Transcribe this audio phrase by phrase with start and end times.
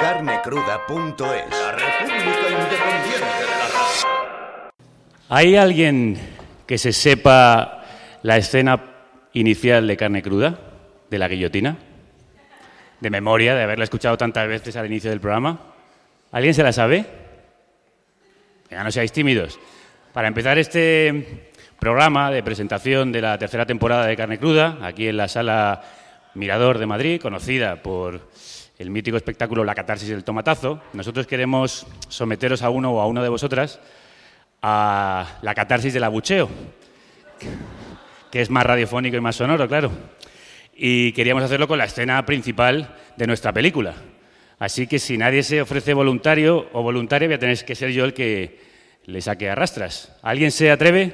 [0.00, 4.70] Carnecruda.es La República Independiente de la.
[5.28, 6.18] ¿Hay alguien
[6.66, 7.84] que se sepa
[8.22, 8.80] la escena
[9.34, 10.58] inicial de Carne Cruda,
[11.10, 11.76] de la guillotina?
[12.98, 15.60] De memoria, de haberla escuchado tantas veces al inicio del programa.
[16.32, 17.04] ¿Alguien se la sabe?
[18.70, 19.60] Venga, no seáis tímidos.
[20.14, 25.18] Para empezar este programa de presentación de la tercera temporada de Carne Cruda, aquí en
[25.18, 25.82] la sala
[26.34, 28.30] Mirador de Madrid, conocida por
[28.80, 33.22] el mítico espectáculo La Catarsis del Tomatazo, nosotros queremos someteros a uno o a una
[33.22, 33.78] de vosotras
[34.62, 36.48] a la catarsis del abucheo,
[38.30, 39.92] que es más radiofónico y más sonoro, claro.
[40.74, 43.96] Y queríamos hacerlo con la escena principal de nuestra película.
[44.58, 48.06] Así que si nadie se ofrece voluntario o voluntaria, voy a tener que ser yo
[48.06, 48.60] el que
[49.04, 50.16] le saque a rastras.
[50.22, 51.12] ¿Alguien se atreve?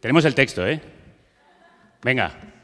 [0.00, 0.80] Tenemos el texto, ¿eh?
[2.02, 2.55] Venga.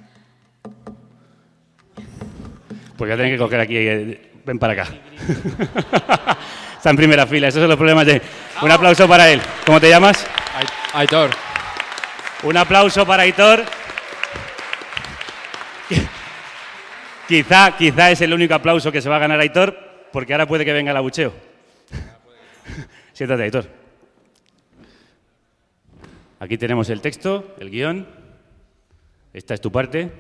[2.96, 3.76] Pues voy a tener que coger aquí.
[3.76, 4.88] eh, Ven para acá.
[6.76, 7.48] Está en primera fila.
[7.48, 8.20] Esos son los problemas de.
[8.60, 9.40] Un aplauso para él.
[9.64, 10.26] ¿Cómo te llamas?
[10.94, 11.30] Aitor.
[12.42, 13.62] Un aplauso para Hitor.
[17.28, 19.78] Quizá, quizá es el único aplauso que se va a ganar Aitor,
[20.12, 21.32] porque ahora puede que venga el abucheo.
[23.12, 23.68] Siéntate, Aitor.
[26.40, 28.08] Aquí tenemos el texto, el guion.
[29.32, 30.10] Esta es tu parte.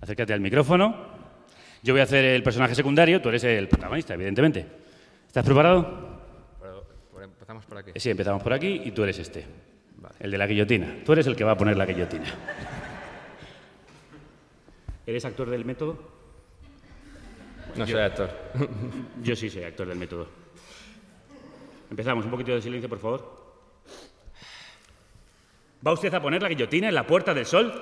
[0.00, 1.07] Acércate al micrófono.
[1.82, 4.66] Yo voy a hacer el personaje secundario, tú eres el protagonista, evidentemente.
[5.26, 6.18] ¿Estás preparado?
[7.22, 7.92] Empezamos por aquí.
[7.96, 9.44] Sí, empezamos por aquí y tú eres este,
[10.20, 10.98] el de la guillotina.
[11.04, 12.26] Tú eres el que va a poner la guillotina.
[15.06, 15.98] ¿Eres actor del método?
[17.76, 18.30] No soy actor.
[19.22, 20.28] Yo sí soy actor del método.
[21.90, 23.38] Empezamos, un poquito de silencio, por favor.
[25.86, 27.72] ¿Va usted a poner la guillotina en la Puerta del Sol?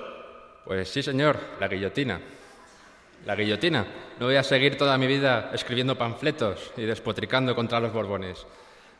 [0.63, 2.21] Pues sí, señor, la guillotina.
[3.27, 3.85] La guillotina.
[4.21, 8.47] No voy a seguir toda mi vida escribiendo panfletos y despotricando contra los borbones.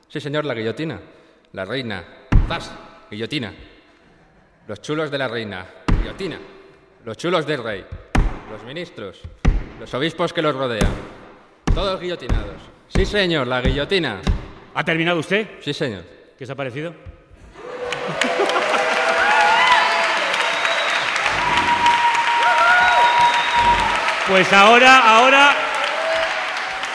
[0.10, 1.00] Sí, señor, la guillotina.
[1.54, 2.04] La reina.
[2.46, 2.70] ¡Zas!
[3.10, 3.54] Guillotina.
[4.68, 5.66] Los chulos de la reina.
[6.02, 6.38] Guillotina.
[7.06, 7.86] Los chulos del rey.
[8.52, 9.22] Los ministros.
[9.80, 10.92] Los obispos que los rodean.
[11.74, 12.62] Todos guillotinados.
[12.90, 14.20] Sí, señor, la guillotina.
[14.74, 15.52] ¿Ha terminado usted?
[15.62, 16.04] Sí, señor.
[16.38, 16.94] ¿Qué os ha parecido?
[24.28, 25.56] Pues ahora, ahora.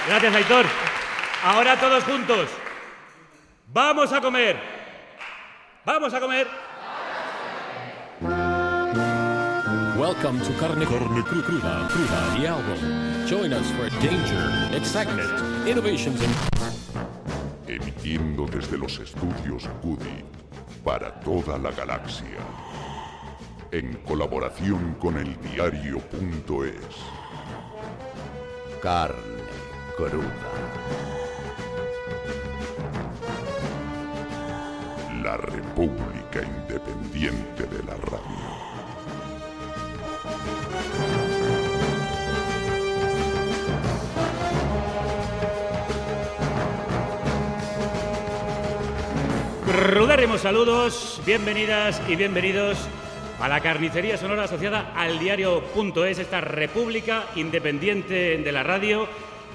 [0.06, 0.66] Gracias, Aitor.
[1.44, 2.48] Ahora todos juntos.
[3.72, 4.56] Vamos a comer.
[5.84, 6.46] Vamos a comer.
[9.98, 13.26] Welcome to Carne, Carne Cru- Cruda, Cruda, the album.
[13.26, 15.30] Join us for danger, excitement,
[15.66, 16.34] innovations, and
[17.68, 20.24] emitiendo desde los estudios Goody
[20.84, 22.38] para toda la galaxia,
[23.70, 27.21] en colaboración con el diario.es.
[28.82, 29.14] Carne
[29.96, 30.26] Cruda.
[35.22, 38.42] La República Independiente de la Radio.
[49.94, 52.88] Rudérrimos saludos, bienvenidas y bienvenidos
[53.42, 59.08] a la carnicería sonora asociada al diario.es, esta república independiente de la radio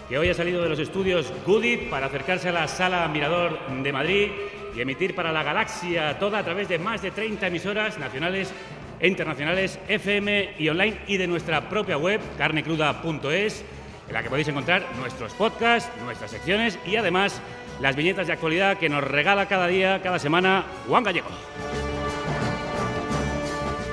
[0.09, 3.93] que hoy ha salido de los estudios Goody para acercarse a la sala Mirador de
[3.93, 4.31] Madrid
[4.75, 8.51] y emitir para la galaxia toda a través de más de 30 emisoras nacionales
[8.99, 13.63] e internacionales, FM y online y de nuestra propia web, carnecruda.es,
[14.09, 17.41] en la que podéis encontrar nuestros podcasts, nuestras secciones y además
[17.79, 21.29] las viñetas de actualidad que nos regala cada día, cada semana, Juan Gallego.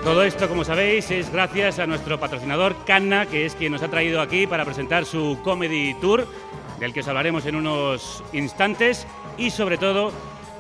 [0.04, 3.88] Todo esto, como sabéis, es gracias a nuestro patrocinador Canna, que es quien nos ha
[3.88, 6.28] traído aquí para presentar su Comedy Tour,
[6.78, 9.06] del que os hablaremos en unos instantes,
[9.38, 10.12] y sobre todo,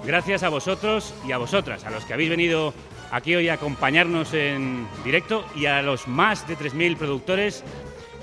[0.06, 2.72] gracias a vosotros y a vosotras, a los que habéis venido
[3.10, 7.64] aquí hoy a acompañarnos en directo y a los más de 3.000 productores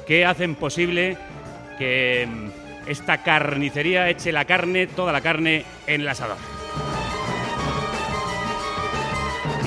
[0.08, 1.20] que hacen posible
[1.78, 6.38] que mm, esta carnicería eche la carne, toda la carne, en el asador.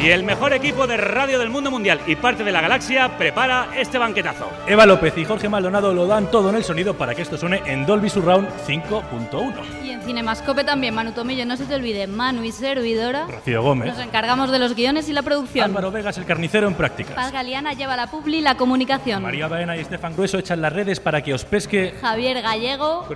[0.00, 3.68] Y el mejor equipo de radio del mundo mundial y parte de la galaxia prepara
[3.76, 4.50] este banquetazo.
[4.66, 7.62] Eva López y Jorge Maldonado lo dan todo en el sonido para que esto suene
[7.66, 9.52] en Dolby Surround 5.1.
[9.84, 13.26] Y en Cinemascope también, Manu Tomillo, no se te olvide, Manu y servidora.
[13.26, 13.88] Rocío Gómez.
[13.88, 15.64] Nos encargamos de los guiones y la producción.
[15.64, 17.14] Álvaro Vegas, el carnicero en prácticas.
[17.14, 19.22] Paz Galeana lleva la publi y la comunicación.
[19.22, 21.94] María Baena y Estefan Grueso echan las redes para que os pesque.
[22.00, 23.06] Javier Gallego.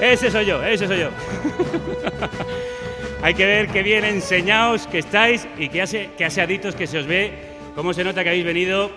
[0.00, 1.10] Ese soy yo, ese soy yo.
[3.22, 6.98] Hay que ver qué bien enseñados que estáis y qué, hace, qué aseaditos que se
[6.98, 7.50] os ve.
[7.74, 8.90] Cómo se nota que habéis venido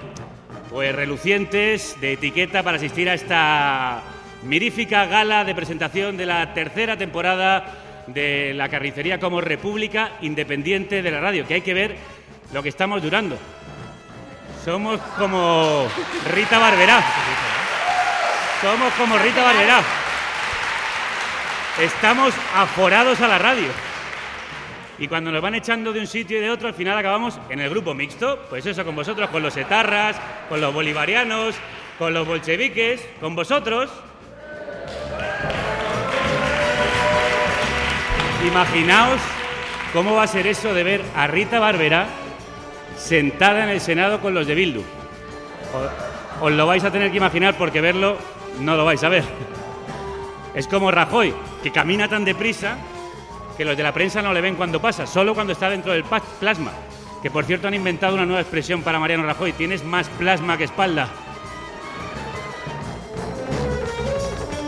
[0.70, 4.02] pues relucientes de etiqueta para asistir a esta
[4.44, 11.12] mirífica gala de presentación de la tercera temporada de la carnicería como República Independiente de
[11.12, 11.96] la Radio, que hay que ver
[12.54, 13.38] lo que estamos durando.
[14.64, 15.86] Somos como
[16.34, 17.04] Rita Barberá.
[18.62, 20.03] Somos como Rita Barberá.
[21.80, 23.68] Estamos aforados a la radio.
[25.00, 27.60] Y cuando nos van echando de un sitio y de otro, al final acabamos en
[27.60, 28.46] el grupo mixto.
[28.48, 30.16] Pues eso, con vosotros, con los etarras,
[30.50, 31.56] con los bolivarianos,
[31.98, 33.90] con los bolcheviques, con vosotros.
[38.46, 39.20] Imaginaos
[39.94, 42.08] cómo va a ser eso de ver a Rita Barberá
[42.98, 44.84] sentada en el Senado con los de Bildu.
[46.40, 48.18] Os lo vais a tener que imaginar porque verlo
[48.60, 49.24] no lo vais a ver.
[50.54, 52.78] Es como Rajoy, que camina tan deprisa
[53.58, 56.04] que los de la prensa no le ven cuando pasa, solo cuando está dentro del
[56.04, 56.72] plasma.
[57.22, 60.66] Que por cierto han inventado una nueva expresión para Mariano Rajoy, tienes más plasma que
[60.66, 61.08] espalda.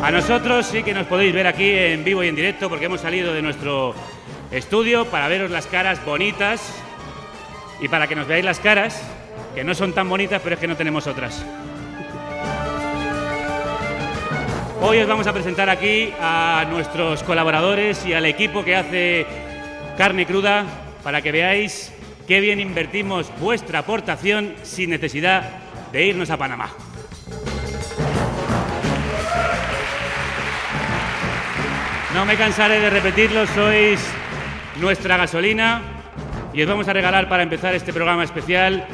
[0.01, 3.01] A nosotros sí que nos podéis ver aquí en vivo y en directo porque hemos
[3.01, 3.93] salido de nuestro
[4.51, 6.73] estudio para veros las caras bonitas
[7.81, 9.01] y para que nos veáis las caras,
[9.53, 11.43] que no son tan bonitas, pero es que no tenemos otras.
[14.81, 19.25] Hoy os vamos a presentar aquí a nuestros colaboradores y al equipo que hace
[19.97, 20.65] carne cruda
[21.01, 21.93] para que veáis
[22.27, 25.49] qué bien invertimos vuestra aportación sin necesidad
[25.91, 26.69] de irnos a Panamá.
[32.13, 33.99] No me cansaré de repetirlo, sois
[34.81, 35.81] nuestra gasolina
[36.53, 38.85] y os vamos a regalar para empezar este programa especial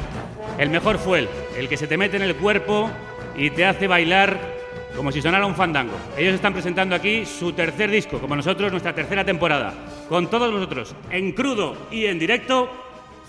[0.58, 2.90] el mejor fuel, el que se te mete en el cuerpo
[3.36, 4.51] y te hace bailar
[4.96, 5.94] como si sonara un fandango.
[6.16, 9.74] Ellos están presentando aquí su tercer disco, como nosotros nuestra tercera temporada.
[10.08, 12.68] Con todos vosotros, en crudo y en directo,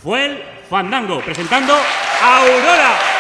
[0.01, 3.12] Fuel Fandango, presentando a Aurora.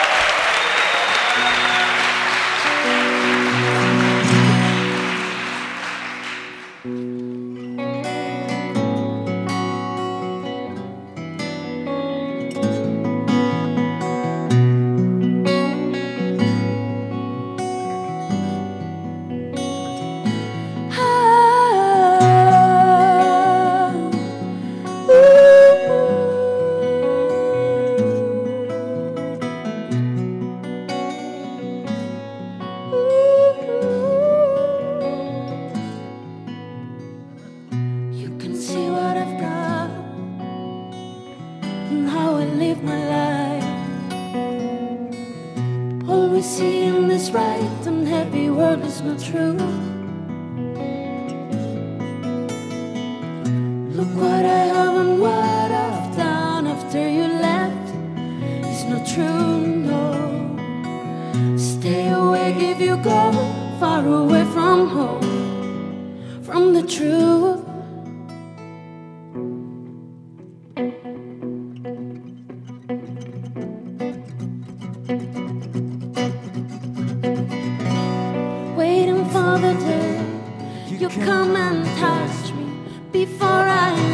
[81.21, 82.73] Come and touch me
[83.11, 84.12] before I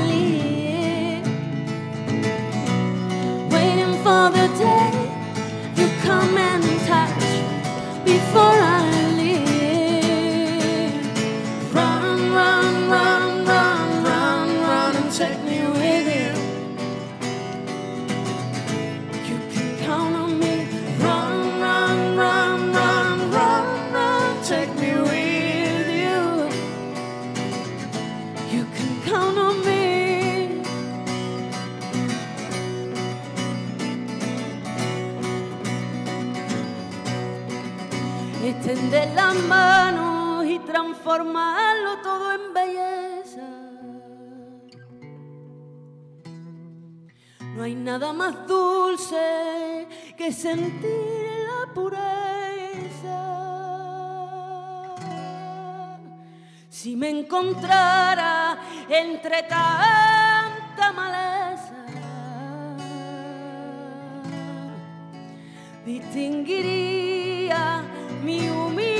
[50.31, 52.00] sentir la pureza.
[56.69, 58.57] Si me encontrara
[58.89, 61.86] entre tanta maleza,
[65.86, 67.83] distinguiría
[68.24, 68.99] mi humilde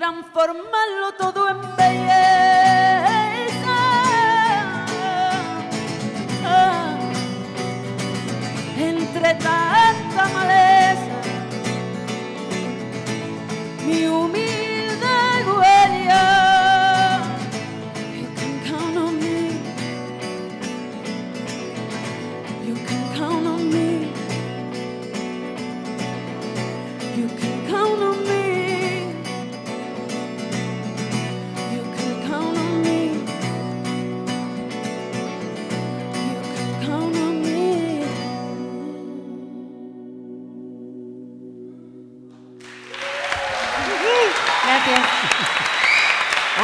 [0.00, 2.08] transformarlo todo en belleza.
[6.46, 6.96] Ah,
[8.78, 11.16] entre tanta maleza,
[13.84, 14.49] mi humilde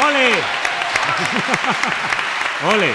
[0.06, 0.28] ¡Ole!
[2.74, 2.90] ¡Ole!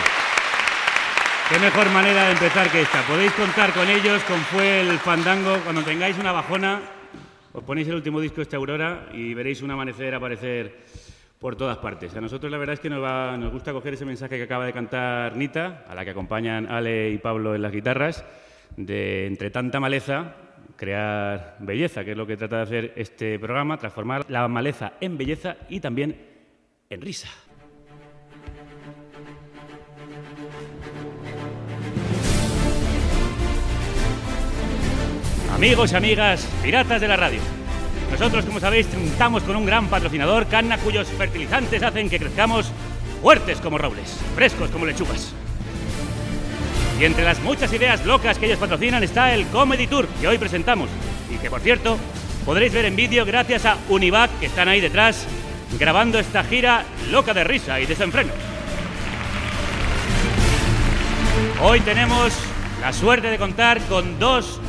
[1.50, 3.01] Qué mejor manera de empezar que esta.
[3.01, 5.58] Podéis contar con ellos, con Fue el Fandango.
[5.63, 6.80] Cuando tengáis una bajona,
[7.51, 10.80] os ponéis el último disco esta Aurora y veréis un amanecer aparecer
[11.39, 12.15] por todas partes.
[12.15, 14.65] A nosotros la verdad es que nos, va- nos gusta coger ese mensaje que acaba
[14.65, 18.24] de cantar Nita, a la que acompañan Ale y Pablo en las guitarras,
[18.77, 20.36] de entre tanta maleza
[20.77, 25.18] crear belleza, que es lo que trata de hacer este programa, transformar la maleza en
[25.18, 26.30] belleza y también
[26.91, 27.29] en risa.
[35.55, 37.39] Amigos y amigas, piratas de la radio.
[38.12, 42.71] Nosotros, como sabéis, contamos con un gran patrocinador, Canna, cuyos fertilizantes hacen que crezcamos
[43.21, 45.33] fuertes como robles, frescos como lechugas.
[47.00, 50.38] Y entre las muchas ideas locas que ellos patrocinan está el Comedy Tour que hoy
[50.38, 50.89] presentamos.
[51.33, 51.98] Y que, por cierto,
[52.45, 55.25] podréis ver en vídeo gracias a Univac, que están ahí detrás,
[55.79, 58.33] grabando esta gira loca de risa y desenfreno.
[61.61, 62.33] Hoy tenemos
[62.81, 64.59] la suerte de contar con dos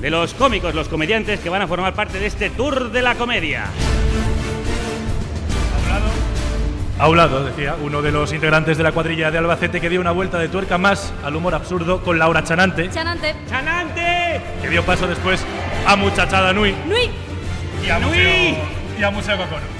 [0.00, 3.14] de los cómicos, los comediantes que van a formar parte de este Tour de la
[3.14, 3.66] Comedia.
[6.98, 10.02] A un lado, decía, uno de los integrantes de la cuadrilla de Albacete que dio
[10.02, 13.34] una vuelta de tuerca más al humor absurdo con Laura Chanante, Chanante.
[13.48, 14.40] ¡Chanante!
[14.60, 15.42] que dio paso después
[15.86, 17.08] a Muchachada Nui Nui.
[17.86, 18.08] y a Nui.
[18.08, 18.56] Museo,
[18.98, 19.79] y a Museo Cocono.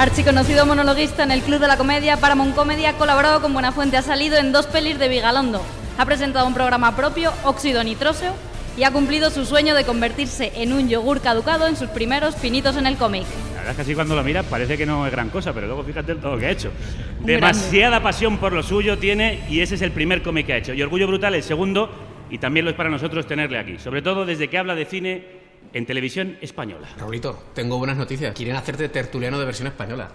[0.00, 4.02] Archiconocido monologuista en el Club de la Comedia, Paramount Comedy ha colaborado con Buenafuente, ha
[4.02, 5.60] salido en dos pelis de Vigalondo,
[5.98, 8.32] ha presentado un programa propio, Óxido Nitróseo,
[8.78, 12.78] y ha cumplido su sueño de convertirse en un yogur caducado en sus primeros pinitos
[12.78, 13.24] en el cómic.
[13.50, 15.66] La verdad es que así cuando lo miras parece que no es gran cosa, pero
[15.66, 16.72] luego fíjate todo lo que ha hecho.
[17.20, 20.56] Un Demasiada pasión por lo suyo tiene y ese es el primer cómic que ha
[20.56, 20.72] hecho.
[20.72, 21.90] Y Orgullo Brutal el segundo
[22.30, 23.78] y también lo es para nosotros tenerle aquí.
[23.78, 25.39] Sobre todo desde que habla de cine
[25.72, 26.88] en televisión española.
[26.98, 28.34] Raulito, tengo buenas noticias.
[28.34, 30.08] Quieren hacerte tertuliano de versión española.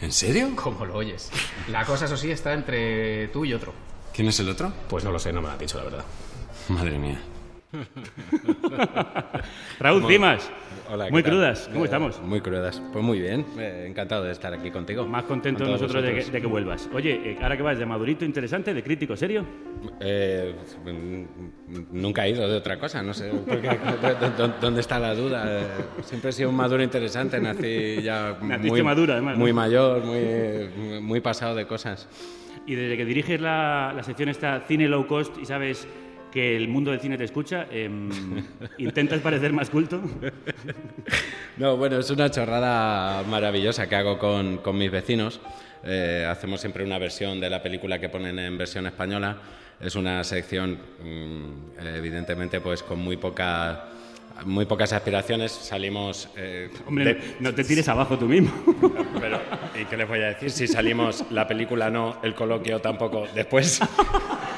[0.00, 0.50] ¿En serio?
[0.54, 1.30] Como lo oyes.
[1.68, 3.72] La cosa, eso sí, está entre tú y otro.
[4.12, 4.72] ¿Quién es el otro?
[4.88, 6.04] Pues no lo sé, no me lo has dicho, la verdad.
[6.68, 7.20] Madre mía.
[9.78, 10.50] Raúl ¿Cómo- Cimas,
[10.88, 12.22] Hola, ¿qué muy crudas, ¿cómo Eh, estamos?
[12.22, 12.80] Muy crudas.
[12.92, 15.04] Pues muy bien, eh, encantado de estar aquí contigo.
[15.06, 16.32] Más contentos Con nosotros de que, vosotros.
[16.32, 16.88] de que vuelvas.
[16.94, 19.44] Oye, eh, ahora que vas de madurito interesante, de crítico serio.
[20.00, 20.54] Eh,
[21.92, 23.30] nunca he ido de otra cosa, no sé
[24.60, 25.62] dónde está la duda.
[26.02, 29.40] Siempre he sido un maduro interesante, nací ya muy, maduro, además, ¿no?
[29.40, 32.08] muy mayor, muy, muy pasado de cosas.
[32.66, 35.86] Y desde que diriges la, la sección esta Cine Low Cost y sabes
[36.36, 38.10] que el mundo del cine te escucha, em,
[38.76, 40.02] ¿intentas parecer más culto?
[41.56, 45.40] No, bueno, es una chorrada maravillosa que hago con, con mis vecinos.
[45.82, 49.38] Eh, hacemos siempre una versión de la película que ponen en versión española.
[49.80, 53.84] Es una sección, mm, evidentemente, pues con muy poca,
[54.44, 55.52] muy pocas aspiraciones.
[55.52, 56.28] Salimos.
[56.36, 58.52] eh, Hombre, de- no, no te tires abajo tú mismo.
[59.20, 59.40] pero,
[59.80, 60.50] ¿y qué les voy a decir?
[60.50, 63.26] Si salimos, la película no, el coloquio tampoco.
[63.34, 63.80] Después.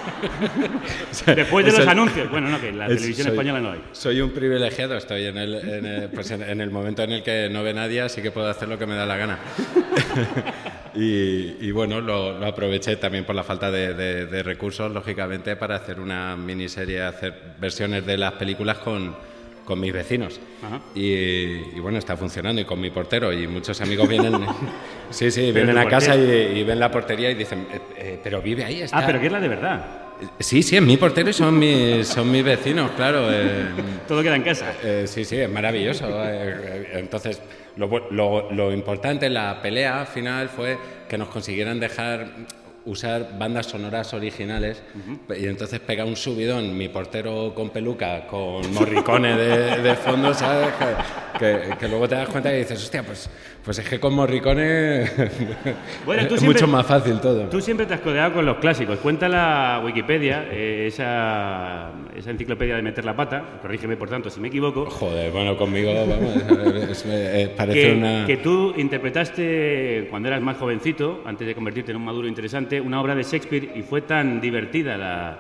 [1.37, 2.31] Después de los anuncios.
[2.31, 3.81] Bueno, no, que la televisión soy- española no hay.
[3.93, 7.23] Soy un privilegiado, estoy en el, en el- pues en, en el momento en el
[7.23, 9.39] que no ve nadie, así que puedo hacer lo que me da la gana.
[10.95, 15.57] y, y bueno, lo, lo aproveché también por la falta de, de- de recursos, lógicamente,
[15.57, 19.15] para hacer una miniserie, hacer versiones de las películas con,
[19.69, 20.41] con mis vecinos.
[20.95, 21.03] Y,
[21.77, 24.47] y bueno, está funcionando y con mi portero y muchos amigos vienen,
[25.11, 28.65] sí, sí, vienen a casa y, ven la portería y dicen, "Eh, eh, pero vive
[28.65, 28.97] ahí, está.
[29.01, 29.87] Ah, pero que es la de verdad.
[30.41, 33.29] Sí, sí, es mi portero y son mis, son mis vecinos, claro.
[33.31, 33.67] eh,
[34.09, 34.73] Todo queda en casa.
[34.83, 36.09] eh, sí, sí, es maravilloso.
[36.25, 37.43] eh, eh, entonces,
[37.77, 40.79] lo, lo- lo importante en la pelea final fue
[41.11, 42.27] que nos consiguieran dejar
[42.89, 44.83] usar bandas sonoras originales
[45.39, 50.69] y entonces pega un subidón mi portero con peluca con morricone de, de fondo, ¿sabes?
[51.39, 53.31] Que, que- que luego te das cuenta y dices, hostia, pues,
[53.65, 55.05] pues es que con morricone
[56.07, 57.45] Bueno, es siempre- mucho más fácil todo.
[57.49, 58.99] Tú siempre te has codeado con los clásicos.
[58.99, 64.41] Cuenta la Wikipedia, eh, esa, esa enciclopedia de meter la pata, corrígeme por tanto si
[64.41, 66.35] me equivoco, Joder, bueno, conmigo, vamos,
[66.91, 68.27] es- es- parece que, una...
[68.27, 73.01] que tú interpretaste cuando eras más jovencito, antes de convertirte en un maduro interesante, una
[73.01, 75.39] obra de Shakespeare y fue tan divertida la,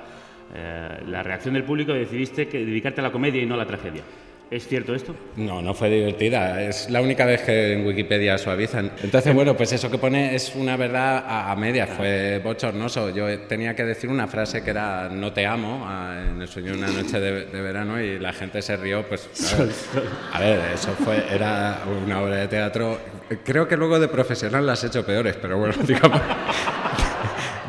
[0.54, 3.58] eh, la reacción del público que decidiste que dedicarte a la comedia y no a
[3.58, 4.02] la tragedia.
[4.50, 5.14] ¿Es cierto esto?
[5.36, 6.62] No, no fue divertida.
[6.62, 8.92] Es la única vez que en Wikipedia suavizan.
[9.02, 11.90] Entonces, bueno, pues eso que pone es una verdad a, a medias.
[11.90, 13.10] Fue bochornoso.
[13.14, 16.72] Yo tenía que decir una frase que era no te amo a- en el sueño
[16.72, 19.02] de una noche de, de verano y la gente se rió.
[19.06, 19.28] Pues,
[20.32, 22.98] a ver, a ver, eso fue, era una obra de teatro.
[23.44, 26.22] Creo que luego de profesional las he hecho peores, pero bueno, digamos.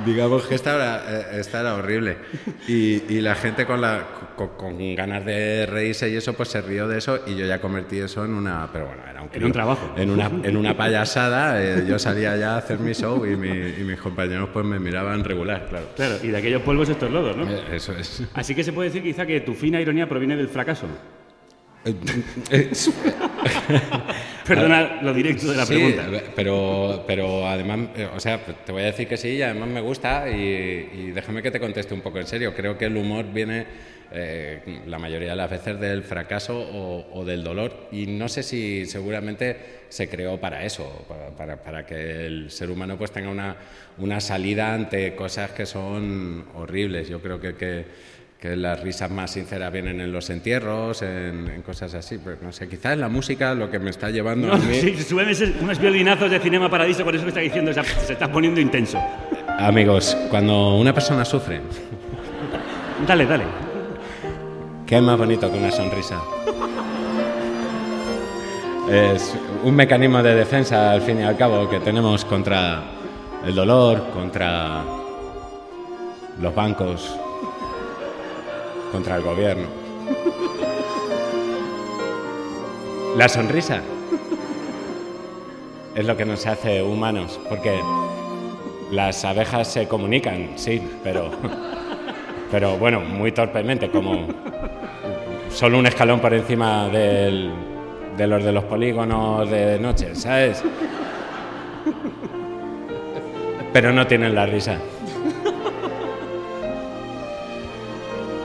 [0.10, 1.04] Digamos que esta era,
[1.36, 2.18] eh, esta era horrible.
[2.68, 4.04] Y, y la gente con, la,
[4.36, 7.60] con, con ganas de reírse y eso, pues se rió de eso y yo ya
[7.62, 8.68] convertí eso en una...
[8.74, 9.94] Pero bueno, era un, En un trabajo.
[9.96, 11.62] En una, en una payasada.
[11.62, 14.80] eh, yo salía ya a hacer mi show y, mi- y mis compañeros pues me
[14.80, 15.88] miraban regular, claro.
[15.96, 17.50] Claro, y de aquellos polvos estos lodos, ¿no?
[17.50, 18.24] Eh, Eso es.
[18.34, 20.88] Así que se puede decir quizá que tu fina ironía proviene del fracaso.
[24.46, 26.08] Perdona lo directo de la Sí, pregunta.
[26.36, 29.82] Pero, pero además, eh, o sea, te voy a decir que sí y además me
[29.82, 32.54] gusta y, y déjame que te conteste un poco en serio.
[32.56, 33.66] Creo que el humor viene
[34.12, 38.44] eh, la mayoría de las veces del fracaso o, o del dolor y no sé
[38.44, 43.30] si seguramente se creó para eso, para, para- para que el ser humano pues tenga
[43.30, 43.56] una,
[44.00, 47.08] una salida ante cosas que son horribles.
[47.08, 47.56] Yo creo que...
[47.56, 52.42] que que las risas más sinceras vienen en los entierros, en, en cosas así, pues
[52.42, 54.80] no sé, quizás la música lo que me está llevando No, a mí.
[54.98, 58.32] súbeme ese- unos violinazos de Cinema Paradiso, por eso me está diciendo, se se está
[58.32, 58.98] poniendo intenso.
[59.58, 61.60] Amigos, cuando una persona sufre,
[63.06, 63.44] Dale, dale.
[64.88, 66.22] ¿qué es más bonito que una sonrisa?
[68.90, 72.84] Es un mecanismo de defensa, al fin y al cabo, que tenemos contra
[73.46, 74.82] el dolor, contra
[76.42, 77.16] los bancos,
[78.92, 79.68] contra el gobierno.
[83.18, 83.82] La sonrisa
[85.96, 87.80] es lo que nos hace humanos, porque
[88.92, 91.30] las abejas se comunican, sí, pero,
[92.52, 94.28] pero bueno, muy torpemente, como
[95.52, 97.52] solo un escalón por encima del-
[98.16, 100.64] de los de los polígonos de noche, ¿sabes?
[103.74, 104.78] Pero no tienen la risa.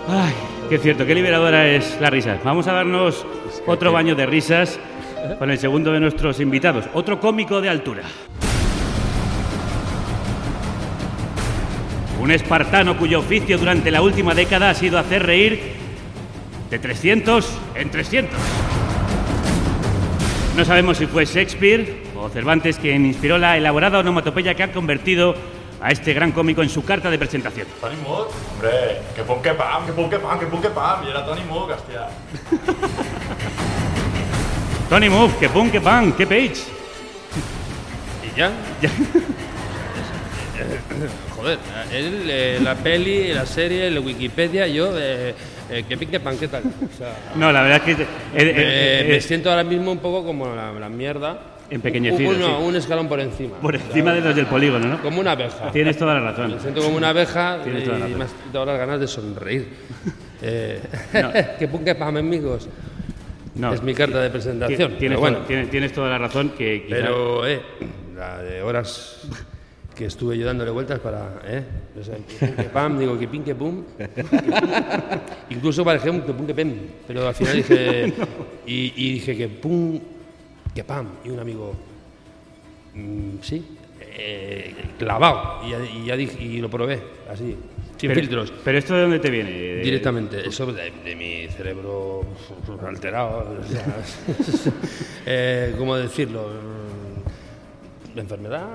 [0.07, 0.35] Ay,
[0.69, 2.38] qué cierto, qué liberadora es la risa.
[2.45, 3.25] Vamos a darnos
[3.67, 4.79] otro baño de risas
[5.38, 8.03] con el segundo de nuestros invitados, otro cómico de altura.
[12.21, 15.73] Un espartano cuyo oficio durante la última década ha sido hacer reír
[16.71, 18.38] de 300 en 300.
[20.57, 25.35] No sabemos si fue Shakespeare o Cervantes quien inspiró la elaborada onomatopeya que ha convertido
[25.85, 27.66] a este gran cómico en su carta de presentación.
[27.79, 31.05] Tony Moog, hombre, que pum que pam, que pum que pam, que pum que pam,
[31.07, 32.09] y era Tony Moog, hostia.
[34.88, 36.55] Tony Move, que pum, que pan, que page.
[38.25, 38.51] ¿Y ya?
[41.37, 41.59] Joder,
[41.92, 45.35] él, eh, la peli, la serie, la Wikipedia, yo, eh,
[45.70, 46.62] eh, que pique pan, ¿qué tal?
[46.64, 48.03] O sea, No, la verdad es que.
[48.03, 51.38] eh, eh, eh, eh, me siento ahora mismo un poco como la, la mierda.
[51.74, 52.64] Empequeñecido, Un, no, sí.
[52.66, 53.56] un escalón por encima.
[53.58, 55.02] por encima de los del polígono, ¿no?
[55.02, 55.70] Como una abeja.
[55.72, 56.54] Tienes toda la razón.
[56.54, 58.18] Me siento como una abeja Tienes y toda la razón.
[58.18, 59.68] me has quitado las ganas de sonreír.
[60.46, 60.78] Eh,
[61.14, 61.30] No.
[61.58, 62.68] que pum, que pam, amigos.
[63.54, 63.72] No.
[63.72, 64.96] Es mi carta de presentación.
[64.98, 65.37] Tienes, bueno.
[65.38, 67.62] toda, tienes, tienes toda la razón que quizá- Pero, eh,
[68.14, 69.22] la de horas
[69.94, 71.62] que estuve yo dándole vueltas para, eh,
[71.98, 73.84] o sea, que pum, que pam, digo que pin, que pum.
[75.50, 76.74] Incluso para que pum, que pum, que pem.
[77.06, 78.12] Pero al final dije,
[78.66, 79.98] y, y dije que pum,
[80.74, 81.06] que pam.
[81.24, 81.74] Y un amigo,
[82.94, 83.64] mm, sí,
[84.00, 85.66] eh, clavado.
[85.66, 87.56] Y ya, y ya dije, y lo probé, así,
[87.98, 88.52] sin pero, filtros.
[88.64, 89.50] Pero esto de dónde te viene?
[89.82, 92.24] Directamente, eso de, de mi cerebro
[92.87, 93.56] alterado.
[93.60, 93.87] o sea,
[95.26, 96.48] eh, ¿Cómo decirlo?
[98.14, 98.68] ¿La enfermedad?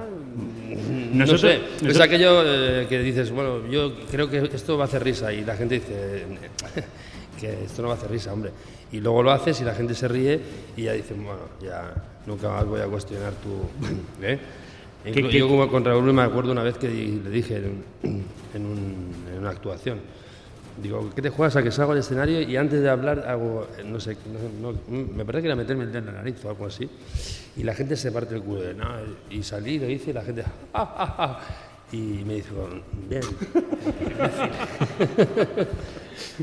[1.13, 1.41] No Nosotros-
[1.81, 1.87] sé.
[1.87, 5.45] Es aquello eh, que dices, bueno, yo creo que esto va a hacer risa y
[5.45, 6.25] la gente dice
[7.39, 8.51] que esto no va a hacer risa, hombre.
[8.91, 10.39] Y luego lo haces y la gente se ríe
[10.75, 11.93] y ya dicen, bueno, ya
[12.25, 13.49] nunca más voy a cuestionar tu...
[14.25, 14.39] ¿eh?
[15.03, 17.83] ¿Qué- Inclu- qué- yo como con Raúl me acuerdo una vez que le dije en,
[18.03, 19.99] un- en un- en una actuación,
[20.81, 23.99] digo, ¿qué te juegas a que salgo al escenario y antes de hablar hago, no
[23.99, 24.17] sé,
[24.61, 26.89] no- no- me parece que era meterme el dedo en la nariz o algo así,
[27.55, 30.21] y la gente se parte el culo de nada, y salí, lo hice y la
[30.23, 31.39] gente, "Ah, ah, ah".
[31.91, 32.69] Y me dijo,
[33.09, 33.21] bien.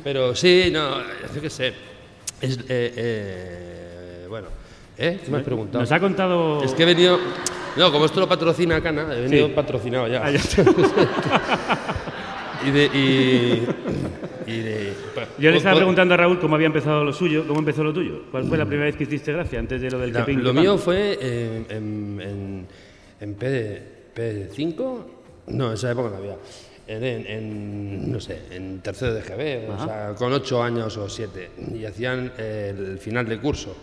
[0.05, 0.99] Pero sí, no,
[1.35, 1.73] yo qué sé.
[2.41, 4.49] Es, eh, eh, bueno,
[4.99, 5.21] ¿eh?
[5.25, 5.81] ¿Qué me has preguntado?
[5.81, 7.19] Nos ha contado- Es que he venido.
[7.77, 9.53] No, como esto lo patrocina Cana, he venido Sí.
[9.55, 10.25] patrocinado ya.
[10.25, 10.41] Ah, ya
[12.67, 12.85] y de.
[12.87, 13.67] Y,
[14.51, 14.93] y de
[15.39, 18.23] Yo le estaba preguntando a Raúl cómo había empezado lo suyo, cómo empezó lo tuyo.
[18.31, 20.79] ¿Cuál fue la primera vez que hiciste gracia antes de lo del La- lo mío
[20.79, 22.67] fue eh, en, en,
[23.21, 23.83] en P,
[24.15, 24.99] P5,
[25.49, 26.37] no, en esa época no había.
[26.89, 31.51] En, en- no sé, en tercero de GB, o sea, con ocho años o siete.
[31.75, 33.75] Y hacían eh, el final de curso.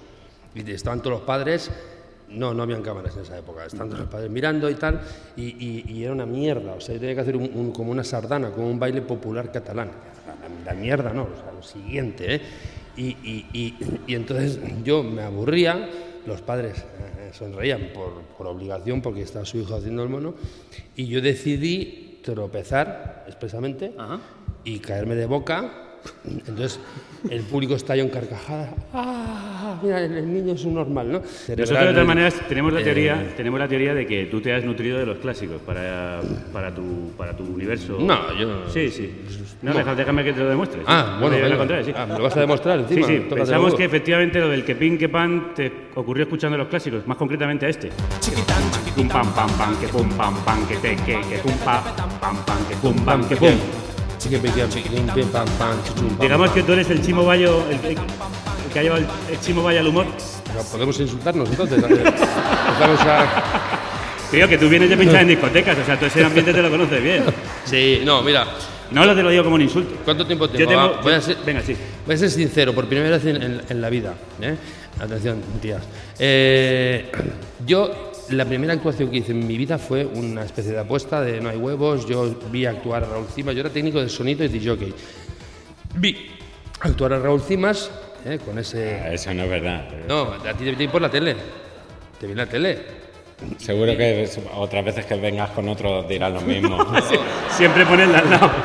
[0.55, 1.69] Y estaban todos los padres,
[2.29, 5.01] no, no habían cámaras en esa época, estaban todos los padres mirando y tal,
[5.35, 6.73] y, y- y era una mierda.
[6.75, 9.51] O sea, yo tenía que hacer un- un- como una sardana, como un baile popular
[9.51, 9.89] catalán.
[10.65, 12.41] La, la mierda, no, o sea, lo siguiente, ¿eh?
[12.95, 13.75] Y, y- y-
[14.07, 15.89] y entonces yo me aburría,
[16.25, 16.83] los padres eh,
[17.33, 20.35] sonreían por, por obligación porque estaba su hijo haciendo el mono,
[20.95, 23.93] y yo decidí tropezar expresamente
[24.63, 25.92] y caerme de boca.
[26.25, 26.79] Entonces
[27.29, 28.69] el público estalló en carcajadas.
[28.93, 29.79] ¡Ah!
[29.81, 31.19] Mira, el, niño es un normal, ¿no?
[31.19, 34.53] Nosotros de todas maneras tenemos la Eh, teoría, tenemos la teoría de que tú te
[34.53, 37.97] has nutrido de los clásicos para, para tu para tu universo.
[37.99, 39.09] No, yo- Sí, sí.
[39.61, 39.95] No, No.
[39.95, 40.79] déjame que te lo demuestre.
[40.81, 40.85] sí.
[40.87, 41.57] Ah, No bueno, venga.
[41.57, 41.93] contraria, sí.
[41.95, 43.07] Ah, ¿me lo vas a demostrar encima?
[43.07, 43.19] Sí, sí.
[43.23, 47.07] Tócate Pensamos que efectivamente lo del que pin que pan te ocurrió escuchando los clásicos,
[47.07, 47.89] más concretamente a este.
[48.95, 51.81] Pum pam pam pam que pum pam pam que te que que pum pa
[52.21, 53.82] pam pam que pum pam que pum.
[56.21, 57.79] Digamos que tú eres el chimo bayo, el,
[58.71, 60.05] que ha llevado el, el chimo bayo al humor.
[60.55, 61.77] No, Podemos insultarnos entonces.
[61.83, 63.25] Empezamos a...
[64.31, 66.69] Creo que tú vienes de pinchar en discotecas, o sea, tú ese ambiente te lo
[66.71, 67.23] conoces bien.
[67.65, 68.47] Sí, no, mira.
[68.91, 69.95] No lo te lo digo como un insulto.
[70.05, 70.59] ¿Cuánto tiempo tengo?
[70.59, 71.75] Yo tengo- Ah, voy a ser, venga, sí.
[72.05, 74.13] Voy a ser sincero, por primera vez en, en- en la vida.
[74.41, 74.55] ¿eh?
[74.99, 75.81] Atención, tías.
[76.19, 77.11] Eh,
[77.65, 81.41] yo, la primera actuación que hice en mi vida fue una especie de apuesta de
[81.41, 82.07] No hay huevos.
[82.07, 83.53] Yo vi actuar a Raúl Cimas.
[83.55, 84.93] Yo era técnico de sonido y de jockey.
[85.95, 86.27] Vi
[86.81, 87.91] actuar a Raúl Cimas
[88.25, 88.39] ¿eh?
[88.43, 89.13] con ese...
[89.13, 89.87] Eso no es verdad.
[90.07, 91.35] No, a ti te vi por la tele.
[92.19, 93.03] Te vi en la tele.
[93.57, 96.77] Seguro que otras veces que vengas con otro dirán lo mismo.
[97.49, 98.51] Siempre ponerla al lado.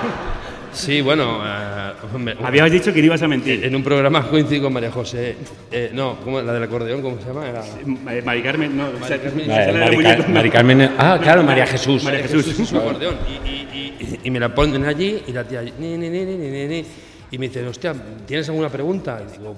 [0.71, 1.41] Sí, bueno.
[1.45, 3.65] eh, hombre, Habías dicho que no ibas a mentir.
[3.65, 5.37] En un programa coincidí con María José.
[5.71, 7.49] eh, no, ¿cómo, la del acordeón, ¿cómo se llama?
[7.49, 7.63] Era...
[7.65, 9.47] Eh, Mari Carmen, no, o sea, Carmen.
[9.49, 10.91] Mari, muñeco, Carmen.
[10.99, 12.05] Ah, claro, María Jesús.
[12.05, 12.47] María Jesús.
[12.69, 13.17] su acordeón.
[13.45, 16.25] Y, y- y- y me la ponen allí y la tía allí, ni, ni, ni,
[16.25, 16.85] ni, ni, ni, ni.
[17.31, 17.95] y me dicen, hostia,
[18.27, 19.21] ¿tienes alguna pregunta?
[19.29, 19.55] Y digo,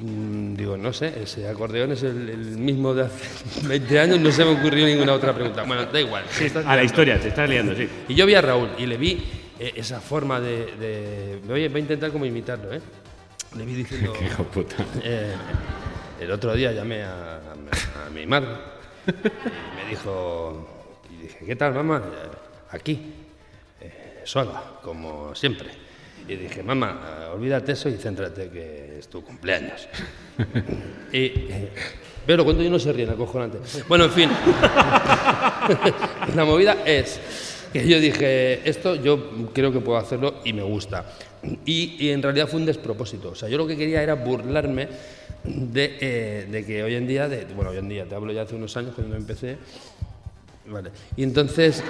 [0.00, 4.30] "Mm, digo, no sé, ese acordeón es el, el mismo de hace 20 años, no
[4.30, 5.62] se me ocurrió ninguna otra pregunta.
[5.64, 6.24] Bueno, da igual.
[6.30, 7.88] Sí, a la historia, te estás liando, sí.
[8.08, 9.18] Y yo vi a Raúl y le vi eh,
[9.58, 12.80] esa forma de, de- Oye, voy a intentar como imitarlo, ¿eh?
[13.56, 14.12] Le vi diciendo...
[14.18, 14.76] Qué hijo puta.
[15.02, 15.34] Eh,
[16.20, 18.50] el otro día llamé a, a- a mi madre
[19.06, 20.68] y me dijo...
[21.10, 22.02] Y dije, ¿qué tal, mamá?
[22.06, 22.28] "Eh,
[22.70, 23.14] Aquí,
[23.80, 25.70] eh, sola, como siempre.
[26.28, 29.88] Y dije, mamá, olvídate eso y céntrate que es tu cumpleaños.
[31.12, 31.72] y, eh,
[32.26, 33.58] pero cuando yo no se ríen, acojonante.
[33.88, 34.30] Bueno, en fin.
[36.36, 37.18] la movida es
[37.72, 41.04] que yo dije, esto yo creo que puedo hacerlo y me gusta.
[41.64, 43.30] Y, y en realidad fue un despropósito.
[43.30, 44.88] O sea, yo lo que quería era burlarme
[45.44, 48.42] de, eh, de que hoy en día, de, bueno, hoy en día, te hablo ya
[48.42, 49.56] hace unos años cuando empecé,
[50.70, 50.90] Vale.
[51.16, 51.82] Y entonces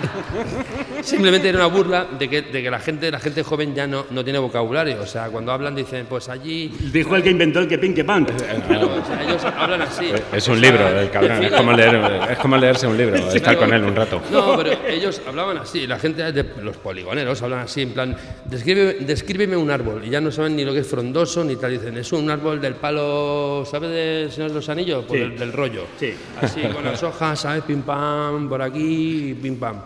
[1.02, 4.06] simplemente era una burla de que, de que la gente la gente joven ya no,
[4.10, 5.00] no tiene vocabulario.
[5.02, 6.68] O sea, cuando hablan dicen, pues allí.
[6.92, 8.24] Dijo el que inventó el que pin que pan.
[8.66, 10.10] Claro, o sea, ellos hablan así.
[10.32, 11.44] Es O un sea, libro, el cabrón.
[11.44, 13.58] Es como, leer, es como leerse un libro, estar Claro.
[13.60, 14.22] con él un rato.
[14.30, 18.94] No, pero ellos hablaban así, la gente de los poligoneros hablan así, en plan, describe,
[19.00, 21.96] descríbeme un árbol, y ya no saben ni lo que es frondoso ni tal, dicen,
[21.98, 25.04] es un árbol del palo, ¿sabes de Señor de los Anillos?
[25.06, 25.28] Pues Sí.
[25.28, 25.84] del, del rollo.
[25.98, 26.14] Sí.
[26.40, 27.62] Así, con las hojas, ¿sabes?
[27.64, 29.76] Pim pam, por aquí, pim pam.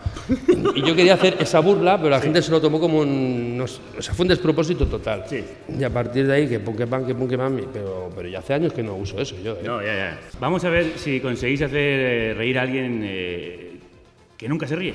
[0.75, 3.57] Y yo quería hacer esa burla, pero la gente se lo tomó como un.
[3.57, 5.25] no o sea, fue un despropósito total.
[5.79, 8.27] Y a partir de ahí, que pum que pam, que pum que pam, pero, pero
[8.29, 9.53] ya hace años que no uso eso yo.
[9.53, 9.61] ¿eh?
[9.65, 10.19] No, ya, ya.
[10.39, 13.79] Vamos a ver si conseguís hacer eh, reír a alguien eh,
[14.37, 14.93] que nunca se ríe.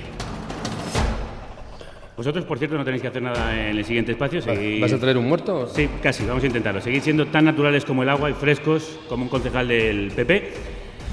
[2.16, 4.40] Vosotros, por cierto, no tenéis que hacer nada en el siguiente espacio.
[4.42, 5.66] seguid- ¿Vas a traer un muerto?
[5.68, 6.80] Sí, casi, vamos a intentarlo.
[6.82, 10.52] Seguid siendo tan naturales como el agua y frescos como un concejal del PP.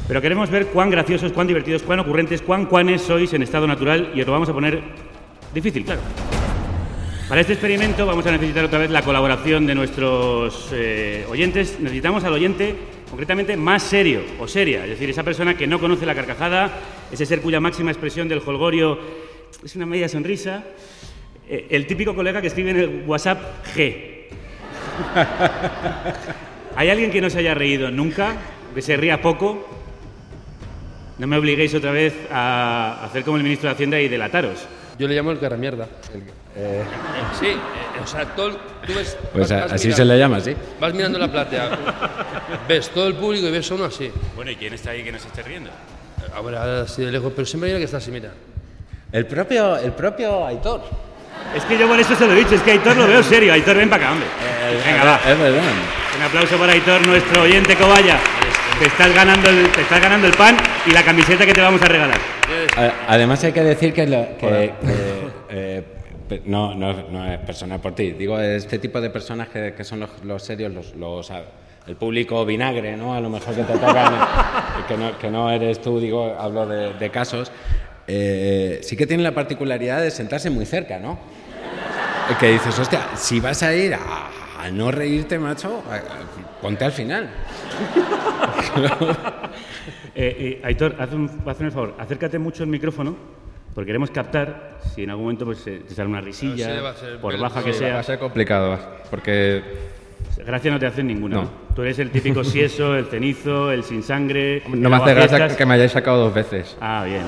[0.07, 4.11] Pero queremos ver cuán graciosos, cuán divertidos, cuán ocurrentes, cuán cuanes sois en estado natural
[4.15, 4.81] y os lo vamos a poner
[5.53, 6.01] difícil, claro.
[7.27, 11.77] Para este experimento vamos a necesitar otra vez la colaboración de nuestros eh, oyentes.
[11.81, 12.73] Necesitamos al oyente
[13.09, 16.79] concretamente más serio o seria, es decir, esa persona que no conoce la carcajada,
[17.11, 18.97] ese ser cuya máxima expresión del holgorio
[19.61, 20.63] es una media sonrisa,
[21.49, 23.41] eh, el típico colega que escribe en el WhatsApp
[23.75, 24.27] G.
[26.77, 28.37] ¿Hay alguien que no se haya reído nunca?
[28.73, 29.76] ¿Que se ría poco?
[31.19, 34.59] No me obliguéis otra vez a hacer como el ministro de Hacienda y delataros.
[34.99, 35.87] Yo le llamo el caramierda.
[36.55, 36.83] Eh,
[37.39, 37.57] Sí, eh,
[38.03, 39.17] o sea, todo, el- tú ves...
[39.33, 40.55] Pues vas- a- vas así mirando- se le llama, sí.
[40.79, 41.69] Vas mirando la platea,
[42.67, 44.11] ves todo el público y ves a uno así.
[44.35, 45.69] Bueno, ¿y quién está ahí que no se esté riendo?
[46.35, 48.31] Ahora así de lejos, pero siempre hay que está así, mira.
[49.11, 50.81] El propio, el propio Aitor.
[51.55, 53.53] Es que yo por eso se lo he dicho, es que Aitor lo veo serio.
[53.53, 54.27] Aitor, ven para acá, hombre.
[54.85, 55.15] Venga, va.
[55.31, 55.61] Es verdad.
[56.17, 58.19] Un aplauso para Aitor, nuestro oyente cobaya.
[58.79, 61.81] Te estás ganando el, te estás ganando el pan y la camiseta que te vamos
[61.81, 62.17] a regalar.
[62.77, 65.83] A- Además hay que decir que, lo- que- que, eh,
[66.45, 68.11] no, no, no es personal por ti.
[68.11, 71.31] Digo, este tipo de personas que, que son los, los serios, los, los,
[71.87, 73.15] el público vinagre, ¿no?
[73.15, 74.13] A lo mejor que te tocan,
[74.87, 77.51] que, no, que no eres tú, digo, hablo de, de casos.
[78.07, 81.17] eh, sí que tienen la particularidad de sentarse muy cerca, ¿no?
[82.39, 83.99] Que dices, hostia, si vas a ir a,
[84.57, 86.01] a no reírte, macho, eh,
[86.61, 87.29] ponte al final.
[90.19, 93.15] Eh, eh, Aitor, haz un, hazme un favor, acércate mucho al micrófono,
[93.75, 96.89] porque queremos captar si en algún momento pues, eh, te sale una risilla, Sí, va
[96.89, 97.93] a ser- por baja que Sí, sea.
[97.93, 98.79] Va a ser complicado,
[99.11, 99.61] porque
[100.45, 101.35] Gracia no te hacen ninguna.
[101.35, 101.41] No.
[101.43, 101.49] ¿no?
[101.75, 104.63] Tú eres el típico sieso, el cenizo, el sin sangre.
[104.67, 106.75] no el me hace gracia que me hayáis sacado dos veces.
[106.81, 107.23] Ah, bien.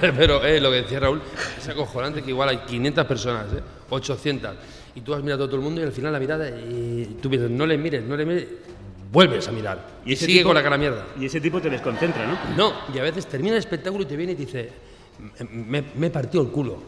[0.16, 1.20] Pero eh, lo que decía Raúl
[1.58, 3.60] es acojonante que igual hay 500 personas, ¿eh?
[3.90, 4.54] 800,
[4.94, 7.28] y tú has mirado a todo el mundo y al final la mirada, y tú
[7.28, 8.46] dices, no le mires, no le mires,
[9.12, 9.86] vuelves a mirar.
[10.06, 11.06] Y, ese sigue tipo- con la cara mierda.
[11.20, 12.38] Y ese tipo te desconcentra, ¿no?
[12.56, 14.68] No, y a veces termina el espectáculo y te viene y te dice,
[15.50, 16.78] me, me he partido el culo.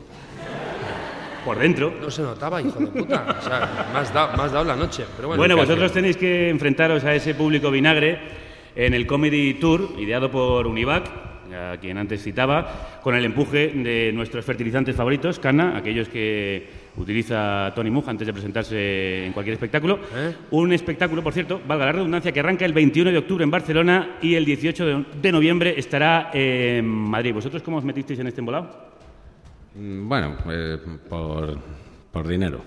[1.44, 1.94] Por dentro.
[2.00, 3.36] No se notaba, hijo de puta.
[3.40, 5.04] O sea, has dado, has dado la noche.
[5.14, 8.18] Pero bueno, Bueno, vosotros tenéis que enfrentaros a ese público vinagre
[8.74, 11.06] en el Comedy Tour, ideado por Univac,
[11.54, 17.72] a quien antes citaba, con el empuje de nuestros fertilizantes favoritos, Cana, aquellos que utiliza
[17.74, 19.98] Tony Muja antes de presentarse en cualquier espectáculo.
[20.50, 24.16] Un espectáculo, por cierto, valga la redundancia, que arranca el 21 de octubre en Barcelona
[24.22, 27.34] y el 18 de, de noviembre estará en Madrid.
[27.34, 28.70] ¿Vosotros cómo os metisteis en este embolado?
[29.74, 30.78] Mm, Bueno, eh,
[31.08, 31.58] por,
[32.10, 32.62] por dinero.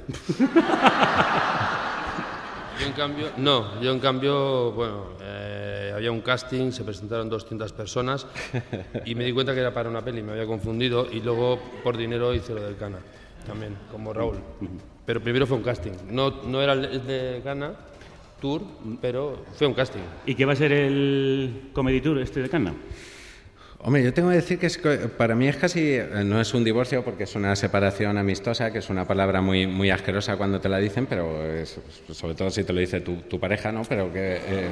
[2.79, 7.73] Yo en cambio, no, yo en cambio, bueno, eh, había un casting, se presentaron 200
[7.73, 8.25] personas
[9.05, 11.97] y me di cuenta que era para una peli, me había confundido y luego por
[11.97, 12.99] dinero hice lo del Cana,
[13.45, 14.37] también, como Raúl.
[15.05, 17.73] Pero primero fue un casting, no, no era el de Cana
[18.39, 18.61] Tour,
[19.01, 20.01] pero fue un casting.
[20.25, 22.73] ¿Y qué va a ser el Comedy Tour este de Cana?
[23.81, 24.77] Hombre, yo tengo que decir que es
[25.17, 28.79] para mí es casi, eh, no es un divorcio porque es una separación amistosa, que
[28.79, 31.79] es una palabra muy, muy asquerosa cuando te la dicen, pero es-
[32.11, 33.83] sobre todo si te lo dice tu, tu pareja, ¿no?
[33.87, 34.67] Pero que eh,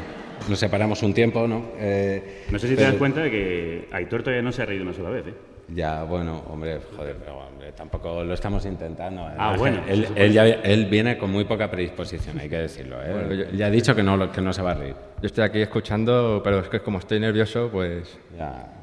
[0.50, 1.72] nos separamos un tiempo, ¿no?
[1.80, 4.84] Eh, No sé si te das cuenta de que Aitor todavía no se ha reído
[4.84, 5.34] una sola vez, ¿eh?
[5.70, 9.22] Ya, bueno, hombre, joder, pero hombre, tampoco lo estamos intentando.
[9.24, 9.82] Ah, Además, bueno,
[10.16, 12.96] Él, ya- él viene con muy poca predisposición, hay que decirlo.
[13.04, 13.12] ¿eh?
[13.12, 14.96] Bueno, yo- ya ha dicho que no, lo- que no se va a reír.
[15.22, 18.18] Yo estoy aquí escuchando, pero es que como estoy nervioso, pues...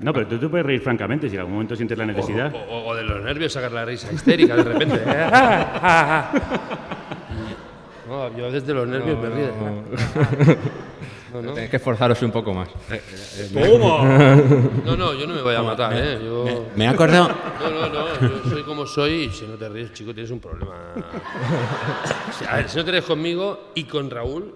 [0.01, 2.53] No, pero tú te puedes reír francamente si en algún momento sientes la necesidad.
[2.55, 4.97] O, o- o de los nervios sacar la risa histérica de repente.
[4.97, 5.01] ¿eh?
[5.07, 6.41] Ah, ah, ah.
[8.07, 9.47] No, yo desde los nervios me río.
[9.47, 10.55] No,
[11.43, 11.53] no.
[11.55, 12.69] Tenéis que esforzaros un poco más.
[13.55, 16.19] No, no, yo no me voy a matar, me- ¿eh?
[16.25, 16.45] Yo...
[16.45, 17.29] me- me he acordado-
[17.61, 20.41] No, no, no, yo soy como soy y si no te ríes, chico, tienes un
[20.41, 20.75] problema.
[22.39, 24.55] Si- A ver, si no te ríes conmigo y con Raúl,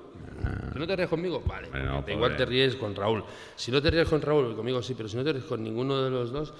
[0.72, 1.68] si no te ríes conmigo, vale,
[2.12, 3.24] igual te ríes con Raúl.
[3.56, 6.02] Si no te ríes con Raúl, conmigo sí, pero si no te ríes con ninguno
[6.02, 6.52] de los dos,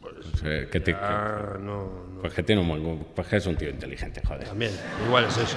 [0.00, 1.88] pues, Eh, que te- ah, no,
[2.20, 4.44] Pues que tiene un buen- pues que es un tío inteligente, joder.
[4.44, 4.72] también,
[5.06, 5.56] igual es eso.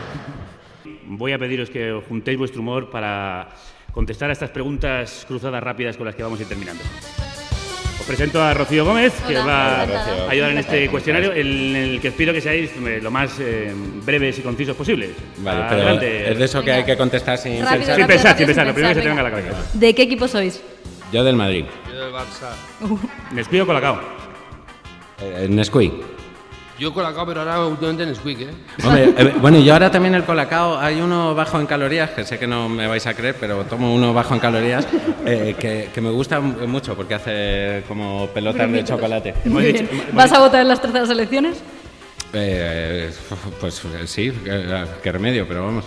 [1.05, 3.49] Voy a pediros que os juntéis vuestro humor para
[3.93, 6.83] contestar a estas preguntas cruzadas rápidas con las que vamos a ir terminando.
[7.99, 9.45] Os presento a Rocío Gómez, que Hola.
[9.45, 13.39] va a ayudar en este cuestionario, en el que os pido que seáis lo más
[13.39, 13.71] eh,
[14.03, 15.11] breves y concisos posibles.
[15.37, 16.31] Vale, pero Adelante.
[16.31, 17.95] es de eso que hay que contestar sin Rápido, pensar.
[17.95, 19.53] Sin rápido, pensar, sin pensar, sin lo primero que se te venga pensar, a la
[19.53, 19.77] cabeza.
[19.77, 20.61] ¿De qué equipo sois?
[21.11, 21.65] Yo del Madrid.
[21.93, 22.55] Yo del Barça.
[23.33, 23.99] Nesquik o Colacao.
[25.21, 25.47] Eh.
[26.81, 28.49] Yo colacao, pero ahora últimamente en Squeak, ¿eh?
[28.83, 32.23] Hombre, eh, bueno, y yo ahora también el colacao, hay uno bajo en calorías, que
[32.23, 34.87] sé que no me vais a creer, pero tomo uno bajo en calorías,
[35.23, 39.35] eh, que, que me gusta mucho porque hace como pelotas de chocolate.
[39.45, 41.61] Hemos dicho- ¿Vas a votar en las terceras elecciones?
[42.33, 43.11] Eh,
[43.59, 44.33] pues eh, sí,
[45.03, 45.85] qué, remedio, pero vamos,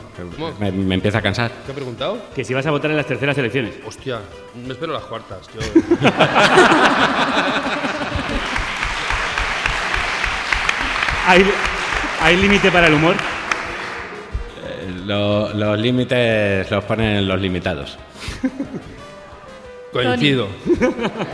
[0.61, 1.51] me, me empieza a cansar.
[1.67, 2.19] ¿Qué ha preguntado?
[2.37, 3.75] que si vas a votar en las terceras elecciones.
[3.85, 4.21] Hostia,
[4.65, 5.41] me espero las cuartas.
[5.53, 5.61] Yo...
[11.27, 11.45] ¿Hay,
[12.23, 13.15] hay límite para el humor?
[14.67, 17.99] Eh, lo- los límites los ponen los limitados.
[19.93, 20.49] Coincido.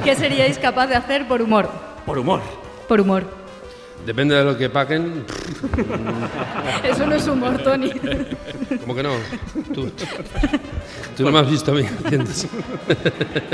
[0.05, 1.71] ¿Qué seríais capaz de hacer por humor?
[2.05, 2.41] Por humor.
[2.89, 3.25] Por humor.
[4.07, 5.25] Depende de lo que paguen.
[6.85, 7.91] Eso no es humor, Tony.
[8.81, 9.11] ¿Cómo que no?
[9.75, 9.91] Tú,
[11.17, 11.83] tú no me has visto a mí.
[11.83, 12.49] ¿entiendes?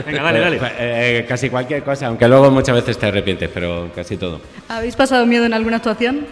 [0.07, 0.57] Venga, dale, dale.
[0.57, 4.41] Eh, eh, casi cualquier cosa, aunque luego muchas veces te arrepientes, pero casi todo.
[4.69, 6.27] ¿Habéis pasado miedo en alguna actuación?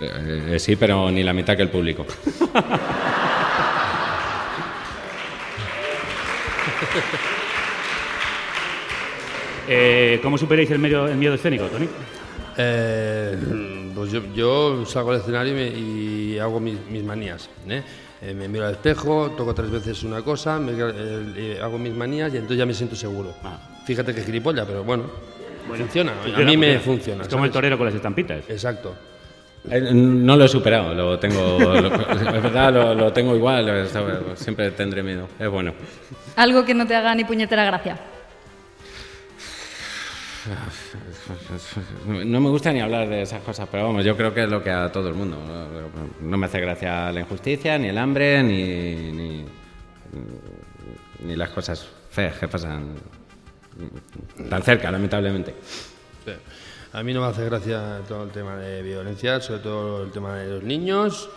[0.00, 2.06] Eh, eh, sí, pero ni la mitad que el público.
[9.68, 11.88] Eh, ¿Cómo superáis el, medio- el miedo escénico, Tony?
[12.58, 13.36] Eh,
[13.94, 17.48] pues yo, yo salgo al escenario y, me- y hago mis, mis manías.
[17.68, 17.82] ¿eh?
[18.22, 20.86] Eh, me miro al espejo, toco tres veces una cosa, me- eh,
[21.36, 23.34] eh, hago mis manías y entonces ya me siento seguro.
[23.84, 25.04] Fíjate que gilipollas, pero bueno,
[25.68, 26.12] funciona.
[26.12, 27.22] a Funciona, mí me funciona.
[27.22, 28.44] Es como el torero con las estampitas.
[28.48, 28.94] Exacto.
[29.92, 34.18] No lo he superado, lo tengo, lo- es verdad, lo, lo tengo igual, ¿sabes?
[34.36, 35.74] siempre tendré miedo, es bueno.
[36.36, 37.98] Algo que no te haga ni puñetera gracia.
[42.06, 44.62] No me gusta ni hablar de esas cosas, pero vamos, yo creo que es lo
[44.62, 45.38] que a todo el mundo.
[46.20, 49.44] No, me hace gracia la injusticia, ni el hambre, ni,
[51.20, 52.94] ni, las cosas feas que pasan
[54.48, 55.54] tan cerca, lamentablemente.
[56.92, 60.36] A mí no me hace gracia todo el tema de violencia, sobre todo el tema
[60.36, 61.28] de los niños.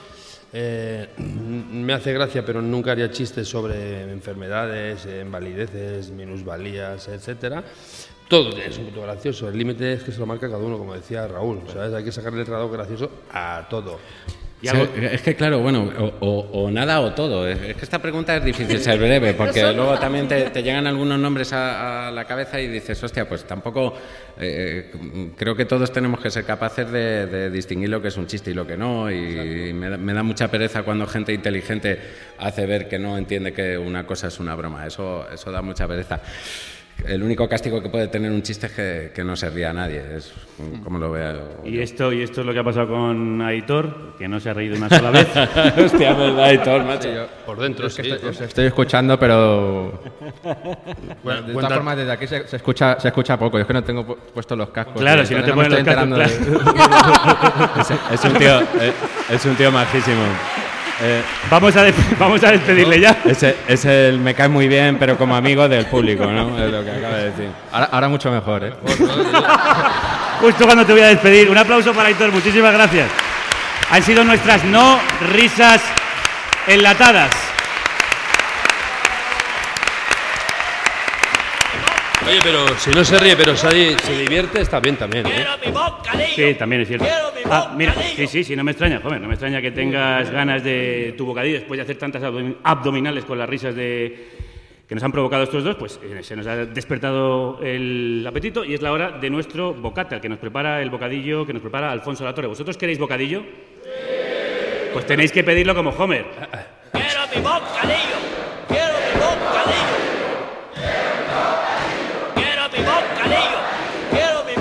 [0.52, 7.64] Eh, me hace gracia, pero nunca haría chistes sobre enfermedades, eh, invalideces, minusvalías, etcétera.
[8.30, 9.50] Todo es un punto gracioso.
[9.50, 11.62] El límite es que se lo marca cada uno, como decía Raúl.
[11.74, 11.94] ¿sabes?
[11.94, 14.00] Hay que sacarle el grado gracioso a todo.
[14.62, 14.78] Sí,
[15.14, 17.48] es que claro, bueno, o, o- o nada o todo.
[17.48, 21.18] Es que esta pregunta es difícil ser breve, porque luego también te, te llegan algunos
[21.18, 23.94] nombres a, a la cabeza y dices, hostia, pues tampoco
[24.38, 24.92] eh,
[25.38, 28.52] creo que todos tenemos que ser capaces de, de distinguir lo que es un chiste
[28.52, 29.10] y lo que no.
[29.10, 31.98] Y me da, me da mucha pereza cuando gente inteligente
[32.38, 34.86] hace ver que no entiende que una cosa es una broma.
[34.86, 36.20] Eso, eso da mucha pereza.
[37.06, 39.74] El único castigo que puede tener un chiste es que, que no se ría a
[39.74, 40.02] nadie.
[40.18, 40.32] Es
[40.84, 41.62] como lo veo.
[41.66, 44.54] Y esto, y esto es lo que ha pasado con Aitor, que no se ha
[44.54, 45.28] reído una sola vez.
[45.78, 47.10] Hostia, verdad, Aitor, macho.
[47.46, 48.36] Por dentro, Yo es que sí, estoy, sí.
[48.36, 50.02] os estoy escuchando, pero.
[51.24, 53.58] Bueno, de cuenta- todas formas, desde aquí se, se escucha, se escucha poco.
[53.58, 54.98] Yo es que no tengo pu- puestos los cascos.
[55.02, 56.22] Claro, y si no te me ponen los cascos, enterando
[58.12, 58.94] es, es un tío, es,
[59.32, 60.24] es un tío majísimo.
[61.02, 61.86] Eh, vamos, a
[62.20, 63.18] vamos a despedirle ya.
[63.26, 66.58] Es, es el me cae muy bien, pero como amigo del público, ¿no?
[66.64, 67.50] Es lo que acaba de decir.
[67.72, 68.74] Ahora, ahora mucho mejor, ¿eh?
[70.42, 71.50] Justo cuando te voy a despedir.
[71.50, 73.10] Un aplauso para Aitor, muchísimas gracias.
[73.92, 75.00] Han sido nuestras no
[75.34, 75.82] risas
[76.68, 77.32] enlatadas.
[82.30, 85.26] Oye, pero si no se ríe, pero se, se divierte, está bien también.
[85.28, 85.46] ¿eh?
[86.36, 87.06] Sí, también es cierto.
[87.50, 90.64] Ah, mira, sí, sí, sí, no me extraña, joven, no me extraña que tengas ganas
[90.64, 94.28] de tu bocadillo después de hacer tantas abdomin- abdominales con las risas de
[94.88, 98.74] que nos han provocado estos dos, pues eh, se nos ha despertado el apetito y
[98.74, 101.92] es la hora de nuestro bocata, el que nos prepara el bocadillo, que nos prepara
[101.92, 102.48] Alfonso Latorre.
[102.48, 103.44] ¿Vosotros queréis bocadillo?
[104.94, 106.26] Pues tenéis que pedirlo como Homer.
[106.92, 108.18] Quiero mi bocadillo.
[108.68, 109.98] Quiero mi bocadillo.
[112.36, 113.60] Quiero mi bocadillo.
[114.12, 114.56] Quiero mi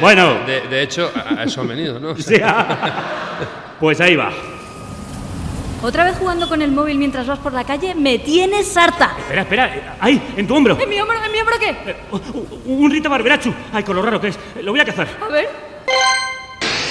[0.00, 0.34] Bueno.
[0.46, 2.14] De, de hecho, a eso han venido, ¿no?
[2.16, 2.34] Sí,
[3.80, 4.30] Pues ahí va.
[5.80, 7.94] ¿Otra vez jugando con el móvil mientras vas por la calle?
[7.94, 9.12] ¡Me tienes harta!
[9.18, 10.76] Espera, espera, eh, ahí, en tu hombro.
[10.80, 11.96] ¿En mi hombro, en mi hombro qué?
[12.66, 13.54] Un Rita Barberachu.
[13.72, 14.38] Ay, con lo raro que es.
[14.62, 15.06] Lo voy a cazar.
[15.24, 15.48] A ver.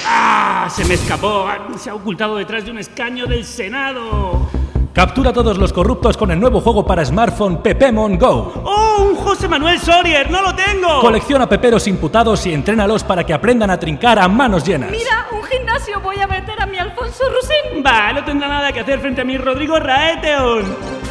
[0.06, 0.70] ¡Ah!
[0.74, 1.46] Se me escapó.
[1.50, 4.50] Ah, Se ha ocultado detrás de un escaño del Senado.
[4.94, 8.54] Captura a todos los corruptos con el nuevo juego para smartphone Pepemon Go.
[8.64, 8.87] ¡Oh,
[9.38, 10.32] José Manuel Sorier!
[10.32, 11.00] ¡No lo tengo!
[11.00, 14.90] Colecciona peperos imputados y entrénalos para que aprendan a trincar a manos llenas.
[14.90, 16.02] Mira, un gimnasio.
[16.02, 17.84] Voy a meter a mi Alfonso Rusín.
[17.86, 21.07] Va, no tendrá nada que hacer frente a mi Rodrigo Raeteon.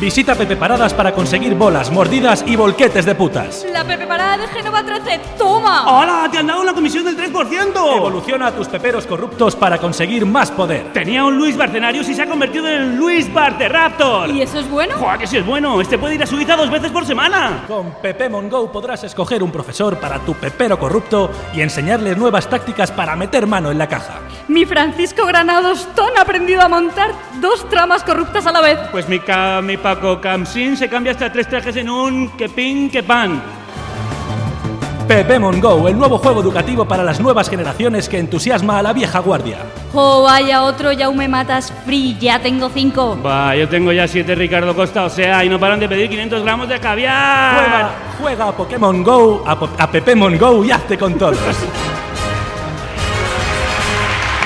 [0.00, 3.66] Visita Pepe Paradas para conseguir bolas, mordidas y volquetes de putas.
[3.70, 5.20] La Pepe Parada de Génova 13.
[5.36, 6.00] ¡Toma!
[6.00, 6.26] ¡Hola!
[6.32, 7.96] ¡Te han dado la comisión del 3%!
[7.98, 10.90] Evoluciona a tus peperos corruptos para conseguir más poder.
[10.94, 14.30] Tenía un Luis Barcenarius y se ha convertido en Luis Barceraptor.
[14.30, 14.96] ¿Y eso es bueno?
[14.96, 15.78] ¡Joder, que sí es bueno!
[15.82, 17.64] Este puede ir a Suiza dos veces por semana.
[17.68, 22.90] Con Pepemon Go podrás escoger un profesor para tu pepero corrupto y enseñarles nuevas tácticas
[22.90, 24.20] para meter mano en la caja.
[24.50, 28.78] Mi Francisco Granados Ton ha aprendido a montar dos tramas corruptas a la vez.
[28.90, 32.90] Pues mi, ca- mi Paco Camsin se cambia hasta tres trajes en un que pin
[32.90, 33.40] que pan.
[35.06, 39.20] Pepemon Go, el nuevo juego educativo para las nuevas generaciones que entusiasma a la vieja
[39.20, 39.58] guardia.
[39.94, 43.16] Oh, vaya otro, ya me matas free, ya tengo cinco.
[43.24, 46.42] Va, yo tengo ya siete Ricardo Costa, o sea, y no paran de pedir 500
[46.42, 47.54] gramos de caviar.
[47.54, 51.38] Juega, juega a Pokémon Go, a, Po- a Pepemon Go y hazte con todos.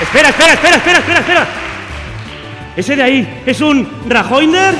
[0.01, 1.47] Espera, espera, espera, espera, espera, espera.
[2.75, 4.73] Ese de ahí es un Rajoinder.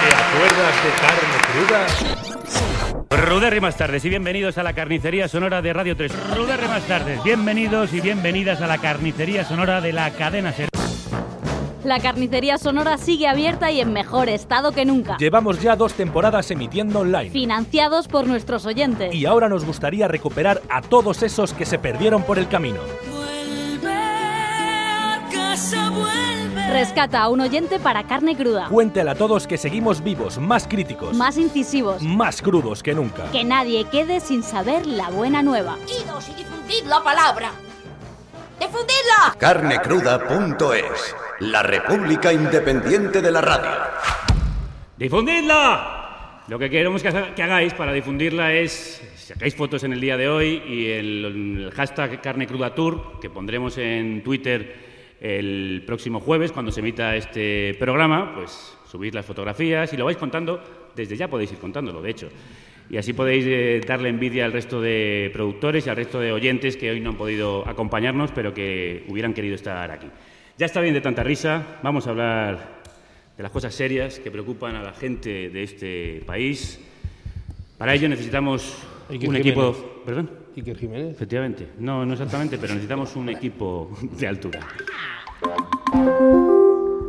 [0.00, 1.86] ¿Te acuerdas de carne cruda.
[3.26, 6.12] Rudérrimas tardes y bienvenidos a la carnicería sonora de Radio 3.
[6.34, 10.73] Rudérrimas tardes, bienvenidos y bienvenidas a la carnicería sonora de la cadena Ser.
[11.84, 15.18] La carnicería sonora sigue abierta y en mejor estado que nunca.
[15.18, 17.30] Llevamos ya dos temporadas emitiendo online.
[17.30, 19.14] Financiados por nuestros oyentes.
[19.14, 22.80] Y ahora nos gustaría recuperar a todos esos que se perdieron por el camino.
[26.72, 28.66] Rescata a un oyente para carne cruda.
[28.68, 32.02] Cuéntale a todos que seguimos vivos, más críticos, Más incisivos.
[32.02, 33.30] más crudos que nunca.
[33.30, 35.76] Que nadie quede sin saber la buena nueva.
[35.86, 37.52] Idos y difundid la palabra.
[38.58, 39.36] ¡Difundidla!
[39.38, 43.70] Carnecruda.es, la República Independiente de la Radio.
[44.96, 46.42] ¡Difundidla!
[46.48, 50.16] Lo que queremos que, haga- que hagáis para difundirla es sacáis fotos en el día
[50.18, 51.24] de hoy y el,
[51.66, 57.16] el hashtag Carne Cruda Tour que pondremos en Twitter el próximo jueves cuando se emita
[57.16, 60.62] este programa, pues subid las fotografías y lo vais contando,
[60.94, 62.28] desde ya podéis ir contándolo, de hecho.
[62.90, 66.76] Y así podéis eh, darle envidia al resto de productores y al resto de oyentes
[66.76, 70.06] que hoy no han podido acompañarnos, pero que hubieran querido estar aquí.
[70.58, 72.82] Ya está bien de tanta risa, vamos a hablar
[73.36, 76.78] de las cosas serias que preocupan a la gente de este país.
[77.78, 78.76] Para ello necesitamos
[79.10, 79.46] Iker un Jiménez.
[79.46, 80.02] equipo...
[80.04, 80.30] ¿Perdón?
[80.56, 81.12] Iker Jiménez.
[81.12, 81.68] Efectivamente.
[81.78, 84.60] No, no exactamente, pero necesitamos un equipo de altura.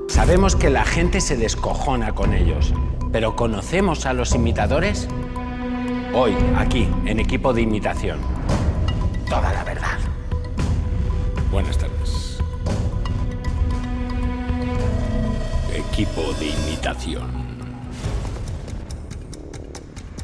[0.08, 2.74] Sabemos que la gente se descojona con ellos,
[3.12, 5.08] pero ¿conocemos a los imitadores?
[6.18, 8.22] Hoy, aquí, en equipo de imitación.
[9.28, 10.00] Toda la verdad.
[11.52, 12.40] Buenas tardes.
[15.74, 17.45] Equipo de imitación.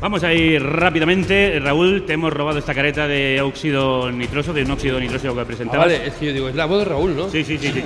[0.02, 1.60] Vamos a ir rápidamente.
[1.60, 5.46] Raúl, te hemos robado esta careta de óxido nitroso, de un óxido nitroso que Ah,
[5.46, 5.86] presentabas.
[5.86, 7.30] vale, es que yo digo, es la voz de Raúl, ¿no?
[7.30, 7.72] Sí, sí, sí.
[7.72, 7.84] sí.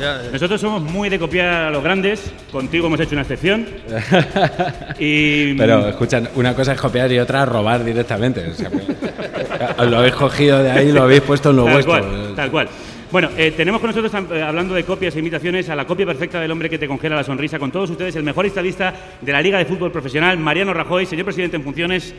[0.00, 0.30] Ya, eh.
[0.32, 2.32] Nosotros somos muy de copiar a los grandes.
[2.50, 3.66] Contigo hemos hecho una excepción.
[4.98, 8.48] y Pero escuchan, una cosa es copiar y otra robar directamente.
[8.48, 8.70] O sea,
[9.84, 11.98] lo habéis cogido de ahí y lo habéis puesto en lo tal vuestro.
[11.98, 12.68] Cual, tal cual.
[13.12, 16.40] Bueno, eh, tenemos con nosotros, eh, hablando de copias e imitaciones, a la copia perfecta
[16.40, 17.58] del hombre que te congela la sonrisa.
[17.58, 21.26] Con todos ustedes, el mejor estadista de la Liga de Fútbol Profesional, Mariano Rajoy, señor
[21.26, 22.14] presidente en funciones.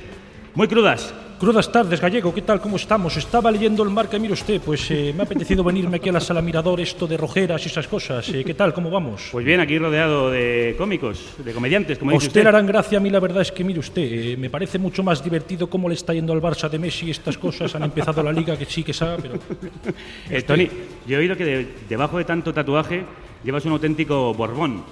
[0.56, 1.14] Muy crudas.
[1.40, 2.62] Crudas tardes, Gallego, ¿qué tal?
[2.62, 3.18] ¿Cómo estamos?
[3.18, 6.22] Estaba leyendo el marca, mire usted, pues eh, me ha apetecido venirme aquí a la
[6.22, 8.30] sala mirador, esto de rojeras y esas cosas.
[8.30, 8.74] Eh, ¿Qué tal?
[8.74, 9.28] ¿Cómo vamos?
[9.32, 12.48] Pues bien, aquí rodeado de cómicos, de comediantes, como dice usted usted.
[12.48, 15.22] harán gracia, a mí la verdad es que, mire usted, eh, me parece mucho más
[15.22, 17.76] divertido cómo le está yendo al Barça de Messi estas cosas.
[17.76, 19.36] Han empezado la liga, que sí que sabe, pero...
[20.30, 20.70] Eh, Tony,
[21.08, 23.04] yo he oído que de- debajo de tanto tatuaje
[23.44, 24.86] llevas un auténtico Borbón.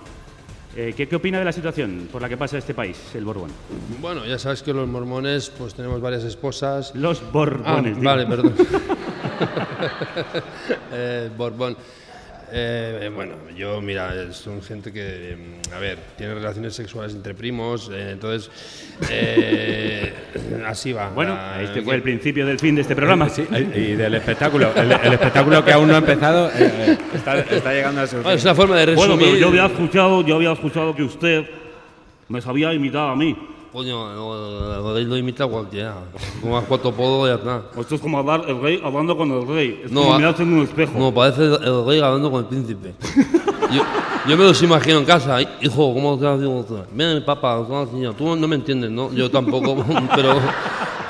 [0.76, 3.52] Eh, ¿qué, ¿Qué opina de la situación por la que pasa este país, el Borbón?
[4.00, 6.94] Bueno, ya sabes que los mormones, pues tenemos varias esposas.
[6.96, 8.54] Los borbones, Ah, vale, perdón.
[10.94, 11.76] Eh, Borbón.
[12.54, 15.38] Eh, bueno, yo, mira, son gente que,
[15.70, 18.52] mm, a ver, tiene relaciones sexuales entre primos, eh, entonces,
[19.10, 20.14] eh,
[20.66, 21.10] así va.
[21.10, 23.30] Bueno, La- este fue el principio del fin de este programa.
[23.30, 23.46] Sí,
[23.76, 24.72] y del espectáculo.
[24.76, 28.18] El, el espectáculo que aún no ha empezado eh, eh, está, está llegando a su
[28.26, 29.28] Ah, es una forma de Bueno, resumir.
[29.28, 31.46] pero yo había escuchado, yo había escuchado que usted
[32.28, 33.36] me sabía imitar a mí.
[33.74, 35.96] Coño, lo, lo imita cualquiera.
[36.42, 37.80] Con unas cuatro podos ya está.
[37.80, 39.82] Esto es como hablar el rey hablando con el rey.
[39.86, 40.92] Es No, como a- mirarse en un espejo.
[41.00, 42.94] No, parece el, el rey hablando con el príncipe.
[43.72, 43.82] Yo,
[44.28, 45.38] yo me los imagino en casa.
[45.62, 46.84] Hijo, ¿cómo te haciendo usted?
[46.94, 49.10] Ven, papá, son así, tú no me entiendes, ¿no?
[49.14, 50.34] Yo tampoco, pero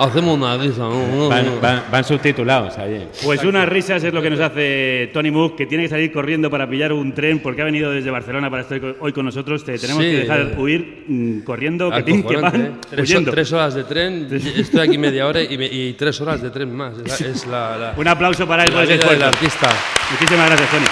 [0.04, 1.30] hacemos una risa, ¿no?
[1.30, 1.60] Van, no.
[1.62, 3.06] van- van subtitulados allí.
[3.24, 6.50] Pues unas risas es lo que nos hace Tony Mook, que tiene que salir corriendo
[6.50, 9.64] para pillar un tren porque ha venido desde Barcelona para estar hoy con nosotros.
[9.64, 12.72] Te tenemos Sí, que dejar eh, huir mm, corriendo, que ¿eh?
[12.90, 13.32] tres, huyendo.
[13.32, 14.28] tres horas de tren,
[14.58, 16.94] estoy aquí media hora y, me- y tres horas de tren más.
[16.98, 19.26] Es la, es la- la- Un aplauso para él por ese esfuerzo.
[19.26, 19.70] artista.
[20.12, 20.86] Muchísimas gracias, Tony.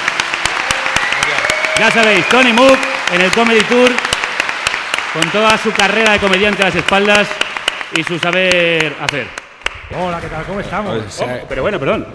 [1.79, 2.77] Ya sabéis, Tony Mook
[3.13, 3.89] en el Comedy Tour,
[5.13, 7.27] con toda su carrera de comediante a las espaldas
[7.97, 9.25] y su saber hacer.
[9.91, 10.43] Hola, ¿qué tal?
[10.45, 10.99] ¿Cómo estamos?
[10.99, 12.05] Pues, eh, Oh, pero bueno, perdón,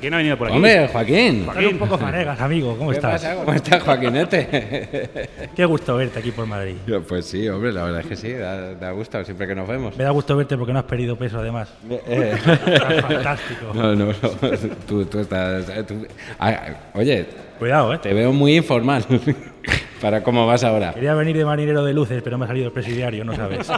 [0.00, 0.54] ¿quién ha venido por aquí?
[0.56, 1.44] Hombre, Joaquín.
[1.48, 3.12] Estoy un poco fanegas, amigo, ¿cómo ¿Qué estás?
[3.20, 3.34] pasa?
[3.34, 5.30] ¿Cómo estás, Joaquinete?
[5.56, 6.76] Qué gusto verte aquí por Madrid.
[7.08, 9.96] Pues sí, hombre, la verdad es que sí, da, da gusto siempre que nos vemos.
[9.96, 11.72] Me da gusto verte porque no has perdido peso, además.
[12.06, 12.34] Eh.
[12.36, 13.72] Estás fantástico.
[13.74, 14.12] No, no, no.
[14.86, 15.68] Tú, tú estás.
[15.70, 16.06] eh, tú-
[16.38, 17.26] Ah, oye,
[17.58, 17.98] Cuidado, ¿eh?
[17.98, 19.04] te veo muy informal
[20.04, 20.92] para cómo vas ahora.
[20.92, 23.70] Quería venir de marinero de luces, pero me ha salido el presidiario, no sabes.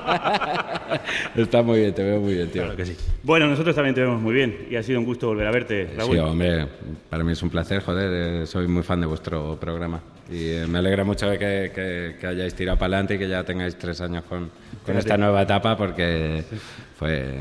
[1.36, 2.62] Está muy bien, te veo muy bien, tío.
[2.62, 2.96] Claro que sí.
[3.22, 5.88] Bueno, nosotros también te vemos muy bien y ha sido un gusto volver a verte,
[5.96, 6.12] Raúl.
[6.14, 6.66] Sí, hombre,
[7.08, 10.66] para mí es un placer, joder, eh, soy muy fan de vuestro programa y eh,
[10.66, 14.00] me alegra mucho que, que- que hayáis tirado para adelante y que ya tengáis tres
[14.00, 14.50] años con,
[14.84, 16.42] con esta nueva etapa porque
[16.98, 17.34] fue,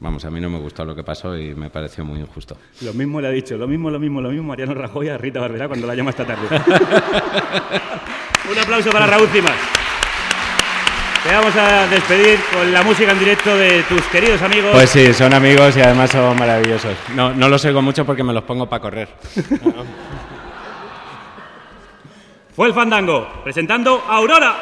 [0.00, 2.56] vamos, a mí no me gustó lo que pasó y me pareció muy injusto.
[2.82, 5.40] Lo mismo le ha dicho, lo mismo, lo mismo, lo mismo Mariano Rajoy a Rita
[5.40, 6.48] Barberá cuando la llama esta tarde.
[8.50, 9.54] Un aplauso para Raúl Cimas.
[11.22, 14.72] te vamos a despedir con la música en directo de tus queridos amigos.
[14.72, 16.96] Pues sí, son amigos y además son maravillosos.
[17.14, 19.08] No, no los oigo mucho porque me los pongo para correr.
[22.56, 24.56] Fue el Fandango, presentando a Aurora.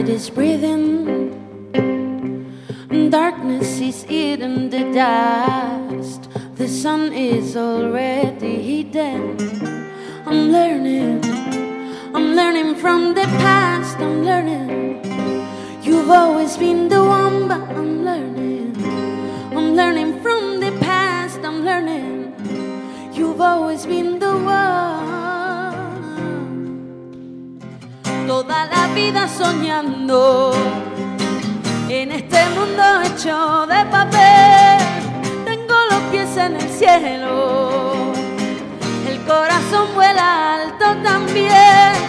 [0.00, 0.88] Night is breathing,
[3.10, 6.28] darkness is eating the dust.
[6.54, 9.36] The sun is already hidden.
[10.24, 11.22] I'm learning,
[12.14, 13.98] I'm learning from the past.
[13.98, 15.04] I'm learning.
[15.82, 18.76] You've always been the one, but I'm learning.
[19.52, 21.40] I'm learning from the past.
[21.40, 22.32] I'm learning.
[23.12, 24.99] You've always been the one.
[28.30, 30.52] Toda la vida soñando
[31.88, 34.78] en este mundo hecho de papel.
[35.44, 38.12] Tengo los pies en el cielo,
[39.08, 41.99] el corazón vuela alto también.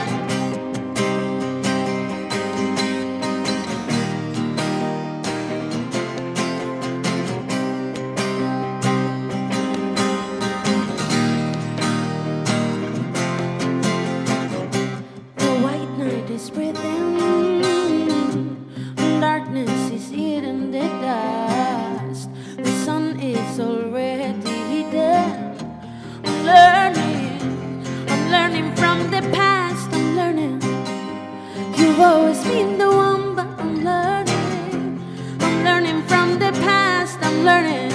[32.03, 34.99] Always been the one, but I'm learning.
[35.39, 37.17] I'm learning from the past.
[37.21, 37.91] I'm learning.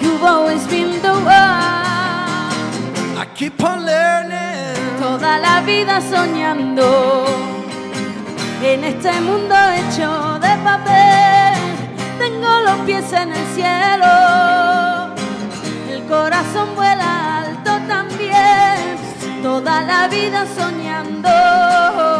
[0.00, 2.52] You've always been the one.
[3.22, 4.98] I keep on learning.
[5.00, 7.26] Toda la vida soñando
[8.62, 11.58] en este mundo hecho de papel.
[12.18, 14.12] Tengo los pies en el cielo,
[15.90, 18.96] el corazón vuela alto también.
[19.42, 22.11] Toda la vida soñando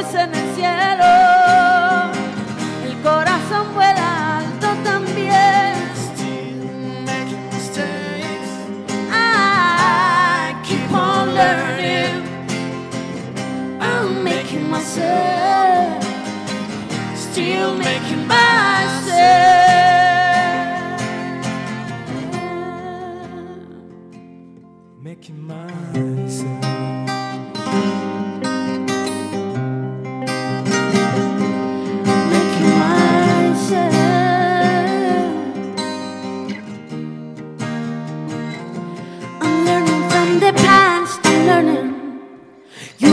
[0.00, 2.10] En el cielo,
[2.86, 5.74] el corazón vuela alto también.
[9.12, 12.24] I keep on learning.
[13.78, 16.02] I'm making myself,
[17.14, 19.10] still making myself.
[24.98, 26.79] Making myself.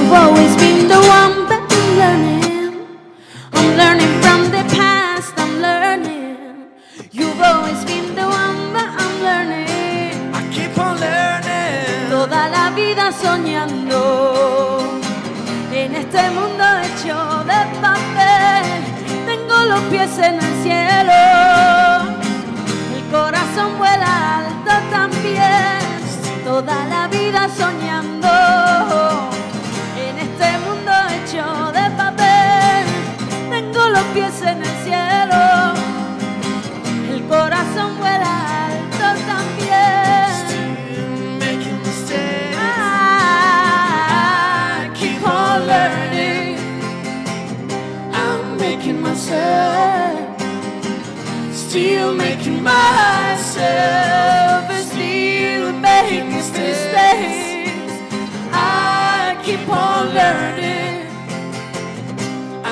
[0.07, 2.87] You've always been the one, but I'm learning.
[3.51, 5.33] I'm learning from the past.
[5.35, 6.37] I'm learning.
[7.11, 10.33] You've always been the one, but I'm learning.
[10.33, 12.09] I keep on learning.
[12.09, 15.01] Toda la vida soñando
[15.73, 18.63] en este mundo hecho de papel.
[19.25, 21.19] Tengo los pies en el cielo,
[22.95, 25.83] el corazón vuela alto también.
[26.45, 28.16] Toda la vida soñando
[33.97, 35.73] los pies en el cielo,
[37.13, 40.27] el corazón vuela alto también.
[42.59, 42.61] I
[44.93, 46.59] keep on learning.
[48.13, 50.19] I'm making myself,
[51.51, 54.46] still making myself,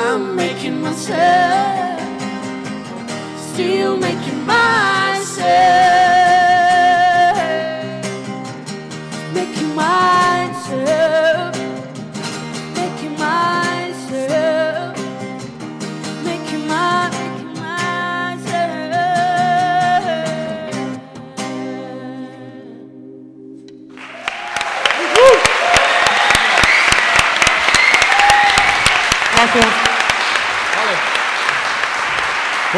[0.07, 1.99] I'm making myself,
[3.49, 6.14] still making myself,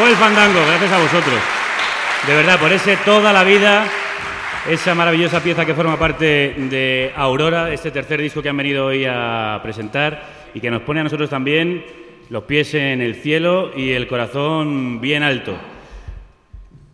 [0.08, 1.34] el fandango, gracias a vosotros.
[2.26, 3.86] De verdad, por ese toda la vida,
[4.66, 9.04] esa maravillosa pieza que forma parte de Aurora, este tercer disco que han venido hoy
[9.04, 10.22] a presentar
[10.54, 11.84] y que nos pone a nosotros también
[12.30, 15.54] los pies en el cielo y el corazón bien alto.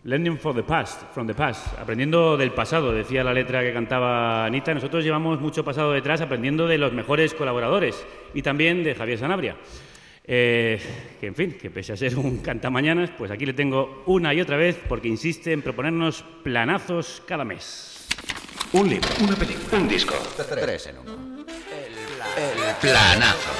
[0.03, 4.45] Learning for the past, from the past, aprendiendo del pasado, decía la letra que cantaba
[4.45, 4.73] Anita.
[4.73, 9.55] Nosotros llevamos mucho pasado detrás aprendiendo de los mejores colaboradores y también de Javier Sanabria.
[10.27, 10.79] Eh,
[11.19, 14.41] que en fin, que pese a ser un cantamañanas, pues aquí le tengo una y
[14.41, 18.07] otra vez porque insiste en proponernos planazos cada mes.
[18.73, 20.15] Un libro, una película, un disco.
[20.49, 21.45] Tres en uno.
[22.35, 23.51] El planazo.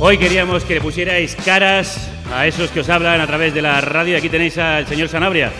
[0.00, 3.80] Hoy queríamos que le pusierais caras a esos que os hablan a través de la
[3.80, 4.18] radio.
[4.18, 5.52] Aquí tenéis al señor Sanabria.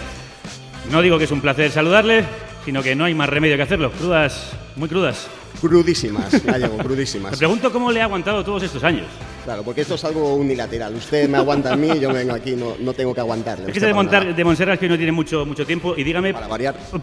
[0.91, 2.25] No digo que es un placer saludarle,
[2.65, 3.93] sino que no hay más remedio que hacerlo.
[3.93, 5.31] Crudas, muy crudas.
[5.61, 7.33] Crudísimas, Gallego, crudísimas.
[7.33, 9.07] Me pregunto cómo le ha aguantado todos estos años.
[9.51, 10.95] Claro, porque esto es algo unilateral.
[10.95, 13.67] Usted me aguanta a mí, yo vengo aquí, no, no tengo que aguantarle.
[13.67, 16.33] Es que de, para montar, de Montserrat que no tiene mucho, mucho tiempo y dígame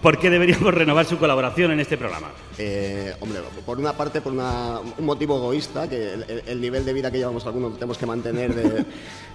[0.02, 2.30] por qué deberíamos renovar su colaboración en este programa.
[2.58, 6.86] Eh, hombre, por una parte, por una- un motivo egoísta, que el, el- el nivel
[6.86, 8.64] de vida que llevamos algunos tenemos que mantener de,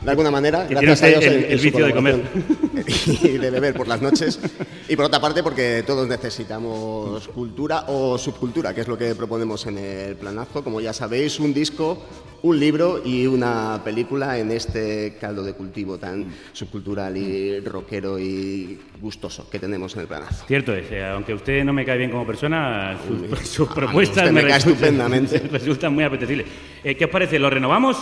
[0.01, 0.67] de alguna manera.
[0.67, 2.23] Que gracias a Dios el- el vicio de comer.
[3.23, 4.41] Y de beber por las noches.
[4.89, 9.67] Y por otra parte, porque todos necesitamos cultura o subcultura, que es lo que proponemos
[9.67, 10.65] en el planazo.
[10.65, 11.99] Como ya sabéis, un disco,
[12.43, 18.81] un libro y una película en este caldo de cultivo tan subcultural y rockero y
[19.01, 20.45] gustoso que tenemos en el planazo.
[20.47, 24.43] Cierto es, eh, aunque usted no me cae bien como persona, sus, sus propuestas me
[24.43, 25.39] cae resultan- estupendamente.
[25.53, 26.47] resultan muy apetecibles.
[26.83, 27.39] Eh, ¿Qué os parece?
[27.39, 27.97] ¿Lo renovamos?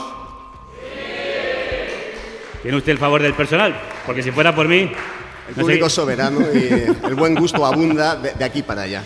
[2.63, 3.75] Tiene usted el favor del personal,
[4.07, 4.81] porque si fuera por mí...
[4.81, 9.03] El no sé- público soberano y el buen gusto abunda de, de aquí para allá.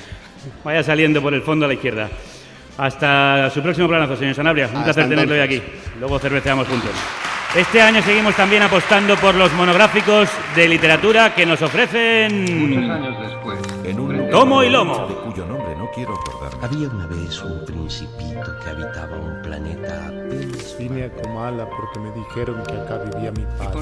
[0.62, 2.10] Vaya saliendo por el fondo a la izquierda.
[2.76, 4.66] Hasta su próximo planazo, señor Sanabria.
[4.66, 5.62] Un Hasta placer tenerlo hoy aquí.
[6.00, 6.90] Luego cerveceamos juntos.
[7.54, 12.90] Este año seguimos también apostando por los monográficos de literatura que nos ofrecen...
[12.90, 15.06] años después, en un Tomo y lomo.
[15.06, 16.66] de cuyo nombre no quiero acordarme.
[16.66, 22.10] Había una vez un principito que habitaba un planeta apenas Vine a Comala porque me
[22.10, 23.78] dijeron que acá vivía mi padre.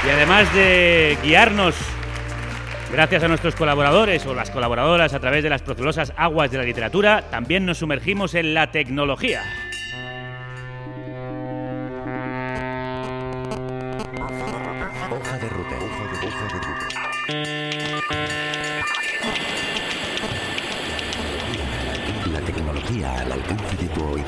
[0.06, 1.74] Y además de guiarnos,
[2.92, 6.64] gracias a nuestros colaboradores o las colaboradoras a través de las procelosas aguas de la
[6.64, 9.42] literatura, también nos sumergimos en la tecnología.
[15.10, 15.76] Hoja de ruta.
[15.76, 16.88] Hoja de, hoja de ruta.
[22.32, 24.26] La tecnología al alcance de tu oído.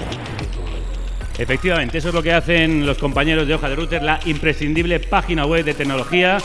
[1.38, 5.46] Efectivamente, eso es lo que hacen los compañeros de Hoja de Router, la imprescindible página
[5.46, 6.38] web de tecnología.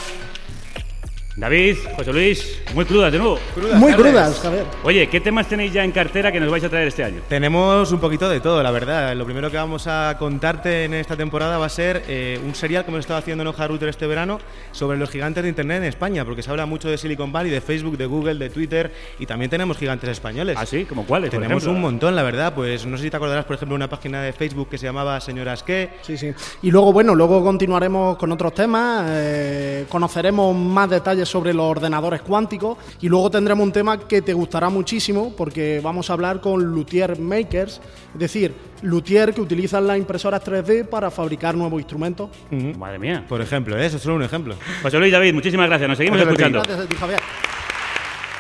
[1.38, 3.38] David, José Luis, muy crudas de nuevo.
[3.76, 4.66] Muy crudas, Javier.
[4.84, 7.22] Oye, ¿qué temas tenéis ya en cartera que nos vais a traer este año?
[7.30, 9.16] Tenemos un poquito de todo, la verdad.
[9.16, 12.84] Lo primero que vamos a contarte en esta temporada va a ser eh, un serial
[12.84, 14.40] que hemos estado haciendo en Hoja Router este verano
[14.72, 17.62] sobre los gigantes de Internet en España, porque se habla mucho de Silicon Valley, de
[17.62, 20.58] Facebook, de Google, de Twitter, y también tenemos gigantes españoles.
[20.60, 20.86] ¿Ah, sí?
[20.86, 21.30] ¿Como cuáles?
[21.30, 22.56] Tenemos un montón, la verdad.
[22.56, 25.22] Pues no sé si te acordarás, por ejemplo, una página de Facebook que se llamaba
[25.22, 25.92] Señoras qué.
[26.02, 26.34] Sí, sí.
[26.64, 32.22] Y luego, bueno, luego continuaremos con otros temas, eh, conoceremos más detalles sobre los ordenadores
[32.22, 36.64] cuánticos y luego tendremos un tema que te gustará muchísimo porque vamos a hablar con
[36.64, 37.82] luthier makers,
[38.14, 42.30] es decir, luthier que utilizan las impresoras 3D para fabricar nuevos instrumentos.
[42.78, 43.26] Madre mía.
[43.28, 43.86] Por ejemplo, ¿eh?
[43.86, 44.56] eso es solo un ejemplo.
[44.82, 45.90] José Luis, David, muchísimas gracias.
[45.90, 46.44] Nos seguimos Gracias a ti.
[46.44, 46.68] escuchando.
[46.68, 47.20] Gracias a ti, Javier.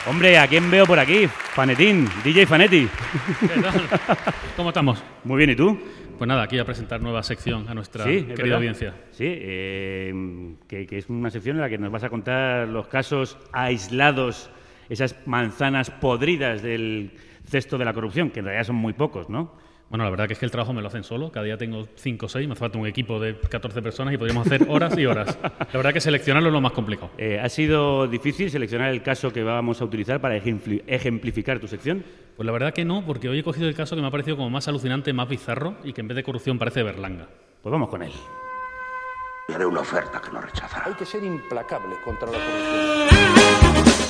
[0.09, 1.27] Hombre, ¿a quién veo por aquí?
[1.53, 2.87] Fanetín, DJ Fanetti.
[3.41, 3.87] ¿Qué tal?
[4.55, 5.03] ¿Cómo estamos?
[5.25, 5.77] Muy bien, ¿y tú?
[6.17, 8.55] Pues nada, aquí a presentar nueva sección a nuestra Sí, querida verdad.
[8.57, 8.93] audiencia.
[9.11, 12.87] Sí, eh, que, que es una sección en la que nos vas a contar los
[12.87, 14.49] casos aislados,
[14.89, 17.11] esas manzanas podridas del
[17.45, 19.53] cesto de la corrupción, que en realidad son muy pocos, ¿no?
[19.89, 21.31] Bueno, la verdad que es que el trabajo me lo hacen solo.
[21.31, 24.17] Cada día tengo 5 o 6, me hace falta un equipo de 14 personas y
[24.17, 25.37] podríamos hacer horas y horas.
[25.41, 27.09] La verdad que seleccionarlo es lo más complicado.
[27.17, 31.67] Eh, ¿Ha sido difícil seleccionar el caso que vamos a utilizar para ejempli- ejemplificar tu
[31.69, 32.03] sección?
[32.35, 34.35] Pues la verdad que no, porque hoy he cogido el caso que me ha parecido
[34.35, 37.27] como más alucinante, más bizarro y que en vez de corrupción parece berlanga.
[37.63, 38.11] Pues vamos con él.
[39.55, 40.87] Haré una oferta que no rechazará.
[40.87, 44.06] Hay que ser implacable contra la corrupción.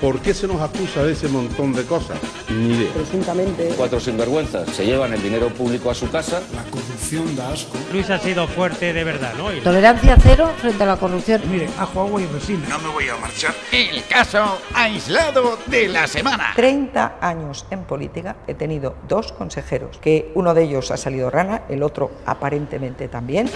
[0.00, 2.18] ¿Por qué se nos acusa de ese montón de cosas?
[2.48, 2.92] Ni idea.
[2.92, 3.74] Presuntamente.
[3.76, 6.40] Cuatro sinvergüenzas se llevan el dinero público a su casa.
[6.54, 7.76] La corrupción da asco.
[7.92, 9.50] Luis ha sido fuerte de verdad, ¿no?
[9.62, 11.42] Tolerancia cero frente a la corrupción.
[11.50, 12.68] Mire, ajo, agua y resina.
[12.68, 13.52] No me voy a marchar.
[13.72, 16.52] El caso aislado de la semana.
[16.54, 21.62] 30 años en política he tenido dos consejeros, que uno de ellos ha salido rana,
[21.68, 23.50] el otro aparentemente también.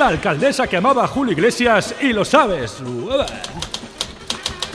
[0.00, 2.82] La alcaldesa que amaba a Julio Iglesias y lo sabes.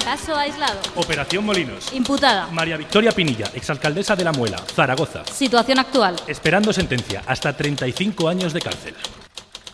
[0.03, 0.79] Caso aislado.
[0.97, 1.91] Operación Molinos.
[1.93, 2.45] Imputada.
[2.51, 5.25] María Victoria Pinilla, exalcaldesa de La Muela, Zaragoza.
[5.25, 6.15] Situación actual.
[6.27, 8.93] Esperando sentencia, hasta 35 años de cárcel.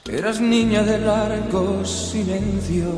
[0.10, 2.96] Eras niña de largos silencios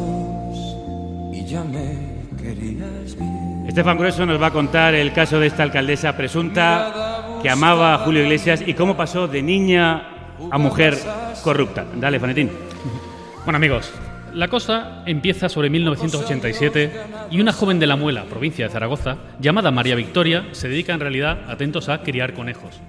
[1.33, 3.65] y ya me querías bien.
[3.67, 7.97] Estefan Grueso nos va a contar el caso de esta alcaldesa presunta que amaba a
[8.05, 10.12] Julio Iglesias y cómo pasó de niña
[10.51, 10.97] a mujer
[11.43, 11.85] corrupta.
[11.95, 12.49] Dale, Fanetín.
[13.45, 13.91] Bueno, amigos,
[14.33, 16.91] la cosa empieza sobre 1987
[17.29, 20.99] y una joven de La Muela, provincia de Zaragoza, llamada María Victoria, se dedica en
[20.99, 22.79] realidad, atentos, a criar conejos.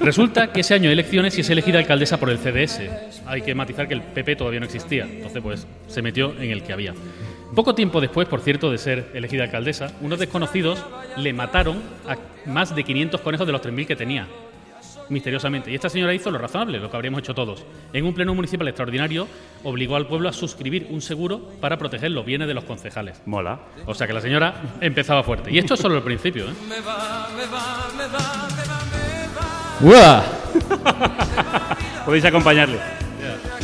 [0.00, 2.80] Resulta que ese año de elecciones y es elegida alcaldesa por el CDS.
[3.26, 6.62] Hay que matizar que el PP todavía no existía, entonces pues se metió en el
[6.62, 6.94] que había.
[7.54, 10.84] Poco tiempo después, por cierto, de ser elegida alcaldesa, unos desconocidos
[11.16, 12.16] le mataron a
[12.48, 14.26] más de 500 conejos de los 3.000 que tenía
[15.10, 15.70] misteriosamente.
[15.70, 17.64] Y esta señora hizo lo razonable, lo que habríamos hecho todos.
[17.92, 19.28] En un pleno municipal extraordinario,
[19.64, 23.20] obligó al pueblo a suscribir un seguro para proteger los bienes de los concejales.
[23.26, 23.58] Mola.
[23.86, 25.50] O sea que la señora empezaba fuerte.
[25.52, 26.54] Y esto es solo el principio, ¿eh?
[32.04, 32.78] Podéis acompañarle.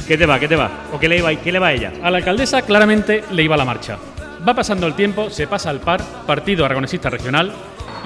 [0.06, 0.38] ¿Qué te va?
[0.38, 0.70] ¿Qué te va?
[0.92, 1.92] ¿O qué le, iba, qué le va a ella?
[2.02, 3.98] A la alcaldesa claramente le iba la marcha.
[4.46, 7.52] Va pasando el tiempo, se pasa al PAR, Partido Aragonesista Regional,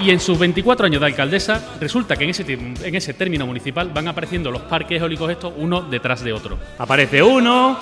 [0.03, 4.51] y en sus 24 años de alcaldesa resulta que en ese, término municipal van apareciendo
[4.51, 6.57] los parques eólicos estos uno detrás de otro.
[6.77, 7.79] Aparece uno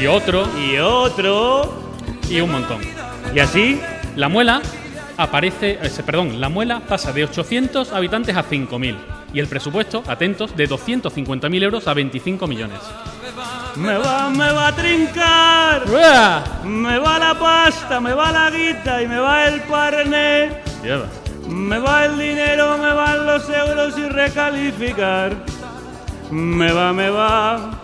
[0.00, 1.94] y otro y otro
[2.28, 2.80] y un montón.
[3.34, 3.80] Y así
[4.16, 4.60] la muela
[5.16, 8.96] aparece, eh, perdón, la muela pasa de 800 habitantes a 5000
[9.32, 12.78] y el presupuesto, atentos, de 250.000 euros a 25 millones.
[13.76, 15.86] Me va, me va a trincar.
[16.64, 20.62] Me va la pasta, me va la guita y me va el parné.
[21.48, 25.36] Me va el dinero, me van los euros y recalificar.
[26.30, 27.78] Me va, me va.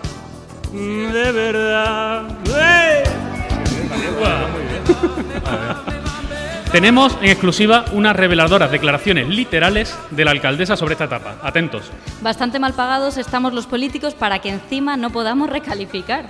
[0.72, 2.28] De verdad.
[2.54, 3.04] ¡Eh!
[6.72, 11.36] Tenemos en exclusiva unas reveladoras declaraciones literales de la alcaldesa sobre esta etapa.
[11.42, 11.90] Atentos.
[12.20, 16.26] Bastante mal pagados estamos los políticos para que encima no podamos recalificar.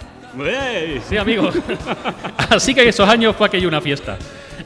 [1.09, 1.57] Sí, amigos.
[2.51, 4.17] Así que en esos años fue aquello una fiesta.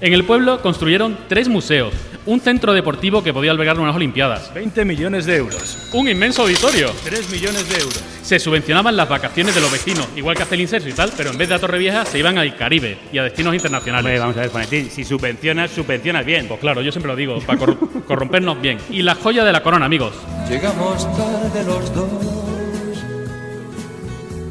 [0.03, 1.95] En el pueblo construyeron tres museos,
[2.27, 5.91] un centro deportivo que podía albergar unas Olimpiadas, 20 millones de euros.
[5.93, 6.91] un inmenso auditorio.
[7.05, 8.03] 3 millones de euros.
[8.21, 11.31] Se subvencionaban las vacaciones de los vecinos, igual que hace el Inserso y tal, pero
[11.31, 14.05] en vez de a Torrevieja se iban al Caribe y a destinos internacionales.
[14.05, 16.49] Hombre, vamos a ver, Fanetín, si subvencionas, subvencionas bien.
[16.49, 17.61] Pues claro, yo siempre lo digo, para
[18.09, 18.79] corrompernos bien.
[18.91, 20.15] Y la joya de la corona, amigos.
[20.49, 22.09] Llegamos tarde los dos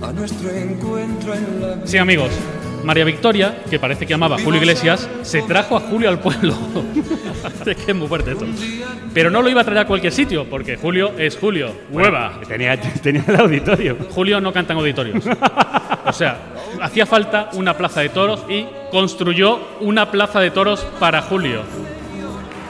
[0.02, 2.32] a nuestro encuentro en la Sí, amigos.
[2.84, 6.56] María Victoria, que parece que amaba a Julio Iglesias, se trajo a Julio al pueblo.
[7.66, 8.46] es que es muy fuerte esto.
[9.14, 11.74] Pero no lo iba a traer a cualquier sitio, porque Julio es Julio.
[11.92, 12.40] ¡Hueva!
[12.48, 13.98] Tenía, tenía el auditorio.
[14.10, 15.24] Julio no canta en auditorios.
[16.06, 16.38] O sea,
[16.82, 21.62] hacía falta una plaza de toros y construyó una plaza de toros para Julio.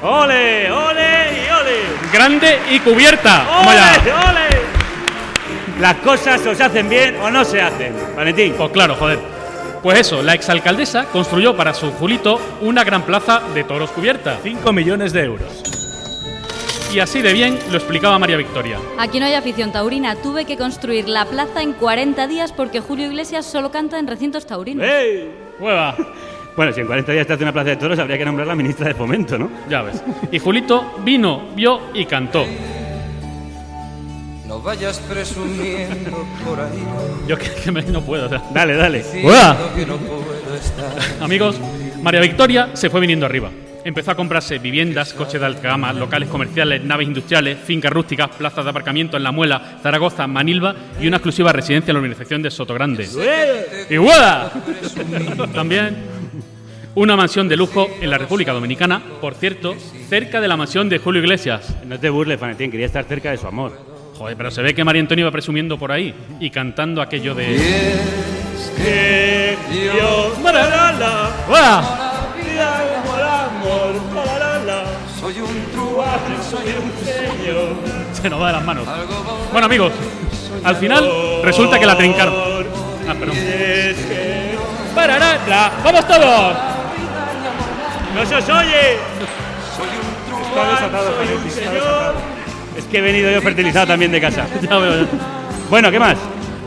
[0.04, 2.12] ¡Ole, ole y ole!
[2.12, 3.46] Grande y cubierta.
[3.60, 4.62] ¡Ole, ole!
[5.80, 7.94] Las cosas o se hacen bien o no se hacen.
[8.16, 8.54] Valentín.
[8.58, 9.31] Pues claro, joder.
[9.84, 14.38] Pues eso, la exalcaldesa construyó para su Julito una gran plaza de toros cubierta.
[14.44, 15.64] 5 millones de euros.
[16.94, 18.78] Y así de bien lo explicaba María Victoria.
[19.00, 20.16] Aquí no hay afición taurina.
[20.18, 24.46] Tuve que construir la plaza en 40 días porque Julio Iglesias solo canta en recintos
[24.46, 24.86] taurinos.
[24.86, 25.32] ¡Ey!
[25.60, 25.96] ¡Hueva!
[26.54, 28.56] Bueno, si en 40 días te hace una plaza de toros, habría que nombrar la
[28.56, 29.50] ministra de Fomento, ¿no?
[29.70, 30.04] Ya ves.
[30.34, 32.46] Y Julito vino, vio y cantó.
[34.52, 36.84] No vayas presumiendo por ahí.
[37.26, 38.26] Yo que, que me- no puedo.
[38.26, 38.44] o sea.
[38.54, 39.02] Dale, dale.
[39.88, 41.24] no está.
[41.24, 41.56] Amigos,
[42.02, 43.50] María Victoria se fue viniendo arriba.
[43.86, 48.66] Empezó a comprarse viviendas, coches de alta gama, locales comerciales, naves industriales, fincas rústicas, plazas
[48.66, 52.52] de aparcamiento en La Muela, Zaragoza, Manilva y una exclusiva residencia en la urbanización de
[52.52, 53.08] Sotogrande.
[53.90, 54.52] ¡Iguala!
[55.56, 55.96] También
[56.94, 59.76] una mansión de lujo en la República Dominicana, por cierto,
[60.10, 61.74] cerca de la mansión de Julio Iglesias.
[61.86, 63.91] No te burles, Valentín, quería estar cerca de su amor.
[64.22, 67.58] Joder, pero se ve que María Antonio iba presumiendo por ahí y cantando aquello de...
[68.78, 70.38] Que Dios
[75.20, 77.74] Soy un truán, soy un señor.
[78.14, 78.86] Se nos va de las manos.
[79.52, 79.92] Bueno, amigos,
[80.64, 81.10] al final
[81.44, 82.36] resulta que la trincaron.
[83.10, 83.36] Ah, perdón.
[85.84, 86.58] ¡Vamos todos!
[88.14, 89.51] ¡No se os oye!
[92.92, 94.46] Que he venido yo fertilizado también de casa.
[95.70, 96.18] Bueno, ¿qué más?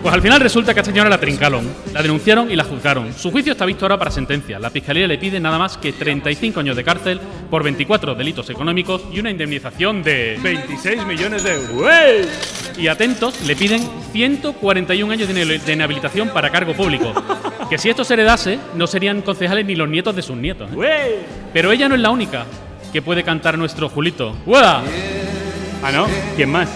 [0.04, 3.12] Pues al final resulta que esta señora la trincaron, la denunciaron y la juzgaron.
[3.12, 4.58] Su juicio está visto ahora para sentencia.
[4.58, 7.20] La fiscalía le pide nada más que 35 años de cárcel
[7.50, 12.78] por 24 delitos económicos y una indemnización de 26 millones de euros.
[12.78, 17.12] Y atentos, le piden 141 años de inhabilitación para cargo público.
[17.68, 20.68] Que si esto se heredase, no serían concejales ni los nietos de sus nietos.
[20.82, 21.20] ¿eh?
[21.52, 22.44] Pero ella no es la única
[22.92, 24.36] que puede cantar nuestro Julito.
[24.44, 24.82] ¡Ueda!
[25.84, 26.06] Ah, ¿no?
[26.34, 26.70] ¿Quién más?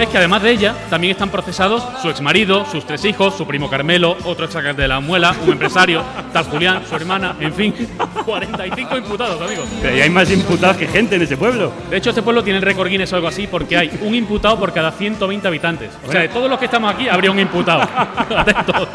[0.00, 3.70] Es que además de ella, también están procesados su exmarido, sus tres hijos, su primo
[3.70, 7.72] Carmelo, otro ex de la muela, un empresario, tal Julián, su hermana, en fin,
[8.24, 9.68] 45 imputados, amigos.
[9.80, 11.72] Pero ya hay más imputados que gente en ese pueblo.
[11.88, 14.58] De hecho, este pueblo tiene el récord Guinness o algo así porque hay un imputado
[14.58, 15.90] por cada 120 habitantes.
[16.04, 17.82] O sea, de todos los que estamos aquí, habría un imputado.
[18.36, 18.88] Atentos.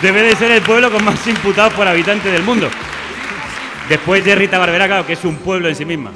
[0.00, 2.68] Debe de ser el pueblo con más imputados por habitante del mundo.
[3.88, 6.12] Después de Rita Barberá, claro, que es un pueblo en sí misma.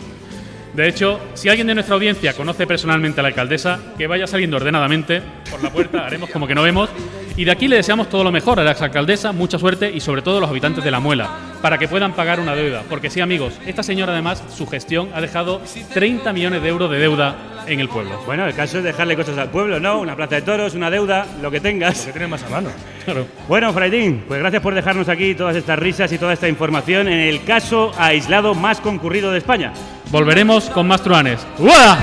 [0.75, 4.57] De hecho, si alguien de nuestra audiencia conoce personalmente a la alcaldesa, que vaya saliendo
[4.57, 6.91] ordenadamente por la puerta, haremos como que no vemos.
[7.37, 10.23] Y de aquí le deseamos todo lo mejor a la exalcaldesa, mucha suerte y sobre
[10.23, 11.29] todo a los habitantes de La Muela,
[11.61, 12.85] para que puedan pagar una deuda.
[12.89, 15.61] Porque sí, amigos, esta señora además, su gestión ha dejado
[15.93, 18.21] 30 millones de euros de deuda en el pueblo.
[18.25, 19.99] Bueno, el caso es dejarle cosas al pueblo, ¿no?
[19.99, 21.99] Una plaza de toros, una deuda, lo que tengas.
[21.99, 22.71] Lo que tienes más a mano.
[23.05, 23.27] Claro.
[23.49, 27.19] Bueno, Fraitín, pues gracias por dejarnos aquí todas estas risas y toda esta información en
[27.19, 29.73] el caso aislado más concurrido de España.
[30.11, 31.45] Volveremos con más truanes.
[31.59, 31.99] ¡Uah!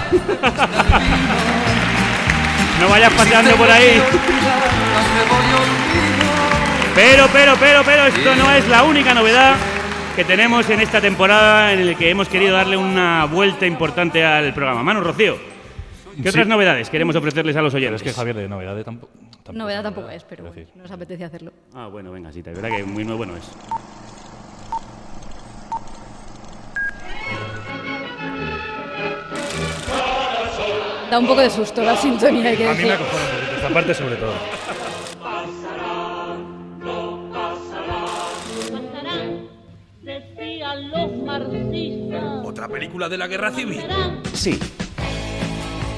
[2.82, 4.02] No vayas paseando por ahí.
[6.96, 9.56] Pero, pero, pero, pero, esto no es la única novedad
[10.16, 14.54] que tenemos en esta temporada en la que hemos querido darle una vuelta importante al
[14.54, 14.84] programa.
[14.84, 15.38] Manu Rocío,
[16.18, 16.30] ¿qué Sí.
[16.30, 18.02] otras novedades queremos ofrecerles a los Pero oyentes?
[18.06, 19.14] es que Javier de novedades tampoco.
[19.54, 21.52] Novedad tampoco es, pero bueno, nos apetece hacerlo.
[21.74, 23.44] Ah, bueno, venga, sí, de verdad que muy nuevo no es.
[31.12, 33.56] Da un poco de susto la sintonía, hay que A mí me acojona un poquito,
[33.58, 34.34] esta parte sobre todo.
[40.02, 42.46] Decían los marxistas.
[42.46, 43.84] ¿Otra película de la guerra civil?
[44.34, 44.58] Sí.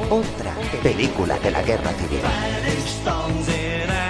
[0.10, 2.22] Otra película de la guerra civil.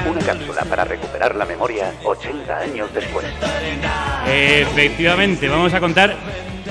[0.09, 3.25] Una cápsula para recuperar la memoria 80 años después.
[4.27, 6.15] Efectivamente, vamos a contar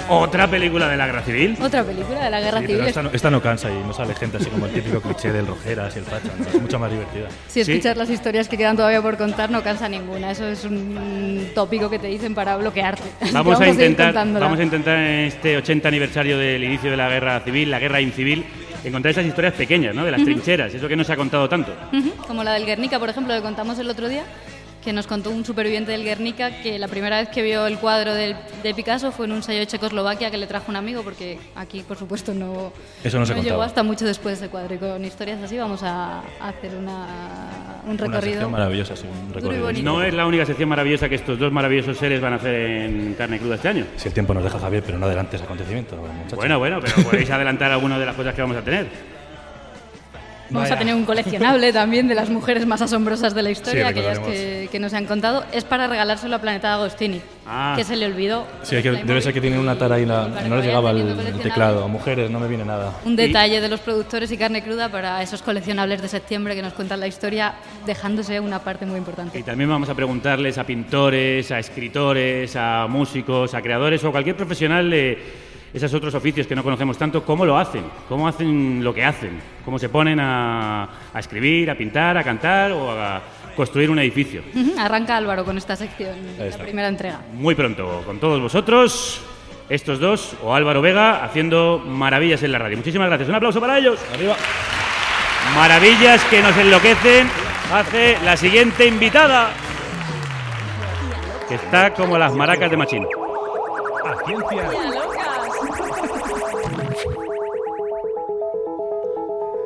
[0.09, 1.57] otra película de la guerra civil.
[1.61, 2.79] Otra película de la guerra Sí, civil.
[2.79, 5.33] pero esta no, esta no cansa y no sale gente así como el típico cliché
[5.33, 6.29] del Rojeras y el Facha.
[6.39, 6.47] ¿no?
[6.47, 7.29] Es mucho más divertida.
[7.49, 10.31] Si escuchas las historias que quedan todavía por contar, no cansa ninguna.
[10.33, 13.03] Eso es un tópico que te dicen para bloquearte.
[13.33, 17.41] Vamos a intentar, vamos a intentar en este 80 aniversario del inicio de la guerra
[17.41, 18.45] civil, la guerra incivil,
[18.85, 20.05] encontrar esas historias pequeñas, ¿no?
[20.05, 20.31] De las Ujú.
[20.31, 21.75] trincheras, eso que no se ha contado tanto.
[22.27, 24.25] Como la del Guernica, por ejemplo, que contamos el otro día,
[24.83, 28.15] que nos contó un superviviente del Guernica que la primera vez que vio el cuadro
[28.15, 31.39] del- de Picasso fue en un ensayo de Checoslovaquia que le trajo un amigo, porque
[31.55, 32.73] aquí, por supuesto, no,
[33.05, 33.65] Eso no se llegó contaba.
[33.67, 34.75] hasta mucho después de ese cuadro.
[34.75, 37.07] Y con historias así vamos a hacer una,
[37.85, 38.21] un Una recorrido.
[38.35, 39.63] sección maravillosa, sí, un recorrido.
[39.65, 39.85] bonito.
[39.85, 43.15] No es la única sección maravillosa que estos dos maravillosos seres van a hacer en
[43.15, 43.87] carne cruda este año.
[43.97, 45.99] Si el tiempo nos deja Javier, pero no adelantes acontecimientos.
[46.35, 49.12] Bueno, bueno, pero podéis adelantar algunas de las cosas que vamos a tener.
[50.53, 53.91] Vamos a tener un coleccionable también de las mujeres más asombrosas de la historia, Sí,
[53.91, 55.45] aquellas que, que nos han contado.
[55.53, 57.75] Es para regalárselo a Planeta Agostini, Ah.
[57.77, 58.47] que se le olvidó.
[58.63, 60.91] Sí, que- debe ser que tiene una tara ahí, la- no que le vaya llegaba
[60.91, 61.89] el, teclado.
[61.89, 62.93] Mujeres, no me viene nada.
[63.05, 66.73] Un detalle de los productores y carne cruda para esos coleccionables de septiembre que nos
[66.75, 67.55] cuentan la historia,
[67.87, 69.39] dejándose una parte muy importante.
[69.39, 74.13] Y también vamos a preguntarles a pintores, a escritores, a músicos, a creadores o a
[74.13, 75.19] cualquier profesional de
[75.73, 79.41] esos otros oficios que no conocemos tanto, cómo lo hacen, cómo hacen lo que hacen,
[79.65, 83.23] cómo se ponen a, a escribir, a pintar, a cantar o a
[83.57, 84.43] construir un edificio.
[84.79, 87.21] Arranca Álvaro con esta sección, la primera entrega.
[87.35, 89.21] Muy pronto, con todos vosotros,
[89.69, 92.77] estos dos, o Álvaro Vega, haciendo maravillas en la radio.
[92.77, 93.29] Muchísimas gracias.
[93.29, 93.99] Un aplauso para ellos.
[94.13, 94.37] Arriba.
[95.55, 97.29] Maravillas que nos enloquecen.
[97.73, 99.51] Hace la siguiente invitada.
[101.49, 103.07] que está como las maracas de Machín.
[104.05, 104.71] A ciencia.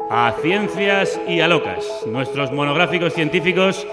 [0.09, 3.85] A ciencias y a locas, nuestros monográficos científicos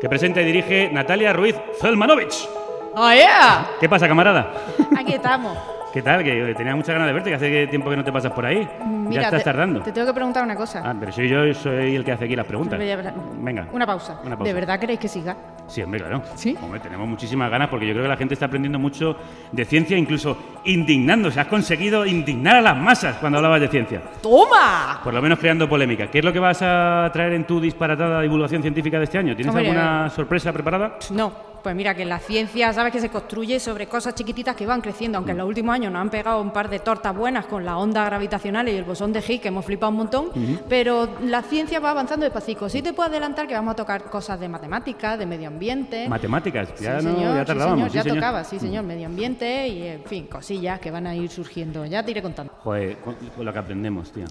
[0.00, 2.46] que presenta y dirige Natalia Ruiz Zelmanovich.
[2.94, 3.70] ¡Oh, yeah!
[3.80, 4.52] ¿Qué pasa, camarada?
[4.96, 5.56] Aquí estamos.
[5.92, 6.24] ¿Qué tal?
[6.24, 8.66] Que tenía muchas ganas de verte, que hace tiempo que no te pasas por ahí.
[8.86, 9.80] Mira, ya estás te, tardando.
[9.80, 10.80] Te tengo que preguntar una cosa.
[10.82, 12.78] Ah, pero soy yo soy el que hace aquí las preguntas.
[12.78, 13.68] Venga.
[13.72, 14.18] Una pausa.
[14.24, 14.48] Una pausa.
[14.48, 15.36] ¿De verdad queréis que siga?
[15.66, 16.22] Sí, hombre, claro.
[16.34, 16.56] ¿Sí?
[16.62, 19.16] Hombre, tenemos muchísimas ganas porque yo creo que la gente está aprendiendo mucho
[19.52, 21.38] de ciencia, incluso indignándose.
[21.40, 24.00] Has conseguido indignar a las masas cuando hablabas de ciencia.
[24.22, 25.00] ¡Toma!
[25.04, 26.06] Por lo menos creando polémica.
[26.06, 29.36] ¿Qué es lo que vas a traer en tu disparatada divulgación científica de este año?
[29.36, 30.96] ¿Tienes Hombre, alguna sorpresa preparada?
[31.10, 31.51] No.
[31.62, 35.18] Pues mira, que la ciencia, sabes que se construye sobre cosas chiquititas que van creciendo,
[35.18, 37.76] aunque en los últimos años nos han pegado un par de tortas buenas con las
[37.76, 40.30] ondas gravitacionales y el bosón de Higgs, que hemos flipado un montón,
[40.68, 42.68] pero la ciencia va avanzando despacito.
[42.68, 46.08] Sí te puedo adelantar que vamos a tocar cosas de matemáticas, de medio ambiente.
[46.08, 47.88] Matemáticas, ya sí, no, señor, ya sí, tardábamos.
[47.88, 48.16] sí, ya señor.
[48.18, 51.86] tocaba, sí, señor, medio ambiente y, en fin, cosillas que van a ir surgiendo.
[51.86, 52.52] Ya te iré contando.
[52.58, 54.24] Joder, con, con lo que aprendemos, tío.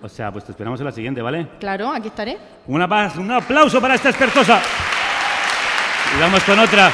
[0.00, 1.48] O sea, pues te esperamos en la siguiente, ¿vale?
[1.58, 2.38] Claro, aquí estaré.
[2.68, 4.60] Una paz, un aplauso para esta expertosa.
[6.14, 6.90] Y vamos con otra,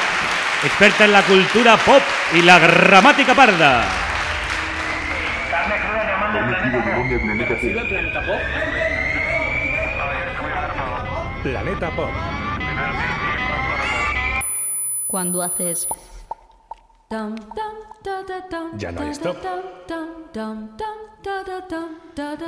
[0.64, 2.02] experta en la cultura pop
[2.34, 3.84] y la gramática parda.
[11.42, 12.10] Planeta Pop.
[15.06, 15.88] Cuando haces.
[18.76, 19.36] Ya no hay stop.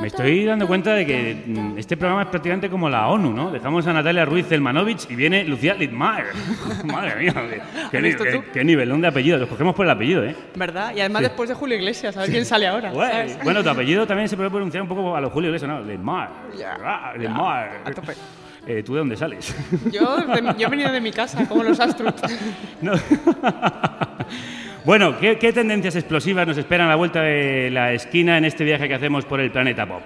[0.00, 3.50] Me estoy dando cuenta de que mm, este programa es prácticamente como la ONU, ¿no?
[3.50, 6.26] Dejamos a Natalia Ruiz Zelmanovich y viene Lucía Litmayer.
[6.84, 9.38] Madre mía, qué, qué, ni- qué- nivelón de apellido.
[9.38, 10.36] Los cogemos por el apellido, ¿eh?
[10.54, 10.94] ¿Verdad?
[10.94, 11.28] Y además Sí.
[11.28, 12.92] después de Julio Iglesias, a ver quién sale ahora.
[13.42, 15.80] Bueno, tu apellido también se puede pronunciar un poco a los Julio Iglesias, ¿no?
[15.80, 16.28] Litmayer.
[16.84, 17.80] Ah, Litmayer.
[17.86, 18.12] a tope.
[18.66, 19.54] Eh, ¿Tú de dónde sales?
[19.92, 22.14] Yo, he venido de mi casa, como los Astrut.
[22.80, 22.92] No.
[24.84, 28.64] Bueno, ¿qué, qué tendencias explosivas nos esperan a la vuelta de la esquina en este
[28.64, 30.02] viaje que hacemos por el planeta pop?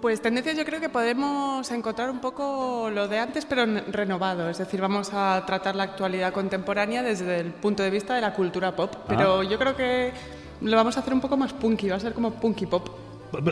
[0.00, 4.48] Pues tendencias yo creo que podemos encontrar un poco lo de antes, pero renovado.
[4.48, 8.32] Es decir, vamos a tratar la actualidad contemporánea desde el punto de vista de la
[8.32, 8.94] cultura pop.
[9.08, 10.12] Pero yo creo que
[10.60, 12.88] lo vamos a hacer un poco más punky, va a ser como punky pop.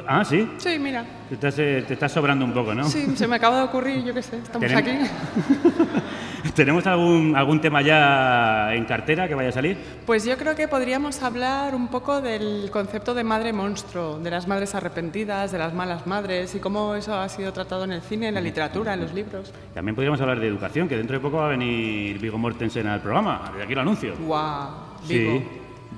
[0.08, 0.48] Ah, ¿sí?
[0.56, 1.04] Sí, mira.
[1.28, 2.84] Te estás, eh, te estás sobrando un poco, ¿no?
[2.88, 4.92] Sí, se me acaba de ocurrir, yo qué sé, estamos Tenem- aquí.
[6.54, 9.76] ¿Tenemos algún, algún tema ya en cartera que vaya a salir?
[10.06, 14.46] Pues yo creo que podríamos hablar un poco del concepto de madre monstruo, de las
[14.48, 18.28] madres arrepentidas, de las malas madres y cómo eso ha sido tratado en el cine,
[18.28, 19.52] en la literatura, en los libros.
[19.74, 23.00] También podríamos hablar de educación, que dentro de poco va a venir Vigo Mortensen al
[23.02, 23.50] programa.
[23.52, 24.14] Desde aquí lo anuncio.
[24.18, 24.68] ¡Guau!
[25.06, 25.42] Sí.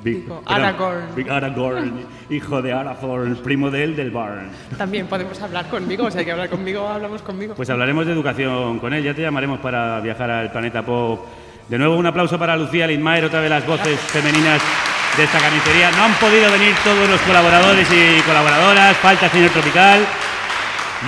[0.03, 1.15] Big, perdón, Aragorn.
[1.17, 1.93] Big Aragorn,
[2.31, 4.51] hijo de Aragorn, primo de él del Barn.
[4.77, 7.55] También podemos hablar conmigo, si hay que hablar conmigo, hablamos conmigo.
[7.55, 11.27] Pues hablaremos de educación con él, ya te llamaremos para viajar al planeta pop.
[11.69, 14.63] De nuevo un aplauso para Lucía Lindmayer, otra de las voces femeninas
[15.17, 15.91] de esta carnicería.
[15.91, 20.07] No han podido venir todos los colaboradores y colaboradoras, falta el señor Tropical.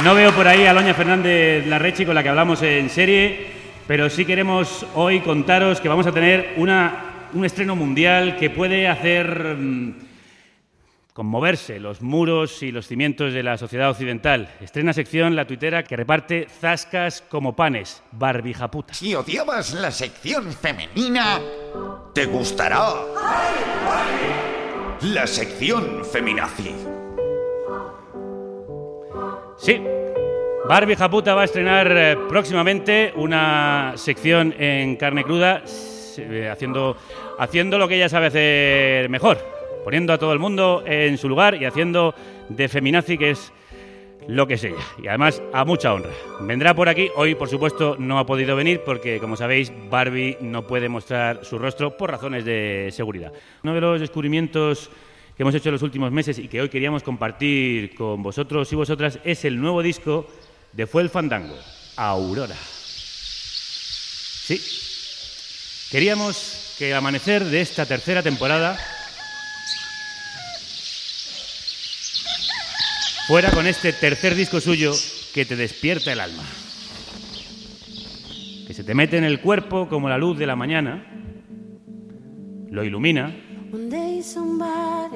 [0.04, 3.46] No veo por ahí a Loña Fernández Larrechi con la que hablamos en serie,
[3.86, 8.88] pero sí queremos hoy contaros que vamos a tener una, un estreno mundial que puede
[8.88, 9.94] hacer mm,
[11.12, 14.54] conmoverse los muros y los cimientos de la sociedad occidental.
[14.60, 18.94] Estrena sección la tuitera que reparte zascas como panes, barbijaputa.
[18.94, 21.40] Si odiabas la sección femenina,
[22.14, 22.80] te gustará.
[25.02, 26.74] La sección feminazi.
[29.58, 29.78] Sí,
[30.68, 35.62] Barbie Japuta va a estrenar eh, próximamente una sección en carne cruda,
[36.20, 36.96] eh, haciendo,
[37.38, 39.38] haciendo lo que ella sabe hacer mejor,
[39.84, 42.14] poniendo a todo el mundo en su lugar y haciendo
[42.48, 43.52] de feminazi, que es
[44.26, 44.82] lo que es ella.
[45.02, 46.10] Y además a mucha honra.
[46.40, 50.66] Vendrá por aquí, hoy por supuesto no ha podido venir porque, como sabéis, Barbie no
[50.66, 53.32] puede mostrar su rostro por razones de seguridad.
[53.62, 54.90] Uno de los descubrimientos
[55.36, 58.76] que hemos hecho en los últimos meses y que hoy queríamos compartir con vosotros y
[58.76, 60.26] vosotras es el nuevo disco
[60.72, 61.56] de Fue el Fandango,
[61.96, 62.56] Aurora.
[64.50, 64.56] Sí,
[65.90, 68.78] queríamos que el amanecer de esta tercera temporada
[73.26, 74.92] fuera con este tercer disco suyo
[75.34, 76.44] que te despierta el alma.
[78.66, 81.06] Que se te mete en el cuerpo como la luz de la mañana,
[82.70, 83.34] lo ilumina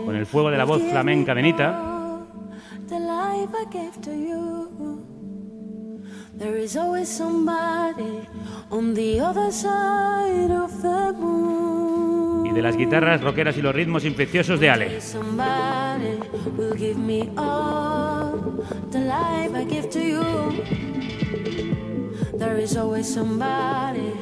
[0.04, 1.94] con el fuego de la voz flamenca me de Nita
[6.36, 8.26] There is always somebody
[8.70, 12.46] on the other side of the moon.
[12.46, 15.00] y de las guitarras rockeras y los ritmos infecciosos de Ale.
[15.00, 16.18] Somebody
[16.56, 18.36] will give me all
[18.90, 20.24] the life I give to you.
[22.36, 24.12] There is always somebody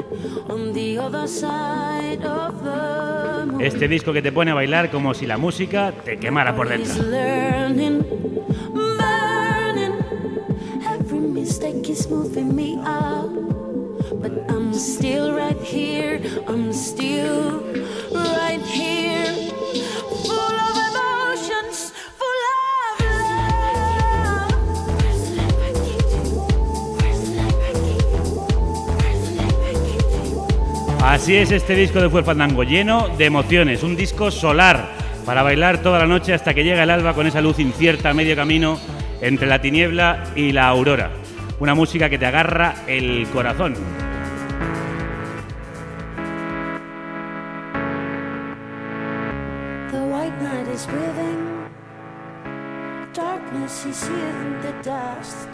[0.49, 3.61] on the other side of the moon.
[3.63, 6.93] Este disco que te pone a bailar como si la música te quemara por dentro.
[11.61, 13.29] Is moving me up.
[14.21, 16.21] But I'm still right here.
[16.49, 17.61] I'm still
[18.25, 19.03] right here.
[31.05, 34.93] Así es este disco de Fue Fandango, lleno de emociones, un disco solar
[35.27, 38.15] para bailar toda la noche hasta que llega el alba con esa luz incierta a
[38.15, 38.79] medio camino
[39.21, 41.22] entre la tiniebla y la aurora.
[41.63, 43.75] Una música que te agarra el corazón.
[49.93, 51.69] The white night is breathing.
[53.15, 55.47] Darkness is in the dust.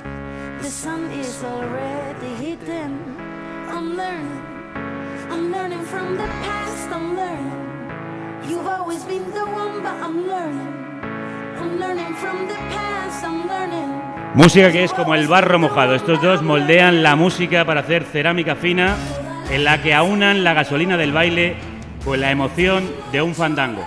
[0.63, 2.99] The sun is already hidden.
[3.69, 4.43] I'm learning.
[5.29, 6.89] I'm learning from the past.
[6.91, 8.49] I'm learning.
[8.49, 10.73] You've always been the one, but I'm learning.
[11.59, 13.23] I'm learning from the past.
[13.25, 14.08] I'm learning.
[14.35, 15.95] Música que es como el barro mojado.
[15.95, 18.97] Estos dos moldean la música para hacer cerámica fina
[19.51, 21.57] en la que aunan la gasolina del baile
[22.05, 23.85] con la emoción de un fandango.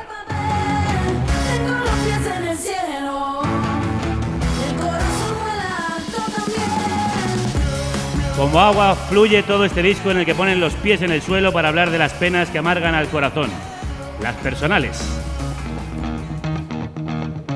[8.36, 11.54] Como agua fluye todo este disco en el que ponen los pies en el suelo
[11.54, 13.52] para hablar de las penas que amargan al corazón,
[14.20, 15.00] las personales.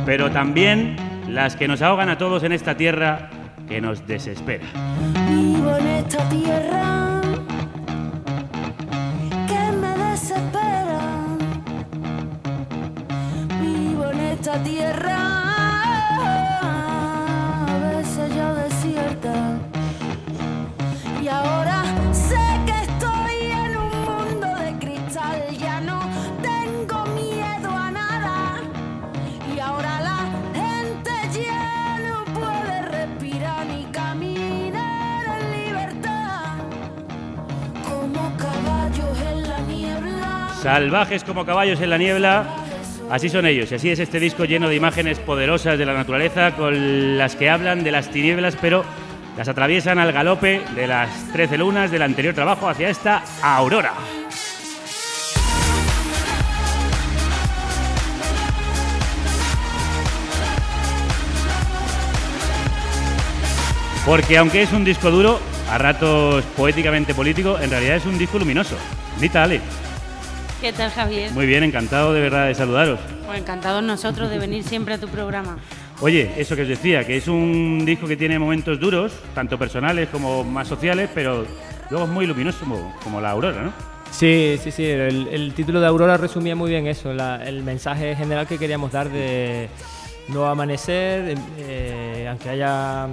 [0.05, 1.05] Pero también
[1.36, 3.29] las que nos ahogan a todos en esta tierra
[3.67, 4.63] que nos desespera.
[5.27, 7.21] Vivo en esta tierra
[9.45, 11.01] que me desespera.
[13.61, 15.17] Vivo en esta tierra
[17.67, 18.55] a veces ya
[40.66, 42.43] Salvajes como caballos en la niebla,
[43.11, 43.72] así son ellos.
[43.72, 47.51] Y así es este disco lleno de imágenes poderosas de la naturaleza con las que
[47.51, 48.84] hablan de las tinieblas, pero
[49.38, 53.93] las atraviesan al galope de las 13 lunas del anterior trabajo hacia esta aurora.
[64.03, 65.39] Porque aunque es un disco duro,
[65.70, 68.76] a ratos poéticamente político, en realidad es un disco luminoso.
[69.20, 69.84] Dita, Ale.
[70.66, 71.32] ¿Qué tal, Javier?
[71.32, 72.99] Muy bien, encantado de verdad de saludaros.
[73.28, 75.59] Pues encantados nosotros de venir siempre a tu programa.
[76.01, 80.09] Oye, eso que os decía, que es un disco que tiene momentos duros, tanto personales
[80.09, 81.45] como más sociales, pero
[81.91, 83.74] luego es muy luminoso como, como la aurora, ¿no?
[84.09, 84.84] Sí, sí, sí.
[84.86, 88.91] El, el título de Aurora resumía muy bien eso, la- el mensaje general que queríamos
[88.91, 89.70] dar de
[90.30, 93.07] no amanecer, eh, aunque haya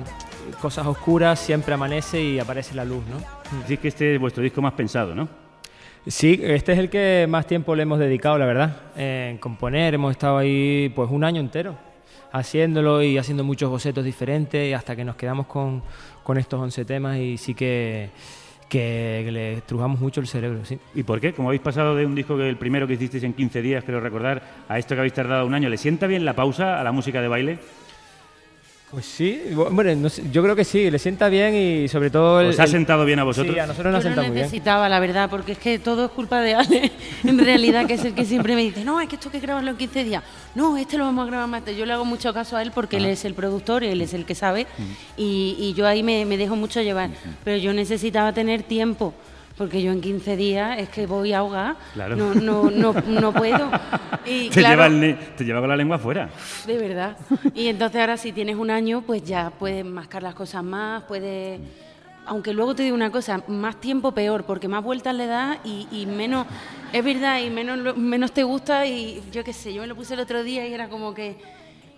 [0.63, 3.19] cosas oscuras, siempre amanece y aparece la luz, ¿no?
[3.61, 5.42] Decís que este es vuestro disco más pensado, ¿no?
[6.07, 9.95] Sí, este es el que más tiempo le hemos dedicado, la verdad, en componer.
[9.95, 11.77] Hemos estado ahí pues un año entero
[12.33, 15.83] haciéndolo y haciendo muchos bocetos diferentes hasta que nos quedamos con,
[16.25, 18.11] con estos 11 temas y sí que,
[18.69, 20.77] que le estrujamos mucho el cerebro, sí.
[20.95, 21.35] ¿Y por qué?
[21.35, 24.01] Como habéis pasado de un disco que el primero que hicisteis en 15 días, creo
[24.01, 26.91] recordar, a esto que habéis tardado un año, ¿le sienta bien la pausa a la
[26.91, 27.59] música de baile?
[28.93, 32.43] Pues sí, bueno, no sé, yo creo que sí, le sienta bien y sobre todo...
[32.43, 33.55] el- ¿Os ha el- sentado bien a vosotros?
[33.55, 34.45] Sí, a nosotros nos ha sentado muy bien.
[34.45, 36.93] necesitaba, la verdad, porque es que todo es culpa de Ale,
[37.25, 39.47] en realidad, que es el que siempre me dice, no, es que esto hay que
[39.47, 40.23] grabarlo en 15 días,
[40.55, 41.65] no, este lo vamos a grabar más.
[41.65, 41.79] tarde".
[41.79, 44.27] Yo le hago mucho caso a él porque él es el productor, él es el
[44.27, 44.67] que sabe,
[45.17, 47.09] y, y yo ahí me, me dejo mucho llevar,
[47.45, 49.15] pero yo necesitaba tener tiempo.
[49.63, 52.17] Porque yo en 15 días es que voy a ahogar, Claro.
[52.17, 53.71] no, no, no, no puedo.
[54.27, 56.31] Y Te, claro, lleva el te lleva con la lengua afuera.
[56.67, 57.17] de verdad.
[57.55, 61.61] Y entonces ahora si tienes un año, pues ya puedes mascar las cosas más, puedes...
[62.27, 65.89] Aunque luego te digo una cosa, más tiempo peor, porque más vueltas le das y,
[65.91, 66.47] y menos,
[66.93, 70.15] es verdad, y menos, menos te gusta y yo qué sé, yo me lo puse
[70.15, 71.37] el otro día y era como que,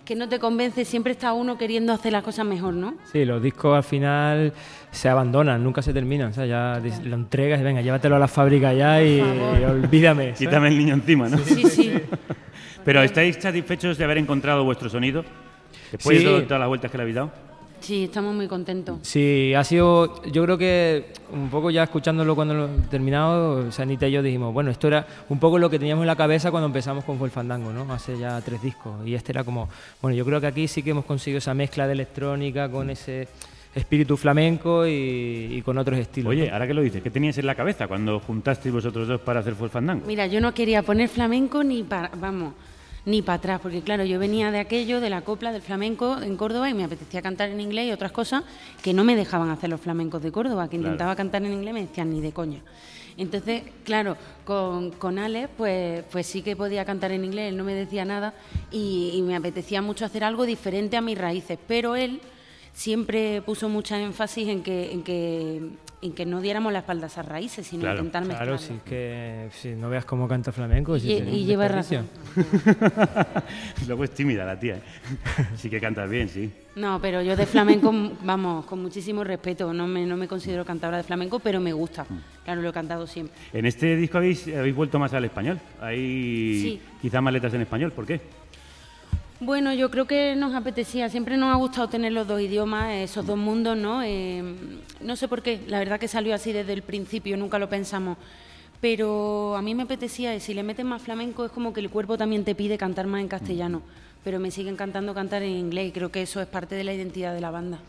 [0.05, 2.95] que no te convence, siempre está uno queriendo hacer las cosas mejor, ¿no?
[3.11, 4.53] Sí, los discos al final
[4.91, 6.29] se abandonan, nunca se terminan.
[6.29, 10.23] O sea, ya lo entregas y venga, llévatelo a la fábrica ya y, y olvídame.
[10.25, 10.39] ¿sabes?
[10.39, 11.37] Quítame el niño encima, ¿no?
[11.39, 11.91] Sí, sí.
[12.85, 15.25] Pero ¿estáis satisfechos de haber encontrado vuestro sonido?
[15.91, 16.23] Después Sí.
[16.25, 17.31] de todas las vueltas que le habéis dado.
[17.85, 18.97] Sí, estamos muy contentos.
[19.03, 24.07] Sí, ha sido, yo creo que un poco ya escuchándolo cuando lo he terminado, Sanita
[24.07, 26.65] y yo dijimos, bueno, esto era un poco lo que teníamos en la cabeza cuando
[26.65, 27.93] empezamos con Fue el Fandango, ¿no?
[27.93, 29.05] Hace ya tres discos.
[29.05, 29.69] Y este era como,
[30.01, 33.27] bueno, yo creo que aquí sí que hemos conseguido esa mezcla de electrónica con ese,
[33.75, 36.31] espíritu flamenco y, y con otros estilos.
[36.31, 36.53] Oye, ¿no?
[36.53, 39.53] ahora que lo dices, ¿qué tenías en la cabeza cuando juntasteis vosotros dos para hacer
[39.53, 40.07] Fue el Fandango?
[40.07, 42.55] Mira, yo no quería poner flamenco ni para, vamos,
[43.05, 46.35] ni para atrás, porque claro, yo venía de aquello, de la copla, del flamenco en
[46.37, 48.43] Córdoba y me apetecía cantar en inglés y otras cosas
[48.81, 50.93] que no me dejaban hacer los flamencos de Córdoba, que Claro.
[50.93, 52.59] intentaba cantar en inglés y me decían ni de coña.
[53.17, 57.63] Entonces, claro, con, con Alex, pues, pues sí que podía cantar en inglés, él no
[57.63, 58.33] me decía nada
[58.71, 62.19] y, y me apetecía mucho hacer algo diferente a mis raíces, pero él
[62.75, 65.61] siempre puso mucha énfasis en que, en que,
[66.01, 68.61] en que no diéramos la espalda a esas raíces, sino Claro, intentar claro, mezclarlas.
[68.61, 70.99] sí que si no veas cómo canta flamenco.
[70.99, 72.03] si Y- lleva desperdicio.
[73.87, 74.75] Luego es tímida la tía.
[74.75, 74.81] ¿eh?
[75.57, 76.51] Sí que cantas bien, sí.
[76.75, 77.93] No, pero yo de flamenco,
[78.23, 79.71] vamos, con muchísimo respeto.
[79.73, 82.03] No me, no me considero cantadora de flamenco, pero me gusta.
[82.03, 82.43] Mm.
[82.43, 83.33] Claro, lo he cantado siempre.
[83.53, 85.59] En este disco habéis, habéis vuelto más al español.
[85.79, 86.81] Hay Sí.
[87.01, 87.93] quizá más letras en español.
[87.93, 88.19] ¿Por qué?
[89.41, 93.25] Bueno, yo creo que nos apetecía, siempre nos ha gustado tener los dos idiomas, esos
[93.25, 94.01] dos mundos, ¿no?
[94.01, 94.41] Eh,
[95.01, 98.17] no sé por qué, la verdad que salió así desde el principio, nunca lo pensamos.
[98.79, 101.89] Pero a mí me apetecía, y si le metes más flamenco, es como que el
[101.89, 103.81] cuerpo también te pide cantar más en castellano.
[104.23, 106.93] Pero me sigue encantando cantar en inglés y creo que eso es parte de la
[106.93, 107.79] identidad de la banda.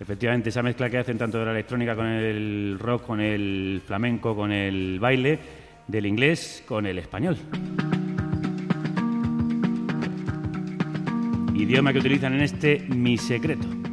[0.00, 4.34] Efectivamente, esa mezcla que hacen tanto de la electrónica con el rock, con el flamenco,
[4.34, 5.38] con el baile,
[5.86, 7.38] del inglés con el español.
[11.58, 13.85] Idioma que utilizan en este Mi Secreto.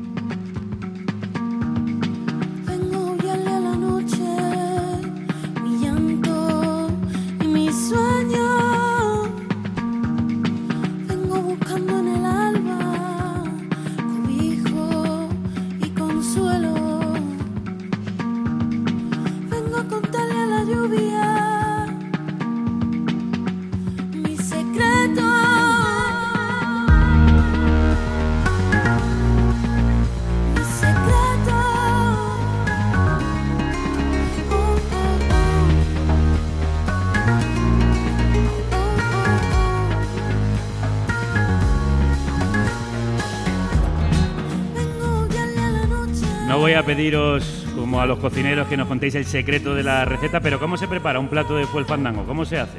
[46.96, 50.78] Pediros, como a los cocineros, que nos contéis el secreto de la receta, pero ¿cómo
[50.78, 52.24] se prepara un plato de fuel fandango?
[52.26, 52.78] ¿Cómo se hace?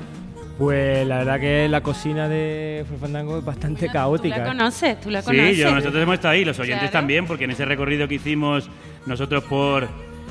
[0.56, 4.38] Pues la verdad que la cocina de Full Fandango es bastante ¿Tú caótica.
[4.38, 5.00] la conoces?
[5.00, 5.56] ¿Tú la Sí, conoces?
[5.56, 6.92] yo, nosotros hemos estado ahí, los oyentes Claro.
[6.92, 8.70] también, porque en ese recorrido que hicimos
[9.04, 9.88] nosotros por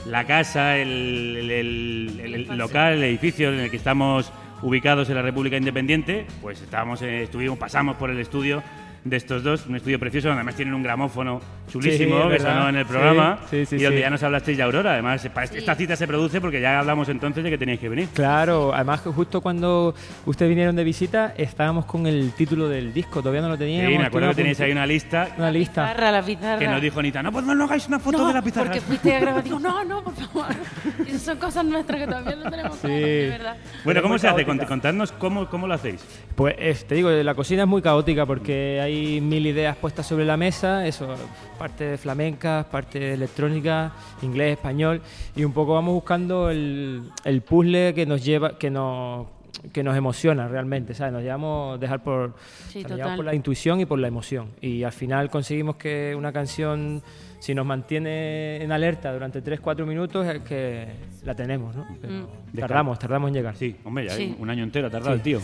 [0.08, 4.32] la casa, el, el- el- el- el local, el edificio en el que estamos
[4.62, 8.64] ubicados en la República Independiente, pues estábamos, eh, estuvimos, pasamos por el estudio
[9.04, 12.70] de estos dos, un estudio precioso, donde además tienen un gramófono chulísimo Sí, que sonó
[12.70, 14.02] en el programa sí, sí, y donde sí.
[14.02, 14.94] ya nos hablasteis de Aurora.
[14.94, 18.08] Además, esta cita se produce porque ya hablamos entonces de que teníais que venir.
[18.14, 19.94] Claro, además que justo cuando
[20.26, 23.92] ustedes vinieron de visita estábamos con el título del disco, todavía no lo teníamos.
[23.92, 25.84] Sí, me acuerdo que a ahí una lista Una lista.
[25.84, 26.60] Pizarra, la pizarra.
[26.60, 28.66] que nos dijo Anita, no, pues no, no hagáis una foto No, de la pizarra.
[28.68, 29.44] porque fuiste a grabar.
[29.44, 30.46] Digo, no, no, por favor.
[31.08, 33.58] Esas son cosas nuestras que todavía no tenemos claras, de verdad.
[33.84, 34.46] Bueno, ¿cómo se hace?
[34.46, 36.04] Contadnos cómo, cómo lo hacéis.
[36.36, 40.26] Pues eh, te digo, la cocina es muy caótica porque hay mil ideas puestas sobre
[40.26, 41.15] la mesa, eso,
[41.57, 43.91] parte de flamenca, parte de electrónica,
[44.22, 45.02] inglés, español,
[45.36, 49.28] y un poco vamos buscando el, el puzzle que nos lleva, que nos
[49.72, 51.14] que nos emociona realmente, ¿sabes?
[51.14, 52.34] Nos llevamos dejar por,
[52.70, 54.49] Sí, o sea, nos por la intuición y por la emoción.
[54.61, 57.02] Y al final conseguimos que una canción,
[57.44, 60.88] si nos mantiene en alerta durante 3-4 minutos, es que
[61.26, 61.86] la tenemos, ¿no?
[61.99, 63.53] Pero De tardamos, tardamos en llegar.
[63.57, 64.34] Sí, hombre, ya Sí.
[64.40, 65.18] un año entero ha tardado Sí.
[65.18, 65.40] el tío.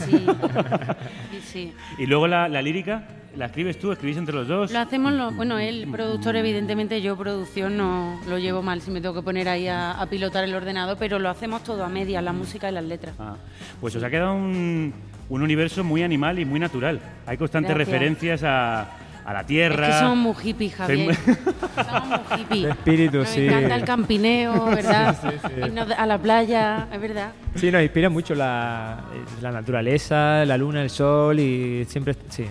[1.44, 1.74] Sí.
[1.98, 3.04] Y luego la, la lírica,
[3.36, 3.92] ¿la escribes tú?
[3.92, 4.72] ¿Escribís entre los dos?
[4.72, 9.02] Lo hacemos, los, bueno, él, productor, evidentemente, yo producción no lo llevo mal si me
[9.02, 12.22] tengo que poner ahí a, a pilotar el ordenador, pero lo hacemos todo a media,
[12.22, 13.16] la música y las letras.
[13.20, 13.36] Ah,
[13.82, 14.94] pues os ha quedado un,
[15.28, 17.02] un universo muy animal y muy natural.
[17.26, 17.94] Hay constantes Gracias.
[17.94, 18.88] referencias a,
[19.30, 19.88] a la tierra.
[19.88, 21.16] Es que somos muy hippies, Javier.
[21.76, 22.64] Somos muy hippies.
[22.64, 23.46] De espíritu, Nos sí.
[23.46, 25.16] encanta el campineo, ¿verdad?
[25.22, 25.62] Sí, sí, sí.
[25.68, 27.32] Irnos a la playa, es verdad.
[27.56, 29.02] Sí, nos inspira mucho la,
[29.42, 32.46] la naturaleza, la luna, el sol y siempre, sí,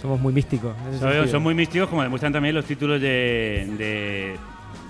[0.00, 0.74] somos muy místicos.
[0.98, 4.36] Son, son muy místicos, como demuestran también los títulos de, de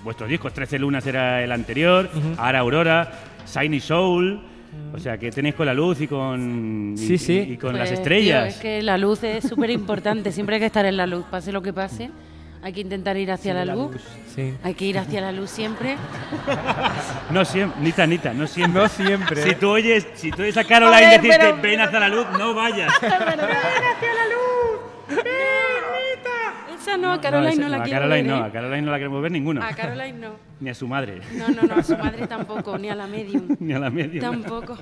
[0.03, 0.53] vuestros discos.
[0.55, 2.09] 13 lunas era el anterior,
[2.39, 3.13] ahora Aurora,
[3.47, 4.41] Shiny Soul.
[4.95, 7.33] O sea, que tenéis con la luz y con, y- Sí, sí.
[7.49, 8.55] y, y con Pues, las tío, estrellas.
[8.55, 11.51] es que la luz es súper importante, siempre hay que estar en la luz, pase
[11.53, 12.11] lo que pase.
[12.63, 13.93] Hay que intentar ir hacia Sí, la, la luz.
[13.93, 14.03] luz,
[14.35, 14.55] sí.
[14.63, 15.97] Hay que ir hacia la luz siempre.
[17.31, 18.81] No siempre, Nita, Nita, no siempre.
[18.83, 19.43] No siempre.
[19.43, 22.55] Si tú oyes, si tú oyes a Caroline decirte pero- ven hacia la luz, no
[22.55, 22.91] vayas.
[26.85, 28.49] Esa no, a Caroline no, la a quiero Caroline ver, no, ¿eh?
[28.49, 29.67] a Caroline no la queremos ver ninguna.
[29.67, 30.35] A Caroline no.
[30.61, 31.21] Ni a su madre.
[31.33, 33.57] No, no, no, a su madre tampoco, ni a la medium.
[33.61, 34.21] Ni a la media.
[34.21, 34.77] Tampoco.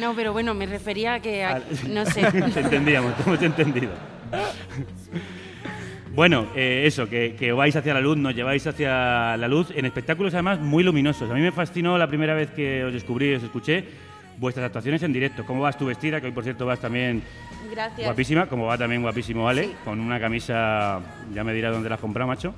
[0.00, 2.22] No, pero bueno, me refería a que, a- no sé.
[2.52, 3.92] te entendíamos, te hemos entendido.
[6.12, 9.84] Bueno, eh, eso, que, que vais hacia la luz, nos lleváis hacia la luz en
[9.84, 11.30] espectáculos además muy luminosos.
[11.30, 13.84] A mí me fascinó la primera vez que os descubrí, os escuché,
[14.38, 15.44] vuestras actuaciones en directo.
[15.46, 16.20] ¿Cómo vas tu vestida?
[16.20, 17.22] Que hoy, por cierto, vas también
[17.70, 18.06] Gracias.
[18.06, 18.46] guapísima.
[18.46, 21.00] Como va también guapísimo Ale, con una camisa,
[21.34, 22.54] ya me dirás dónde la has comprado, macho.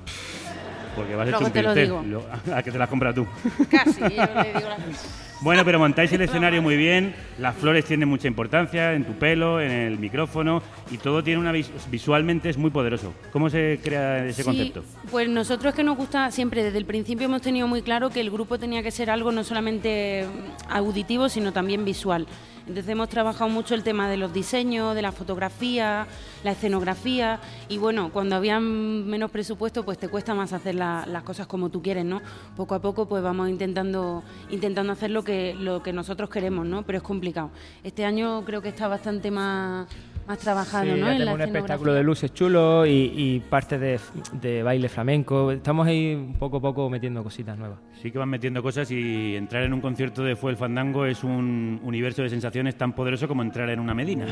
[0.95, 2.03] Porque vas a Luego un te lo digo.
[2.53, 3.27] A que te la has comprado tú.
[3.69, 4.13] Casi, yo le
[4.53, 9.05] digo las Bueno, pero montáis el escenario muy bien, las flores tienen mucha importancia en
[9.05, 10.61] tu pelo, en el micrófono
[10.91, 13.11] y todo tiene una vis- visualmente es muy poderoso.
[13.33, 14.83] ¿Cómo se crea ese Sí, concepto?
[15.09, 18.29] Pues nosotros que nos gusta siempre, desde el principio hemos tenido muy claro que el
[18.29, 22.27] grupo tenía que ser algo no solamente mm, auditivo, sino también visual.
[22.61, 26.07] Entonces hemos trabajado mucho el tema de los diseños, de la fotografía,
[26.43, 27.39] la escenografía
[27.69, 31.69] y bueno, cuando había menos presupuesto pues te cuesta más hacer la- las cosas como
[31.69, 32.21] tú quieres, ¿no?
[32.55, 36.83] Poco a poco pues vamos intentando intentando hacer lo que lo que nosotros queremos, ¿no?
[36.83, 37.49] Pero es complicado.
[37.83, 39.87] Este año creo que está bastante más
[40.31, 41.11] más trabajado, Sí, ¿no?
[41.11, 43.99] En la un espectáculo de luces chulo y, y parte de,
[44.41, 45.51] de baile flamenco.
[45.51, 47.79] Estamos ahí poco a poco metiendo cositas nuevas.
[48.01, 51.25] Sí que van metiendo cosas y entrar en un concierto de Fue el Fandango es
[51.25, 54.25] un universo de sensaciones tan poderoso como entrar en una Medina.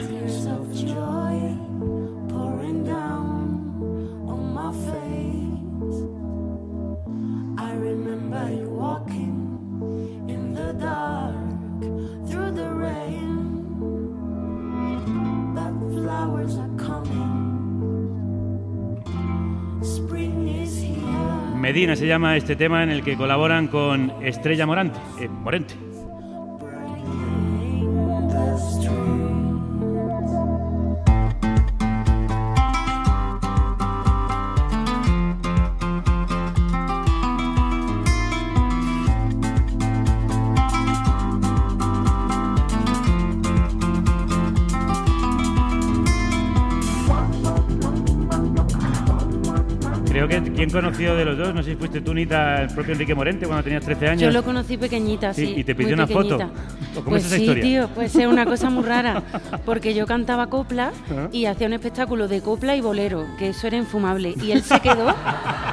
[8.80, 11.36] Walking in the dark
[12.30, 13.29] through the rain.
[21.56, 25.76] Medina se llama este tema en el que colaboran con Estrella Morante, eh, Morente.
[50.60, 51.54] ¿Quién conoció de los dos?
[51.56, 54.22] No sé si fuiste tú, Nita, el propio Enrique Morente cuando tenías 13 años.
[54.22, 55.46] Yo lo conocí pequeñita, sí.
[55.48, 56.38] Sí, y te pidió una foto.
[56.38, 57.64] ¿Cómo Pues es esa sí, historia?
[57.64, 59.24] tío, pues es una cosa muy rara,
[59.66, 61.28] porque yo cantaba copla Ah.
[61.32, 64.80] y hacía un espectáculo de copla y bolero, que eso era infumable, y él se
[64.82, 65.14] quedó,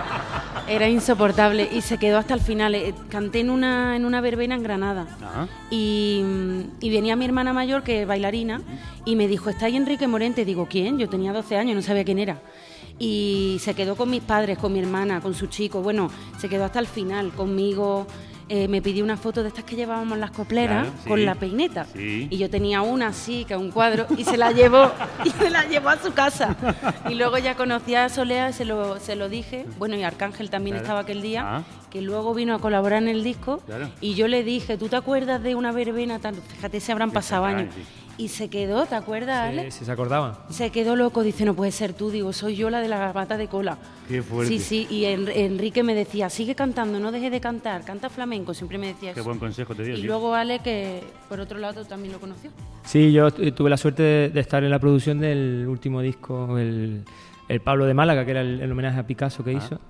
[0.69, 2.75] era insoportable, y se quedó hasta el final.
[2.75, 5.47] Eh, Canté en una, en una verbena en Granada, Ah.
[5.71, 6.23] y,
[6.81, 8.61] y venía mi hermana mayor, que es bailarina,
[9.05, 10.45] y me dijo, ¿está ahí Enrique Morente?
[10.45, 10.99] Digo, ¿quién?
[10.99, 12.39] Yo tenía 12 años, no sabía quién era.
[12.99, 15.83] Y se quedó con mis padres, con mi hermana, con su chico.
[15.83, 18.07] Bueno, se quedó hasta el final conmigo.
[18.49, 21.09] Eh, me pidió una foto de estas que llevábamos las copleras Claro, sí.
[21.09, 21.85] con la peineta.
[21.93, 22.29] Sí.
[22.31, 24.93] Y yo tenía una así, que un cuadro, y se la llevó,
[25.25, 26.55] y se la llevó a su casa.
[27.11, 29.67] Y luego ya conocí a Solea, se lo, se lo dije.
[29.81, 30.85] Bueno, y Arcángel también Claro.
[30.85, 31.63] estaba aquel día, Ah.
[31.91, 33.59] que luego vino a colaborar en el disco.
[33.67, 33.91] Claro.
[34.01, 36.21] Y yo le dije, ¿tú te acuerdas de una verbena?
[36.21, 36.37] Tal?
[36.37, 37.75] Fíjate, se habrán pasado años.
[37.75, 37.83] sí.
[38.19, 39.71] Y se quedó, ¿te acuerdas, Ale?
[39.71, 40.33] Sí, sí, se acordaban.
[40.49, 43.37] Se quedó loco, dice, no puede ser tú, digo, soy yo la de la bata
[43.37, 43.77] de cola.
[44.09, 44.49] Qué fuerte.
[44.55, 48.55] Sí, sí, y En- Enrique me decía, sigue cantando, no dejes de cantar, canta flamenco,
[48.55, 49.29] siempre me decía Qué eso.
[49.29, 49.95] buen consejo te dio.
[49.95, 50.07] Y sí.
[50.07, 52.51] luego Ale, que por otro lado también lo conoció.
[52.85, 56.57] Sí, yo tu- tuve la suerte de, de estar en la producción del último disco,
[56.57, 57.05] el,
[57.49, 59.59] el Pablo de Málaga, que era el, el homenaje a Picasso que Ah.
[59.59, 59.81] hizo.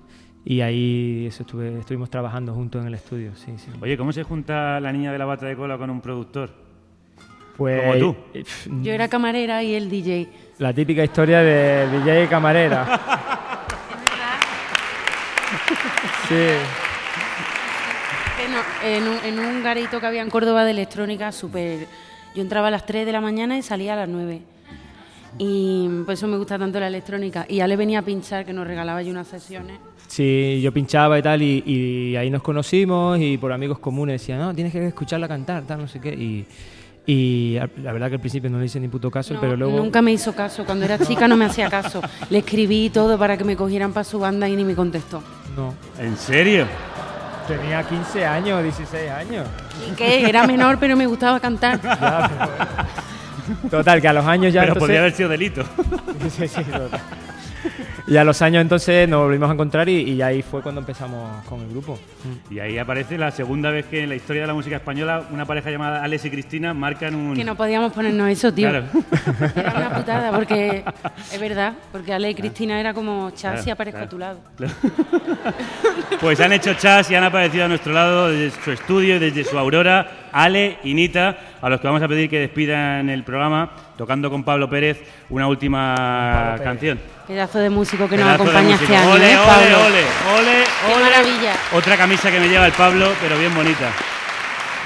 [0.43, 3.69] Y ahí eso estuve, estuvimos trabajando juntos en el estudio, sí, sí.
[3.81, 6.66] Oye, ¿cómo se junta la niña de la bata de cola con un productor?
[7.57, 8.15] Pues, Como tú.
[8.83, 10.29] Yo era camarera y el DJ.
[10.59, 12.85] La típica historia de DJ Camarera.
[16.29, 16.35] sí.
[18.85, 21.87] En, un, en un garito que había en Córdoba de electrónica, súper...
[22.35, 24.41] Yo entraba a las 3 de la mañana y salía a las 9.
[25.39, 27.45] Y por eso me gusta tanto la electrónica.
[27.49, 29.79] Y Ale venía a pinchar, que nos regalaba yo unas sesiones.
[30.07, 34.39] Sí, yo pinchaba y tal, y, y ahí nos conocimos y por amigos comunes decían,
[34.39, 36.13] no, tienes que escucharla cantar, tal, no sé qué.
[36.13, 36.45] Y,
[37.09, 39.77] y la verdad que al principio no le hice ni puto caso, No, pero luego...
[39.77, 40.65] Nunca me hizo caso.
[40.65, 42.01] Cuando era chica no me hacía caso.
[42.29, 45.23] Le escribí todo para que me cogieran para su banda y ni me contestó.
[45.55, 45.73] No.
[45.97, 46.67] ¿En serio?
[47.47, 49.47] Tenía 15 años, 16 años.
[49.89, 51.81] Y que era menor, pero me gustaba cantar.
[51.81, 54.61] Ya, pero- Total, que a los años ya...
[54.63, 55.63] Pero entonces- podría haber sido delito.
[56.29, 56.99] Sí, sí, total.
[58.07, 61.43] Y a los años entonces nos volvimos a encontrar y, y ahí fue cuando empezamos
[61.45, 61.99] con el grupo.
[62.49, 65.45] Y ahí aparece la segunda vez que en la historia de la música española una
[65.45, 67.35] pareja llamada Alex y Cristina marcan un...
[67.35, 68.69] Que no podíamos ponernos eso, tío.
[68.69, 68.85] Claro.
[69.57, 70.85] Era una putada, porque
[71.33, 74.05] es verdad, porque Ale y Cristina era como chas Claro, y aparezco claro.
[74.05, 74.39] a tu lado.
[76.21, 79.57] Pues han hecho chas y han aparecido a nuestro lado desde su estudio, desde su
[79.57, 84.29] aurora, Ale y Nita, a los que vamos a pedir que despidan el programa, tocando
[84.29, 85.95] con Pablo Pérez una última
[86.55, 86.61] Pérez.
[86.61, 86.99] canción.
[87.27, 90.05] Pedazo de músico que nos Pedazo de acompaña este año, Ole, ¿eh, ole, ole,
[90.39, 91.03] ole, Qué ole.
[91.03, 91.53] maravilla.
[91.73, 93.91] Otra camisa que me lleva el Pablo, pero bien bonita.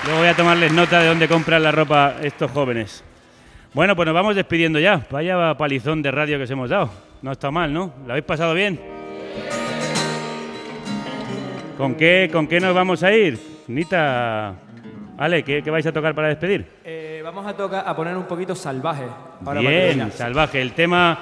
[0.06, 3.03] Luego voy a tomarles nota de dónde compran la ropa estos jóvenes.
[3.73, 5.02] Bueno, pues nos vamos despidiendo ya.
[5.11, 6.89] Vaya palizón de radio que os hemos dado.
[7.22, 7.93] No está mal, ¿no?
[8.06, 8.80] ¿Lo habéis pasado bien?
[11.77, 13.39] ¿Con qué, ¿Con qué nos vamos a ir?
[13.68, 14.53] Nita,
[15.22, 16.65] Ale, ¿qué, qué vais a tocar para despedir?
[16.84, 19.03] Eh, vamos a, tocar, a poner un poquito salvaje.
[19.45, 20.60] para Bien, salvaje.
[20.60, 21.19] El tema,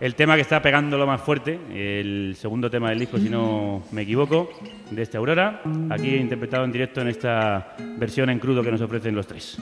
[0.00, 3.82] el tema que está pegando lo más fuerte, el segundo tema del disco, si no
[3.92, 4.48] me equivoco,
[4.90, 5.60] de este Aurora.
[5.90, 9.58] Aquí interpretado en directo en esta versión en crudo que nos ofrecen los tres.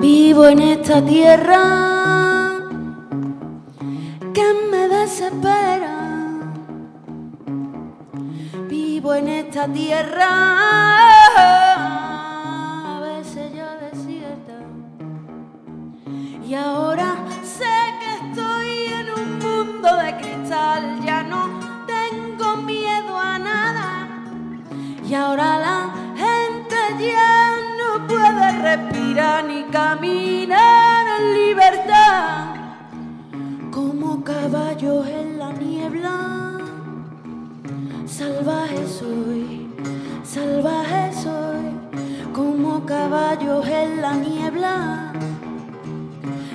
[0.00, 1.99] Vivo en esta tierra
[4.40, 5.96] que me desespera.
[8.68, 10.28] Vivo en esta tierra
[12.94, 14.58] a veces ya desierta.
[16.48, 17.08] Y ahora
[17.42, 20.82] sé que estoy en un mundo de cristal.
[21.04, 21.42] Ya no
[21.86, 24.08] tengo miedo a nada.
[25.06, 25.49] Y ahora
[38.40, 39.68] salvaje soy,
[40.24, 42.32] salvaje soy.
[42.32, 45.12] Como caballos en la niebla,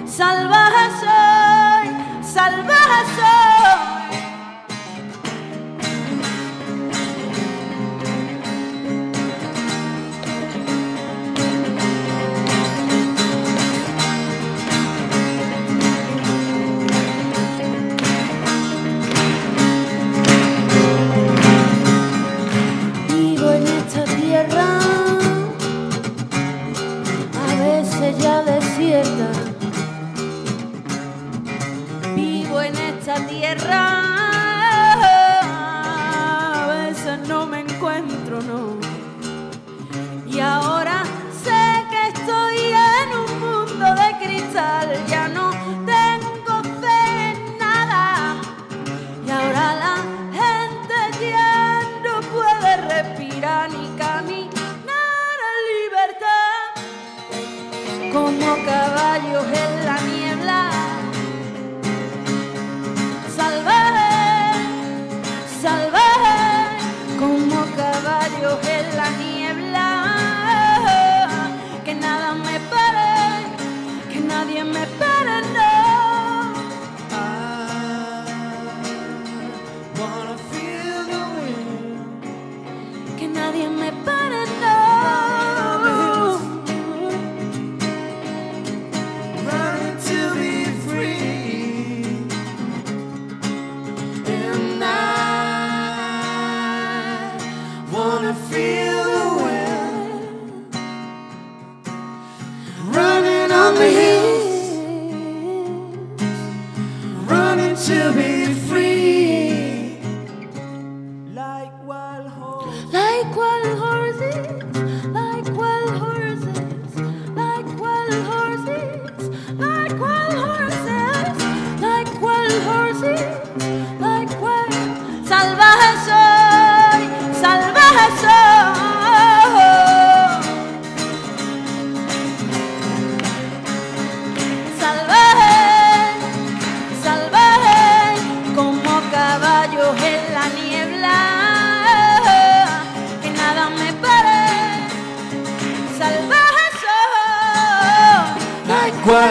[0.05, 3.54] salvaje soy, salvaje soy.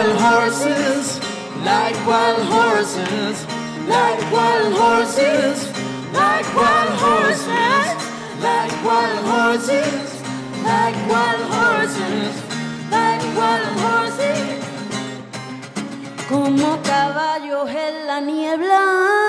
[0.05, 1.19] Wild horses,
[1.63, 3.45] like wild horses,
[3.87, 5.67] like wild horses,
[6.13, 7.87] like wild horses,
[8.39, 10.21] like wild horses,
[10.63, 12.35] like wild horses,
[12.91, 14.63] like wild horses,
[16.29, 19.24] como caballos en la niebla.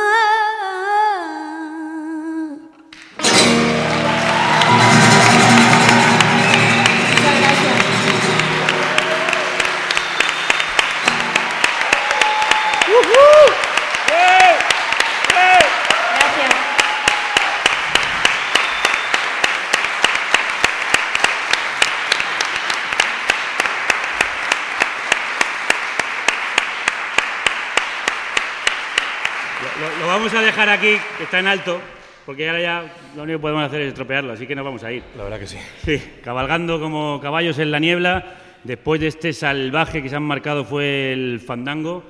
[30.36, 31.80] A dejar aquí, que está en alto,
[32.26, 34.92] porque ahora ya lo único que podemos hacer es estropearlo, así que nos vamos a
[34.92, 35.02] ir.
[35.16, 35.56] La verdad que sí.
[35.84, 40.64] Sí, cabalgando como caballos en la niebla, después de este salvaje que se han marcado
[40.64, 42.04] fue el fandango.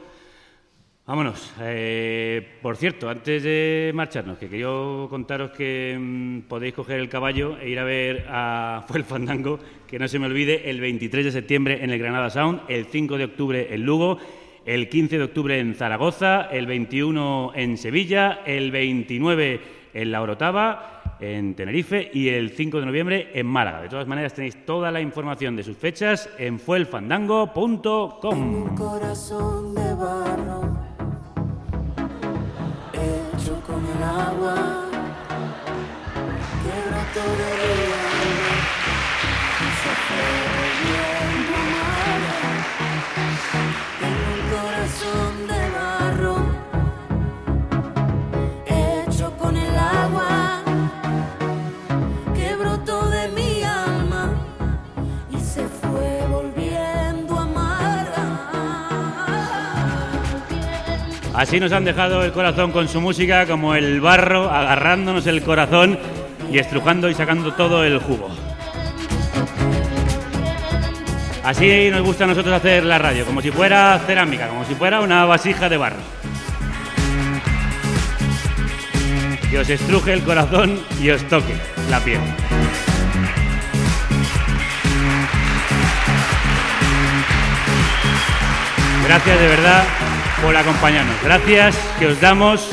[1.07, 1.53] Vámonos.
[1.61, 4.67] Eh, por cierto, antes de marcharnos, que quería
[5.09, 9.61] contaros que mm, podéis coger el caballo e ir a ver a Fue el Fandango,
[9.87, 13.19] que no se me olvide, el 23 de septiembre en el Granada Sound, el 5
[13.19, 14.19] de octubre en Lugo,
[14.67, 19.61] el 15 de octubre en Zaragoza, el 21 en Sevilla, el 29
[19.95, 23.81] en La Orotava, en Tenerife y el 5 de noviembre en Málaga.
[23.81, 28.75] De todas maneras, tenéis toda la información de sus fechas en fuelfandango.com.
[28.75, 30.77] corazón de barro
[32.93, 34.91] hecho con el agua
[36.65, 36.97] que
[61.37, 65.99] Así nos han dejado el corazón con su música, como el barro, agarrándonos el corazón
[66.51, 68.31] y estrujando y sacando todo el jugo.
[71.45, 75.03] Así nos gusta a nosotros hacer la radio, como si fuera cerámica, como si fuera
[75.03, 76.01] una vasija de barro.
[79.51, 81.55] Que os estruje el corazón y os toque
[81.91, 82.21] la piel.
[89.05, 89.85] Gracias de verdad
[90.47, 91.17] por acompañarnos.
[91.25, 92.71] Gracias que os damos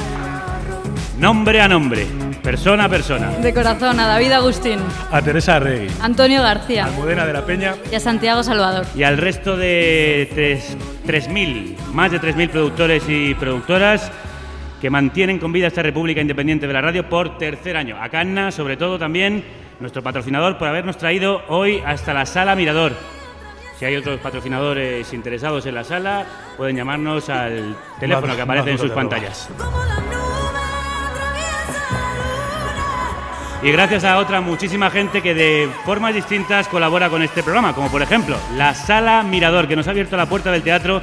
[1.18, 2.06] nombre a nombre,
[2.44, 3.32] persona a persona.
[3.32, 4.78] De corazón a David Agustín,
[5.12, 5.88] A Teresa Rey.
[6.00, 7.74] Antonio García Almudena de la Peña.
[7.91, 8.86] y a Santiago Salvador.
[8.95, 10.78] Y al resto de tres-
[11.08, 14.12] 3.000, más de 3.000 productores y productoras
[14.80, 17.98] que mantienen con vida esta República Independiente de la Radio por tercer año.
[18.00, 19.44] A Canna, sobre todo también,
[19.80, 22.94] nuestro patrocinador, por habernos traído hoy hasta la Sala Mirador.
[23.84, 28.72] Si hay otros patrocinadores interesados en la sala, pueden llamarnos al teléfono Más- que aparece
[28.72, 29.49] en sus pantallas.
[33.61, 37.91] Y gracias a otra muchísima gente que de formas distintas colabora con este programa, como
[37.91, 41.01] por ejemplo la Sala Mirador, que nos ha abierto la puerta del teatro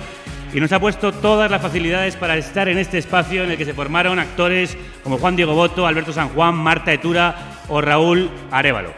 [0.55, 3.66] y nos ha puesto todas las facilidades para estar en este espacio en el que
[3.66, 7.35] se formaron actores como Juan Diego Boto, Alberto San Juan, Marta Etura
[7.69, 8.94] o Raúl Arevalo.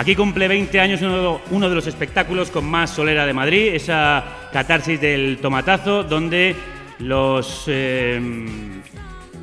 [0.00, 4.98] Aquí cumple 20 años uno, de los espectáculos con más solera de Madrid, esa catarsis
[4.98, 6.56] del tomatazo, donde
[7.00, 8.18] los eh,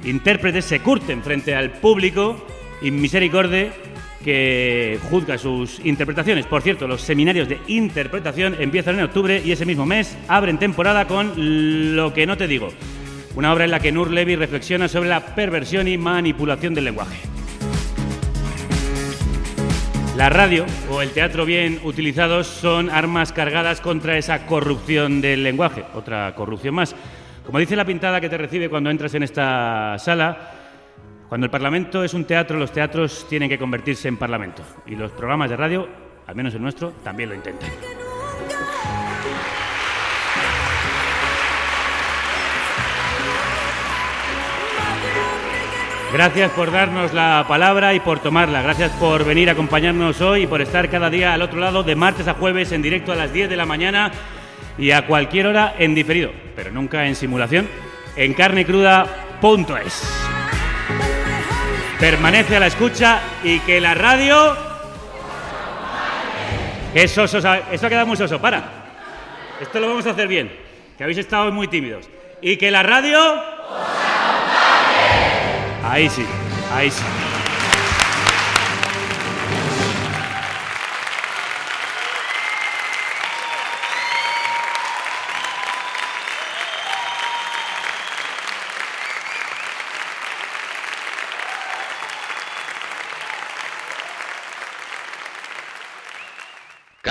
[0.03, 2.43] intérpretes se curten frente al público
[2.81, 3.69] y misericorde
[4.25, 6.47] que juzga sus interpretaciones.
[6.47, 11.05] Por cierto, los seminarios de interpretación empiezan en octubre y ese mismo mes abren temporada
[11.05, 12.69] con Lo que no te digo,
[13.35, 17.36] una obra en la que Nur Levy reflexiona sobre la perversión y manipulación del lenguaje.
[20.17, 25.85] La radio o el teatro bien utilizados son armas cargadas contra esa corrupción del lenguaje,
[25.93, 26.95] otra corrupción más.
[27.45, 30.53] Como dice la pintada que te recibe cuando entras en esta sala,
[31.29, 34.63] cuando el Parlamento es un teatro, los teatros tienen que convertirse en Parlamento.
[34.87, 35.87] Y los programas de radio,
[36.25, 37.69] al menos el nuestro, también lo intentan.
[46.13, 48.61] Gracias por darnos la palabra y por tomarla.
[48.61, 51.95] Gracias por venir a acompañarnos hoy y por estar cada día al otro lado de
[51.95, 54.11] martes a jueves en directo a las 10 de la mañana
[54.77, 57.67] y a cualquier hora en diferido, pero nunca en simulación,
[58.15, 60.03] en carnecruda.es.
[61.99, 64.55] Permanece a la escucha y que la radio...
[66.93, 68.63] Que soso, esto ha quedado muy soso, para.
[69.59, 70.51] Esto lo vamos a hacer bien,
[70.97, 72.09] que habéis estado muy tímidos.
[72.41, 73.57] Y que la radio...
[75.89, 76.25] 还行
[76.69, 77.26] 还行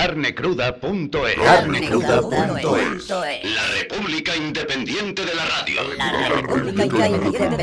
[0.07, 1.35] Carnecruda.es.
[1.35, 3.09] Carnecruda.es.
[3.11, 5.83] La República Independiente de la Radio.
[5.99, 7.57] La República Independiente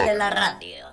[0.00, 0.89] de la Radio.